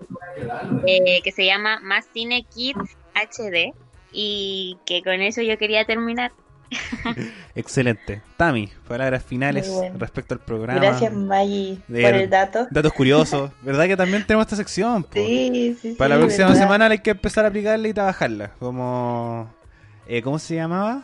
eh, 0.85 1.21
que 1.23 1.31
se 1.31 1.45
llama 1.45 1.79
Más 1.81 2.05
Cine 2.13 2.43
Kids 2.53 2.97
HD 3.13 3.71
y 4.11 4.77
que 4.85 5.01
con 5.01 5.21
eso 5.21 5.41
yo 5.41 5.57
quería 5.57 5.85
terminar. 5.85 6.33
Excelente. 7.55 8.21
Tami, 8.37 8.69
palabras 8.87 9.23
finales 9.23 9.69
bueno. 9.69 9.97
respecto 9.99 10.33
al 10.33 10.39
programa. 10.39 10.79
Gracias, 10.79 11.13
Maggie, 11.13 11.77
De- 11.87 12.01
por 12.03 12.13
el 12.13 12.29
dato. 12.29 12.67
Datos 12.71 12.93
curiosos. 12.93 13.51
¿Verdad 13.61 13.85
que 13.85 13.97
también 13.97 14.25
tenemos 14.25 14.45
esta 14.45 14.55
sección? 14.55 15.03
po? 15.03 15.09
Sí, 15.13 15.77
sí, 15.81 15.95
Para 15.97 16.15
sí, 16.15 16.19
la 16.19 16.25
próxima 16.25 16.47
verdad. 16.47 16.61
semana 16.61 16.85
hay 16.87 16.99
que 16.99 17.11
empezar 17.11 17.45
a 17.45 17.49
aplicarla 17.49 17.87
y 17.87 17.93
trabajarla. 17.93 18.51
Como. 18.59 19.53
eh, 20.07 20.21
¿Cómo 20.21 20.39
se 20.39 20.55
llamaba? 20.55 21.03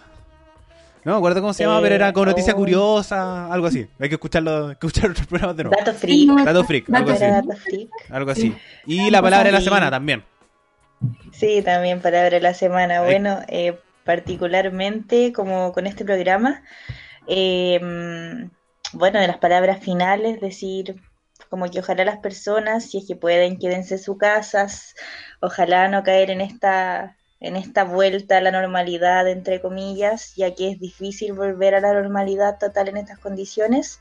No 1.03 1.13
me 1.13 1.17
acuerdo 1.17 1.41
cómo 1.41 1.53
se 1.53 1.63
llamaba, 1.63 1.79
Eh, 1.79 1.83
pero 1.83 1.95
era 1.95 2.13
con 2.13 2.27
noticia 2.27 2.53
oh. 2.53 2.57
curiosa, 2.57 3.51
algo 3.51 3.65
así. 3.67 3.87
Hay 3.99 4.07
que 4.09 4.15
escucharlo, 4.15 4.67
hay 4.69 4.75
que 4.75 4.85
escuchar 4.87 5.09
otros 5.11 5.25
programas 5.25 5.57
de 5.57 5.63
nuevo. 5.63 5.75
Dato 5.79 5.97
freak. 5.97 6.29
Dato 6.45 6.63
freak, 6.63 6.89
algo 6.93 7.09
Dato 7.11 7.25
así. 7.25 7.31
Dato 7.47 7.57
freak. 7.59 7.89
Algo 8.11 8.31
así. 8.31 8.55
Y 8.85 9.09
la 9.09 9.21
palabra 9.21 9.45
de 9.47 9.51
la 9.53 9.61
semana 9.61 9.89
también. 9.89 10.23
Sí, 11.31 11.63
también 11.63 11.99
palabra 12.01 12.29
de 12.29 12.39
la 12.39 12.53
semana. 12.53 13.01
Bueno, 13.01 13.39
eh, 13.47 13.79
particularmente 14.03 15.33
como 15.33 15.71
con 15.73 15.87
este 15.87 16.05
programa, 16.05 16.63
mm, 17.27 18.49
bueno, 18.93 19.19
de 19.19 19.27
las 19.27 19.37
palabras 19.37 19.79
finales, 19.79 20.41
decir 20.41 20.95
como 21.49 21.69
que 21.69 21.79
ojalá 21.79 22.05
las 22.05 22.19
personas, 22.19 22.85
si 22.85 22.99
es 22.99 23.07
que 23.07 23.15
pueden, 23.15 23.57
quédense 23.57 23.95
en 23.95 23.99
sus 24.01 24.17
casas, 24.17 24.95
ojalá 25.41 25.87
no 25.87 26.03
caer 26.03 26.31
en 26.31 26.41
esta, 26.41 27.17
en 27.39 27.55
esta 27.55 27.83
vuelta 27.83 28.37
a 28.37 28.41
la 28.41 28.51
normalidad, 28.51 29.27
entre 29.27 29.61
comillas, 29.61 30.35
ya 30.35 30.53
que 30.55 30.69
es 30.71 30.79
difícil 30.79 31.33
volver 31.33 31.75
a 31.75 31.81
la 31.81 31.93
normalidad 31.93 32.57
total 32.59 32.89
en 32.89 32.97
estas 32.97 33.19
condiciones. 33.19 33.99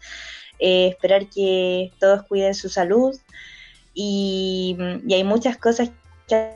Eh, 0.60 0.88
esperar 0.88 1.26
que 1.28 1.90
todos 1.98 2.24
cuiden 2.24 2.54
su 2.54 2.68
salud 2.68 3.18
y, 3.94 4.76
y 5.06 5.14
hay 5.14 5.24
muchas 5.24 5.56
cosas 5.56 5.90
que 6.28 6.54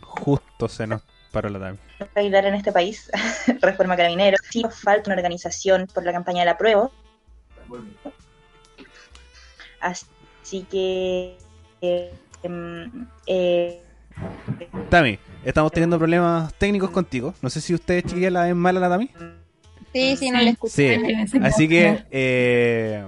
Justo 0.00 0.68
se 0.68 0.86
nos 0.86 1.02
paró 1.36 1.50
la 1.50 1.58
Tami. 1.58 1.78
bailar 2.14 2.46
en 2.46 2.54
este 2.54 2.72
país, 2.72 3.10
reforma 3.60 3.96
carabinero, 3.96 4.38
sí 4.50 4.62
nos 4.62 4.80
falta 4.80 5.10
una 5.10 5.16
organización 5.16 5.86
por 5.92 6.04
la 6.04 6.12
campaña 6.12 6.40
de 6.40 6.46
la 6.46 6.56
prueba. 6.56 6.90
Así 9.80 10.66
que 10.70 11.36
eh, 11.82 12.14
em, 12.42 13.06
eh, 13.26 13.82
Tami, 14.88 15.18
estamos 15.44 15.72
teniendo 15.72 15.98
problemas 15.98 16.54
técnicos 16.54 16.90
contigo. 16.90 17.34
No 17.42 17.50
sé 17.50 17.60
si 17.60 17.74
ustedes 17.74 18.04
chiquillas 18.04 18.32
la 18.32 18.44
ven 18.44 18.56
mal 18.56 18.76
a 18.78 18.80
la 18.80 18.88
Tami. 18.88 19.10
Sí, 19.92 20.16
sí, 20.16 20.30
no 20.30 20.40
le 20.40 20.50
escucho. 20.50 20.74
Sí. 20.74 20.96
Así 21.42 21.68
que, 21.68 22.04
eh, 22.10 23.06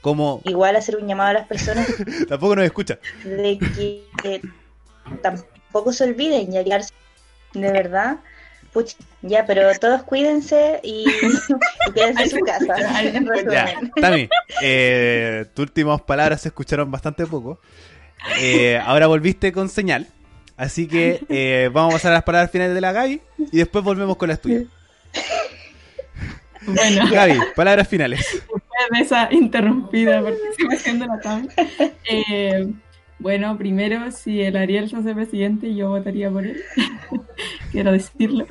como 0.00 0.40
igual 0.44 0.76
hacer 0.76 0.96
un 0.96 1.06
llamado 1.06 1.30
a 1.30 1.32
las 1.34 1.46
personas 1.46 1.86
tampoco 2.28 2.56
nos 2.56 2.64
escucha. 2.64 2.98
de 3.24 3.58
que, 3.58 4.04
que 4.22 4.40
tampoco 5.22 5.92
se 5.92 6.04
olviden 6.04 6.50
ya 6.52 6.62
llegar 6.62 6.82
de 7.54 7.72
verdad. 7.72 8.16
Puch, 8.72 8.94
ya, 9.20 9.44
pero 9.44 9.70
todos 9.78 10.02
cuídense 10.04 10.80
y, 10.82 11.04
y 11.08 11.92
quédense 11.92 12.22
en 12.22 12.30
su 12.30 12.38
casa. 12.46 12.74
Ya. 13.50 13.74
Tami, 14.00 14.28
eh, 14.62 15.44
tus 15.54 15.64
últimas 15.64 16.00
palabras 16.02 16.40
se 16.40 16.48
escucharon 16.48 16.90
bastante 16.90 17.26
poco. 17.26 17.60
Eh, 18.40 18.80
ahora 18.84 19.06
volviste 19.08 19.52
con 19.52 19.68
señal. 19.68 20.06
Así 20.56 20.86
que 20.86 21.22
eh, 21.28 21.70
vamos 21.72 21.92
a 21.92 21.96
pasar 21.96 22.12
a 22.12 22.14
las 22.16 22.22
palabras 22.24 22.50
finales 22.50 22.74
de 22.74 22.80
la 22.80 22.92
Gaby 22.92 23.20
y 23.50 23.56
después 23.58 23.84
volvemos 23.84 24.16
con 24.16 24.28
las 24.28 24.40
tuyas. 24.40 24.64
Bueno, 26.64 27.04
Gaby, 27.10 27.40
palabras 27.56 27.88
finales. 27.88 28.42
de 28.90 29.00
esa 29.00 29.28
interrumpida 29.32 30.22
participación 30.22 30.98
de 31.00 31.06
la 31.06 31.20
TAM. 31.20 31.48
Eh, 32.08 32.68
bueno, 33.18 33.56
primero, 33.56 34.10
si 34.10 34.40
el 34.40 34.56
Ariel 34.56 34.88
se 34.88 34.96
hace 34.96 35.14
presidente, 35.14 35.74
yo 35.74 35.90
votaría 35.90 36.30
por 36.30 36.46
él. 36.46 36.60
Quiero 37.72 37.92
decirlo. 37.92 38.46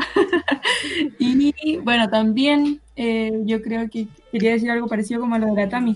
y 1.19 1.77
bueno, 1.77 2.09
también 2.09 2.79
eh, 2.95 3.31
yo 3.45 3.61
creo 3.61 3.89
que 3.89 4.07
quería 4.31 4.51
decir 4.51 4.69
algo 4.69 4.87
parecido 4.87 5.21
como 5.21 5.37
lo 5.37 5.47
de 5.47 5.55
la. 5.55 5.95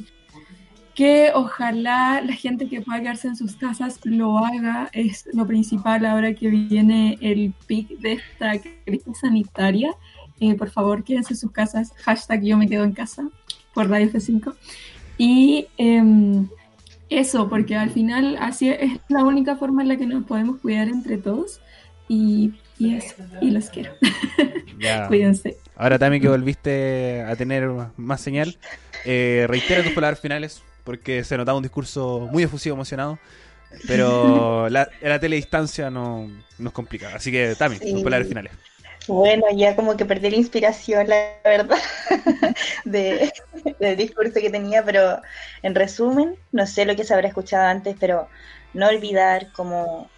Que 0.93 1.31
ojalá 1.33 2.21
la 2.21 2.33
gente 2.33 2.67
que 2.67 2.81
pueda 2.81 3.01
quedarse 3.01 3.27
en 3.27 3.35
sus 3.35 3.55
casas 3.57 3.99
lo 4.05 4.37
haga, 4.39 4.89
es 4.93 5.27
lo 5.33 5.45
principal 5.45 6.05
ahora 6.05 6.33
que 6.33 6.47
viene 6.47 7.17
el 7.21 7.53
pic 7.67 7.89
de 7.99 8.13
esta 8.13 8.53
crisis 8.85 9.19
sanitaria. 9.19 9.93
Eh, 10.39 10.55
por 10.55 10.69
favor, 10.69 11.03
quédense 11.03 11.33
en 11.33 11.37
sus 11.37 11.51
casas. 11.51 11.93
Hashtag 11.97 12.43
yo 12.43 12.57
me 12.57 12.67
quedo 12.67 12.83
en 12.83 12.93
casa 12.93 13.29
por 13.73 13.89
Radio 13.89 14.07
F5. 14.07 14.55
Y 15.17 15.67
em, 15.77 16.47
eso, 17.10 17.49
porque 17.49 17.76
al 17.76 17.90
final 17.91 18.38
así 18.40 18.69
es 18.69 18.99
la 19.10 19.23
única 19.23 19.56
forma 19.56 19.82
en 19.84 19.88
la 19.90 19.98
que 19.98 20.06
nos 20.06 20.23
podemos 20.26 20.60
cuidar 20.61 20.88
entre 20.88 21.18
todos. 21.18 21.61
Y, 22.07 22.53
y 22.77 22.95
eso, 22.95 23.15
y 23.41 23.52
los 23.52 23.69
quiero. 23.69 23.94
Ya. 24.77 25.07
Cuídense. 25.07 25.56
Ahora, 25.77 25.98
Tami, 25.98 26.19
que 26.19 26.27
volviste 26.27 27.23
a 27.26 27.36
tener 27.38 27.69
más 27.95 28.19
señal, 28.19 28.57
eh, 29.06 29.45
reitera 29.48 29.84
tus 29.84 29.94
palabras 29.94 30.19
finales 30.19 30.61
porque 30.84 31.23
se 31.23 31.38
notaba 31.38 31.57
un 31.57 31.64
discurso 31.64 32.27
muy 32.32 32.44
efusivo, 32.44 32.76
emocionado. 32.76 33.18
Pero 33.88 34.68
la, 34.69 34.90
la 35.02 35.19
teledistancia 35.19 35.90
no, 35.90 36.30
nos 36.60 36.73
complica. 36.73 37.15
Así 37.15 37.32
que, 37.32 37.56
Tami, 37.57 37.80
tus 37.80 37.90
Sí. 37.90 38.03
palabras 38.03 38.27
finales. 38.27 38.52
Bueno, 39.07 39.45
ya 39.56 39.76
como 39.76 39.95
que 39.98 40.06
perdí 40.06 40.32
la 40.32 40.38
inspiración, 40.38 41.07
la 41.07 41.34
verdad, 41.44 41.77
de, 42.86 43.32
del 43.80 43.98
discurso 43.98 44.34
que 44.34 44.49
tenía, 44.49 44.84
pero 44.84 45.22
en 45.61 45.76
resumen, 45.76 46.36
no 46.52 46.65
sé 46.65 46.86
lo 46.86 46.95
que 46.95 47.03
se 47.03 47.14
habrá 47.14 47.27
escuchado 47.27 47.65
antes, 47.68 47.95
pero 47.99 48.27
no 48.73 48.88
olvidar 48.88 49.52
como 49.52 50.10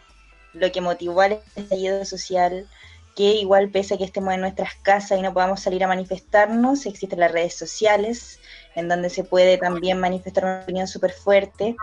lo 0.53 0.71
que 0.71 0.81
motivó 0.81 1.21
al 1.21 1.39
estallido 1.55 2.05
social, 2.05 2.67
que 3.15 3.33
igual 3.33 3.69
pese 3.69 3.95
a 3.95 3.97
que 3.97 4.03
estemos 4.05 4.33
en 4.33 4.41
nuestras 4.41 4.75
casas 4.75 5.19
y 5.19 5.21
no 5.21 5.33
podamos 5.33 5.59
salir 5.59 5.83
a 5.83 5.87
manifestarnos, 5.87 6.85
existen 6.85 7.19
las 7.19 7.31
redes 7.31 7.55
sociales, 7.55 8.39
en 8.77 8.87
donde 8.87 9.09
se 9.09 9.23
puede 9.23 9.57
también 9.57 9.99
manifestar 9.99 10.45
una 10.45 10.61
opinión 10.61 10.87
súper 10.87 11.11
fuerte. 11.11 11.75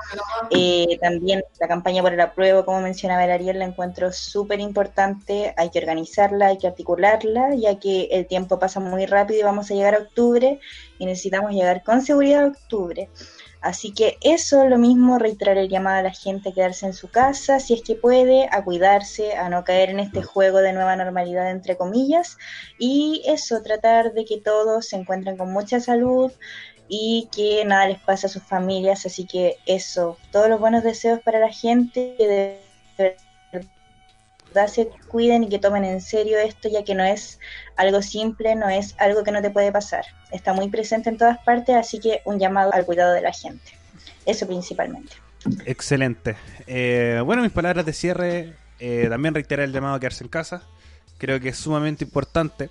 Eh, 0.51 0.97
también 1.01 1.43
la 1.59 1.67
campaña 1.67 2.03
por 2.03 2.13
el 2.13 2.21
apruebo, 2.21 2.65
como 2.65 2.81
mencionaba 2.81 3.25
el 3.25 3.33
Ariel, 3.33 3.59
la 3.59 3.65
encuentro 3.65 4.13
súper 4.13 4.61
importante. 4.61 5.53
Hay 5.57 5.71
que 5.71 5.81
organizarla, 5.81 6.47
hay 6.47 6.59
que 6.59 6.69
articularla, 6.69 7.53
ya 7.57 7.81
que 7.81 8.05
el 8.13 8.29
tiempo 8.29 8.61
pasa 8.61 8.79
muy 8.79 9.07
rápido 9.07 9.41
y 9.41 9.43
vamos 9.43 9.71
a 9.71 9.75
llegar 9.75 9.97
a 9.97 9.99
octubre 9.99 10.61
y 11.01 11.07
necesitamos 11.07 11.51
llegar 11.51 11.83
con 11.83 12.01
seguridad 12.01 12.45
a 12.45 12.49
octubre. 12.49 13.09
Así 13.65 13.95
que 13.95 14.19
eso, 14.21 14.67
lo 14.67 14.77
mismo, 14.77 15.19
reiterar 15.19 15.57
el 15.57 15.71
llamado 15.71 15.97
a 15.97 16.03
la 16.03 16.13
gente 16.13 16.51
a 16.51 16.53
quedarse 16.53 16.85
en 16.85 16.93
su 16.93 17.09
casa, 17.09 17.61
si 17.61 17.73
es 17.73 17.83
que 17.83 17.95
puede, 17.95 18.47
a 18.53 18.63
cuidarse, 18.63 19.33
a 19.37 19.49
no 19.49 19.65
caer 19.65 19.89
en 19.89 20.01
este 20.01 20.23
juego 20.23 20.59
de 20.59 20.75
nueva 20.75 20.97
normalidad, 20.97 21.51
entre 21.51 21.79
comillas, 21.79 22.37
y 22.79 23.23
eso, 23.25 23.63
tratar 23.63 24.13
de 24.13 24.27
que 24.27 24.39
todos 24.39 24.89
se 24.89 24.97
encuentren 24.97 25.39
con 25.39 25.51
mucha 25.51 25.81
salud 25.81 26.31
y 26.89 27.29
que 27.35 27.65
nada 27.65 27.89
les 27.89 27.99
pase 27.99 28.27
a 28.27 28.31
sus 28.31 28.43
familias. 28.43 29.07
Así 29.07 29.27
que 29.27 29.57
eso, 29.67 30.19
todos 30.31 30.49
los 30.49 30.61
buenos 30.61 30.83
deseos 30.83 31.21
para 31.21 31.39
la 31.39 31.53
gente, 31.53 32.15
que 32.19 32.27
de 32.27 33.17
verdad 34.55 34.69
se 34.69 34.89
cuiden 35.09 35.45
y 35.45 35.49
que 35.49 35.59
tomen 35.59 35.85
en 35.85 36.01
serio 36.01 36.39
esto, 36.39 36.69
ya 36.69 36.85
que 36.85 36.95
no 36.95 37.05
es 37.05 37.41
algo 37.77 38.03
simple, 38.03 38.55
no 38.55 38.69
es 38.69 38.95
algo 38.99 39.25
que 39.25 39.33
no 39.33 39.43
te 39.43 39.51
puede 39.51 39.73
pasar. 39.73 40.05
Está 40.31 40.53
muy 40.53 40.69
presente 40.69 41.11
en 41.11 41.19
todas 41.19 41.39
partes, 41.39 41.75
así 41.75 41.99
que 41.99 42.23
un 42.25 42.39
llamado 42.39 42.73
al 42.73 42.85
cuidado 42.85 43.13
de 43.13 43.23
la 43.23 43.33
gente. 43.33 43.73
Eso 44.27 44.47
principalmente. 44.47 45.13
Excelente. 45.67 46.37
Eh, 46.67 47.21
bueno, 47.25 47.43
mis 47.43 47.53
palabras 47.53 47.85
de 47.85 47.93
cierre, 47.93 48.55
eh, 48.79 49.07
también 49.09 49.35
reiterar 49.35 49.65
el 49.65 49.73
llamado 49.73 49.95
a 49.95 50.01
quedarse 50.01 50.25
en 50.25 50.31
casa. 50.31 50.63
Creo 51.19 51.41
que 51.41 51.51
es 51.51 51.57
sumamente 51.57 52.05
importante. 52.05 52.71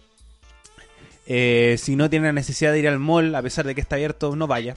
Eh, 1.25 1.75
si 1.77 1.95
no 1.95 2.09
tiene 2.09 2.27
la 2.27 2.33
necesidad 2.33 2.71
de 2.71 2.79
ir 2.79 2.87
al 2.87 2.99
mall, 2.99 3.33
a 3.35 3.41
pesar 3.41 3.65
de 3.65 3.75
que 3.75 3.81
está 3.81 3.95
abierto, 3.95 4.35
no 4.35 4.47
vaya. 4.47 4.75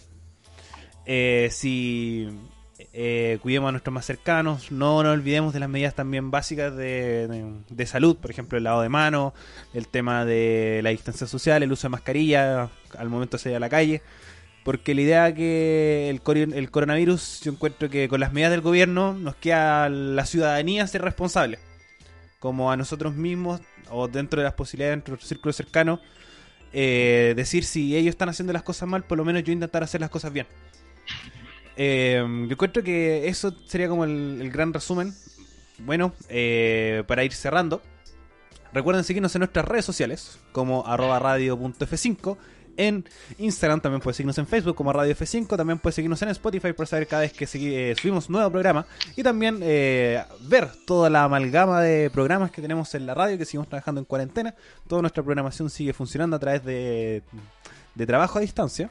si 1.50 2.28
eh, 2.98 3.38
cuidemos 3.42 3.68
a 3.68 3.72
nuestros 3.72 3.92
más 3.92 4.06
cercanos, 4.06 4.72
no 4.72 5.02
nos 5.02 5.12
olvidemos 5.12 5.52
de 5.52 5.60
las 5.60 5.68
medidas 5.68 5.94
también 5.94 6.30
básicas 6.30 6.74
de, 6.74 7.84
salud, 7.84 8.16
por 8.16 8.30
ejemplo 8.30 8.56
el 8.56 8.64
lavado 8.64 8.80
de 8.80 8.88
manos, 8.88 9.34
el 9.74 9.86
tema 9.86 10.24
de 10.24 10.80
la 10.82 10.88
distancia 10.90 11.26
social, 11.26 11.62
el 11.62 11.70
uso 11.70 11.88
de 11.88 11.90
mascarilla 11.90 12.70
al 12.96 13.10
momento 13.10 13.36
de 13.36 13.42
salir 13.42 13.56
a 13.56 13.60
la 13.60 13.68
calle, 13.68 14.00
porque 14.64 14.94
la 14.94 15.02
idea 15.02 15.34
que 15.34 16.08
el, 16.08 16.54
el 16.54 16.70
coronavirus, 16.70 17.42
yo 17.42 17.52
encuentro 17.52 17.90
que 17.90 18.08
con 18.08 18.18
las 18.18 18.32
medidas 18.32 18.52
del 18.52 18.62
gobierno 18.62 19.12
nos 19.12 19.36
queda 19.36 19.90
la 19.90 20.24
ciudadanía 20.24 20.86
ser 20.86 21.02
responsable, 21.02 21.58
como 22.40 22.72
a 22.72 22.78
nosotros 22.78 23.14
mismos 23.14 23.60
o 23.90 24.08
dentro 24.08 24.40
de 24.40 24.44
las 24.44 24.54
posibilidades 24.54 25.04
de 25.04 25.10
nuestro 25.10 25.28
círculo 25.28 25.52
cercano, 25.52 26.00
eh, 26.78 27.32
decir 27.34 27.64
si 27.64 27.96
ellos 27.96 28.10
están 28.10 28.28
haciendo 28.28 28.52
las 28.52 28.62
cosas 28.62 28.86
mal, 28.86 29.02
por 29.02 29.16
lo 29.16 29.24
menos 29.24 29.42
yo 29.42 29.50
intentar 29.50 29.82
hacer 29.82 29.98
las 29.98 30.10
cosas 30.10 30.30
bien. 30.30 30.46
Eh, 31.74 32.22
yo 32.22 32.52
encuentro 32.52 32.82
que 32.82 33.28
eso 33.28 33.54
sería 33.64 33.88
como 33.88 34.04
el, 34.04 34.50
gran 34.52 34.74
resumen. 34.74 35.14
Bueno, 35.78 36.12
eh, 36.28 37.02
para 37.06 37.24
ir 37.24 37.32
cerrando, 37.32 37.80
recuerden 38.74 39.04
seguirnos 39.04 39.34
en 39.34 39.38
nuestras 39.38 39.64
redes 39.64 39.86
sociales 39.86 40.38
como 40.52 40.86
arroba 40.86 41.18
radio.f5. 41.18 42.36
En 42.76 43.04
Instagram 43.38 43.80
también 43.80 44.00
puedes 44.00 44.16
seguirnos 44.16 44.38
en 44.38 44.46
Facebook 44.46 44.74
como 44.74 44.92
Radio 44.92 45.14
F5. 45.14 45.56
También 45.56 45.78
puedes 45.78 45.94
seguirnos 45.94 46.20
en 46.22 46.28
Spotify 46.30 46.72
para 46.72 46.86
saber 46.86 47.06
cada 47.06 47.22
vez 47.22 47.32
que 47.32 47.44
eh, 47.44 47.94
subimos 48.00 48.28
un 48.28 48.34
nuevo 48.34 48.50
programa. 48.50 48.86
Y 49.16 49.22
también 49.22 49.60
ver 49.60 50.68
toda 50.86 51.10
la 51.10 51.24
amalgama 51.24 51.80
de 51.80 52.10
programas 52.10 52.50
que 52.50 52.62
tenemos 52.62 52.94
en 52.94 53.06
la 53.06 53.14
radio, 53.14 53.38
que 53.38 53.44
seguimos 53.44 53.68
trabajando 53.68 54.00
en 54.00 54.04
cuarentena. 54.04 54.54
Toda 54.88 55.02
nuestra 55.02 55.22
programación 55.22 55.70
sigue 55.70 55.92
funcionando 55.92 56.36
a 56.36 56.38
través 56.38 56.64
de, 56.64 57.22
de 57.94 58.06
trabajo 58.06 58.38
a 58.38 58.42
distancia. 58.42 58.90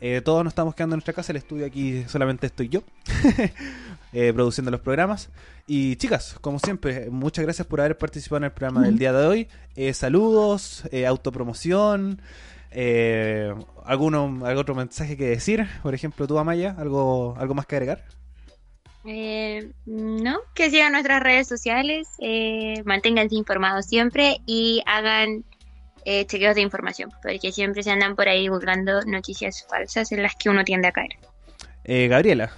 Eh, 0.00 0.20
todos 0.24 0.44
nos 0.44 0.52
estamos 0.52 0.74
quedando 0.74 0.94
en 0.94 0.98
nuestra 0.98 1.12
casa, 1.12 1.32
el 1.32 1.38
estudio 1.38 1.66
aquí 1.66 2.04
solamente 2.06 2.46
estoy 2.46 2.68
yo, 2.68 2.82
eh, 4.12 4.32
produciendo 4.32 4.70
los 4.70 4.80
programas. 4.80 5.28
Y 5.66 5.96
chicas, 5.96 6.36
como 6.40 6.58
siempre, 6.58 7.10
muchas 7.10 7.44
gracias 7.44 7.66
por 7.66 7.80
haber 7.80 7.98
participado 7.98 8.38
en 8.38 8.44
el 8.44 8.52
programa 8.52 8.82
del 8.82 8.96
día 8.96 9.12
de 9.12 9.26
hoy. 9.26 9.48
Eh, 9.74 9.92
saludos, 9.92 10.84
autopromoción, 11.06 12.20
¿alguno, 13.84 14.44
¿algún 14.44 14.58
otro 14.58 14.74
mensaje 14.74 15.16
que 15.16 15.26
decir? 15.26 15.66
Por 15.82 15.94
ejemplo, 15.94 16.26
tú, 16.26 16.38
Amaya, 16.38 16.74
¿algo, 16.78 17.34
algo 17.38 17.54
más 17.54 17.66
que 17.66 17.76
agregar? 17.76 18.04
no, 19.86 20.40
que 20.54 20.70
sigan 20.70 20.92
nuestras 20.92 21.22
redes 21.22 21.48
sociales, 21.48 22.08
manténganse 22.84 23.36
informados 23.36 23.86
siempre 23.86 24.40
y 24.44 24.82
hagan 24.84 25.44
eh, 26.10 26.24
chequeos 26.24 26.54
de 26.54 26.62
información, 26.62 27.10
porque 27.22 27.52
siempre 27.52 27.82
se 27.82 27.90
andan 27.90 28.16
por 28.16 28.28
ahí 28.28 28.40
divulgando 28.40 29.02
noticias 29.02 29.66
falsas 29.68 30.10
en 30.10 30.22
las 30.22 30.36
que 30.36 30.48
uno 30.48 30.64
tiende 30.64 30.88
a 30.88 30.92
caer. 30.92 31.10
Eh, 31.84 32.08
Gabriela, 32.08 32.50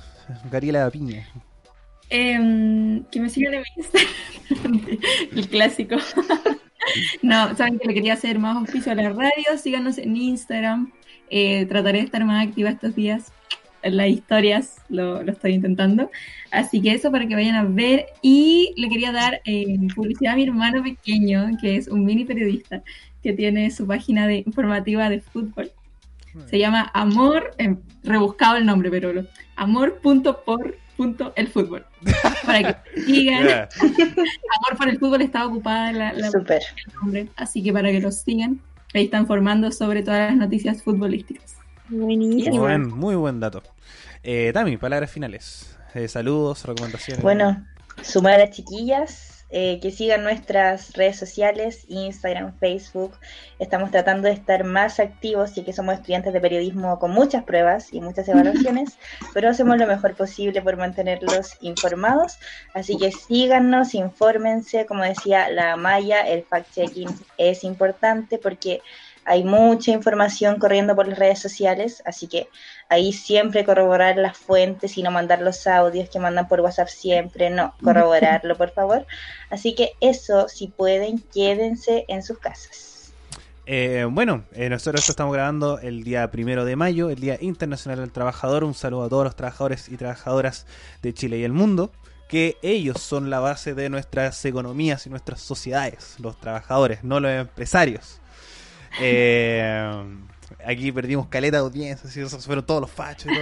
Gabriela 0.50 0.88
Piña. 0.88 1.26
Em, 2.10 3.02
que 3.06 3.20
me 3.20 3.28
sigan 3.28 3.54
en 3.54 3.62
mi 3.62 3.82
Instagram, 3.82 4.98
el 5.36 5.48
clásico. 5.48 5.96
No, 7.22 7.54
saben 7.56 7.78
que 7.78 7.88
le 7.88 7.94
quería 7.94 8.14
hacer 8.14 8.38
más 8.38 8.56
oficio 8.62 8.92
a 8.92 8.94
la 8.94 9.10
radio, 9.10 9.58
síganos 9.60 9.98
en 9.98 10.16
Instagram. 10.16 10.92
Eh, 11.30 11.66
trataré 11.66 11.98
de 11.98 12.04
estar 12.04 12.24
más 12.24 12.46
activa 12.46 12.70
estos 12.70 12.94
días 12.94 13.32
las 13.82 14.08
historias, 14.08 14.76
lo, 14.88 15.22
estoy 15.22 15.54
intentando. 15.54 16.10
Así 16.50 16.80
que 16.82 16.92
eso 16.92 17.10
para 17.10 17.26
que 17.26 17.34
vayan 17.34 17.56
a 17.56 17.64
ver. 17.64 18.06
Y 18.22 18.74
le 18.76 18.88
quería 18.88 19.12
dar 19.12 19.40
eh, 19.44 19.78
publicidad 19.94 20.34
a 20.34 20.36
mi 20.36 20.44
hermano 20.44 20.82
pequeño, 20.82 21.50
que 21.60 21.76
es 21.76 21.88
un 21.88 22.04
mini 22.04 22.24
periodista 22.24 22.82
que 23.22 23.32
tiene 23.32 23.70
su 23.70 23.86
página 23.86 24.26
de, 24.26 24.38
informativa 24.38 25.08
de 25.08 25.20
fútbol. 25.20 25.70
Se 26.46 26.58
llama 26.58 26.90
Amor, 26.94 27.54
eh, 27.58 27.74
rebuscado 28.04 28.56
el 28.56 28.66
nombre, 28.66 28.90
pero 28.90 29.24
amor.por.elfútbol. 31.00 31.86
Para 32.46 32.82
que 32.84 33.00
sigan. 33.02 33.46
Amor 33.80 34.76
por 34.76 34.88
el 34.88 34.98
fútbol 34.98 35.22
está 35.22 35.46
ocupada 35.46 35.92
la, 35.92 36.12
la 36.12 36.30
Super. 36.30 36.62
nombre, 37.00 37.28
así 37.36 37.62
que 37.62 37.72
para 37.72 37.90
que 37.90 38.00
los 38.00 38.16
sigan. 38.16 38.60
Ahí 38.92 39.04
están 39.04 39.22
informando 39.22 39.70
sobre 39.70 40.02
todas 40.02 40.30
las 40.30 40.36
noticias 40.36 40.82
futbolísticas. 40.82 41.56
Buenísimo. 41.88 42.56
Muy 42.56 42.58
buen, 42.58 42.88
muy 42.88 43.14
buen 43.14 43.40
dato. 43.40 43.62
Eh, 44.22 44.50
Tami, 44.52 44.76
palabras 44.76 45.10
finales. 45.10 45.76
Eh, 45.94 46.08
saludos, 46.08 46.64
recomendaciones. 46.64 47.22
Bueno, 47.22 47.64
sumar 48.02 48.40
a 48.40 48.50
chiquillas 48.50 49.29
eh, 49.52 49.80
que 49.80 49.90
sigan 49.90 50.22
nuestras 50.22 50.92
redes 50.92 51.18
sociales, 51.18 51.84
Instagram, 51.88 52.56
Facebook. 52.58 53.12
Estamos 53.58 53.90
tratando 53.90 54.28
de 54.28 54.34
estar 54.34 54.62
más 54.64 55.00
activos 55.00 55.56
y 55.58 55.64
que 55.64 55.72
somos 55.72 55.94
estudiantes 55.94 56.32
de 56.32 56.40
periodismo 56.40 56.98
con 56.98 57.10
muchas 57.10 57.42
pruebas 57.42 57.92
y 57.92 58.00
muchas 58.00 58.28
evaluaciones, 58.28 58.96
pero 59.34 59.48
hacemos 59.48 59.76
lo 59.76 59.86
mejor 59.86 60.14
posible 60.14 60.62
por 60.62 60.76
mantenerlos 60.76 61.56
informados. 61.60 62.38
Así 62.74 62.96
que 62.96 63.10
síganos, 63.10 63.94
infórmense. 63.94 64.86
Como 64.86 65.02
decía 65.02 65.50
la 65.50 65.76
Maya, 65.76 66.20
el 66.20 66.46
fact-checking 66.46 67.12
es 67.36 67.64
importante 67.64 68.38
porque 68.38 68.82
hay 69.24 69.44
mucha 69.44 69.92
información 69.92 70.58
corriendo 70.58 70.96
por 70.96 71.06
las 71.06 71.18
redes 71.18 71.38
sociales, 71.38 72.02
así 72.06 72.26
que 72.26 72.48
ahí 72.88 73.12
siempre 73.12 73.64
corroborar 73.64 74.16
las 74.16 74.36
fuentes 74.36 74.96
y 74.98 75.02
no 75.02 75.10
mandar 75.10 75.40
los 75.42 75.66
audios 75.66 76.08
que 76.08 76.18
mandan 76.18 76.48
por 76.48 76.60
WhatsApp 76.60 76.88
siempre, 76.88 77.50
no, 77.50 77.74
corroborarlo 77.82 78.56
por 78.56 78.70
favor. 78.70 79.06
Así 79.50 79.74
que 79.74 79.92
eso, 80.00 80.48
si 80.48 80.68
pueden, 80.68 81.22
quédense 81.32 82.04
en 82.08 82.22
sus 82.22 82.38
casas. 82.38 83.12
Eh, 83.66 84.04
bueno, 84.10 84.44
eh, 84.52 84.68
nosotros 84.68 85.08
estamos 85.08 85.32
grabando 85.32 85.78
el 85.78 86.02
día 86.02 86.28
primero 86.32 86.64
de 86.64 86.74
mayo, 86.74 87.08
el 87.08 87.20
Día 87.20 87.38
Internacional 87.40 88.00
del 88.00 88.10
Trabajador. 88.10 88.64
Un 88.64 88.74
saludo 88.74 89.04
a 89.04 89.08
todos 89.08 89.24
los 89.24 89.36
trabajadores 89.36 89.88
y 89.88 89.96
trabajadoras 89.96 90.66
de 91.02 91.14
Chile 91.14 91.38
y 91.38 91.44
el 91.44 91.52
mundo, 91.52 91.92
que 92.28 92.56
ellos 92.62 93.00
son 93.00 93.30
la 93.30 93.38
base 93.38 93.74
de 93.74 93.88
nuestras 93.88 94.44
economías 94.44 95.06
y 95.06 95.10
nuestras 95.10 95.40
sociedades, 95.40 96.16
los 96.18 96.36
trabajadores, 96.40 97.04
no 97.04 97.20
los 97.20 97.30
empresarios. 97.30 98.19
Eh, 98.98 100.04
aquí 100.64 100.90
perdimos 100.92 101.28
caleta 101.28 101.58
de 101.58 101.62
audiencia, 101.62 102.08
así, 102.08 102.20
esos 102.20 102.44
fueron 102.44 102.64
todos 102.64 102.80
los 102.80 102.90
fachos. 102.90 103.30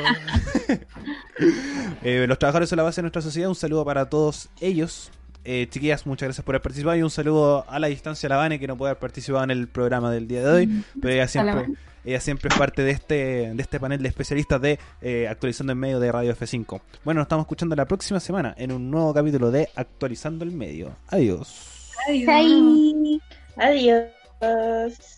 Eh, 2.03 2.27
los 2.29 2.39
trabajadores 2.39 2.69
son 2.69 2.79
la 2.79 2.83
base 2.83 3.01
de 3.01 3.03
nuestra 3.03 3.23
sociedad. 3.23 3.49
Un 3.49 3.55
saludo 3.55 3.85
para 3.85 4.09
todos 4.09 4.49
ellos. 4.61 5.11
Eh, 5.45 5.67
chiquillas, 5.71 6.05
muchas 6.07 6.27
gracias 6.27 6.45
por 6.45 6.55
haber 6.55 6.63
participado 6.63 6.97
y 6.97 7.03
un 7.03 7.11
saludo 7.11 7.65
a 7.69 7.79
la 7.79 7.87
distancia 7.87 8.27
a 8.27 8.31
la 8.31 8.37
Vane 8.37 8.59
que 8.59 8.67
no 8.67 8.77
puede 8.77 8.91
haber 8.91 9.01
participado 9.01 9.45
en 9.45 9.51
el 9.51 9.69
programa 9.69 10.11
del 10.11 10.29
día 10.29 10.43
de 10.43 10.51
hoy, 10.51 10.67
mm, 10.67 10.85
pero 11.01 11.15
ella 11.15 11.27
siempre, 11.27 11.69
ella 12.05 12.21
siempre 12.21 12.49
es 12.51 12.59
parte 12.59 12.83
de 12.83 12.91
este, 12.91 13.15
de 13.55 13.63
este 13.63 13.81
panel 13.81 14.03
de 14.03 14.09
especialistas 14.09 14.61
de 14.61 14.79
eh, 15.01 15.27
Actualizando 15.27 15.73
el 15.73 15.79
Medio 15.79 16.01
de 16.01 16.13
Radio 16.13 16.35
F5. 16.37 16.81
Bueno, 17.05 17.21
nos 17.21 17.27
estamos 17.27 17.45
escuchando 17.45 17.75
la 17.77 17.87
próxima 17.87 18.21
semana 18.21 18.55
en 18.59 18.73
un 18.73 18.91
nuevo 18.91 19.15
capítulo 19.15 19.51
de 19.51 19.71
Actualizando 19.75 20.45
el 20.45 20.53
Medio. 20.53 20.97
Adiós. 21.09 21.93
Adiós. 22.09 23.23
Adiós. 23.57 25.18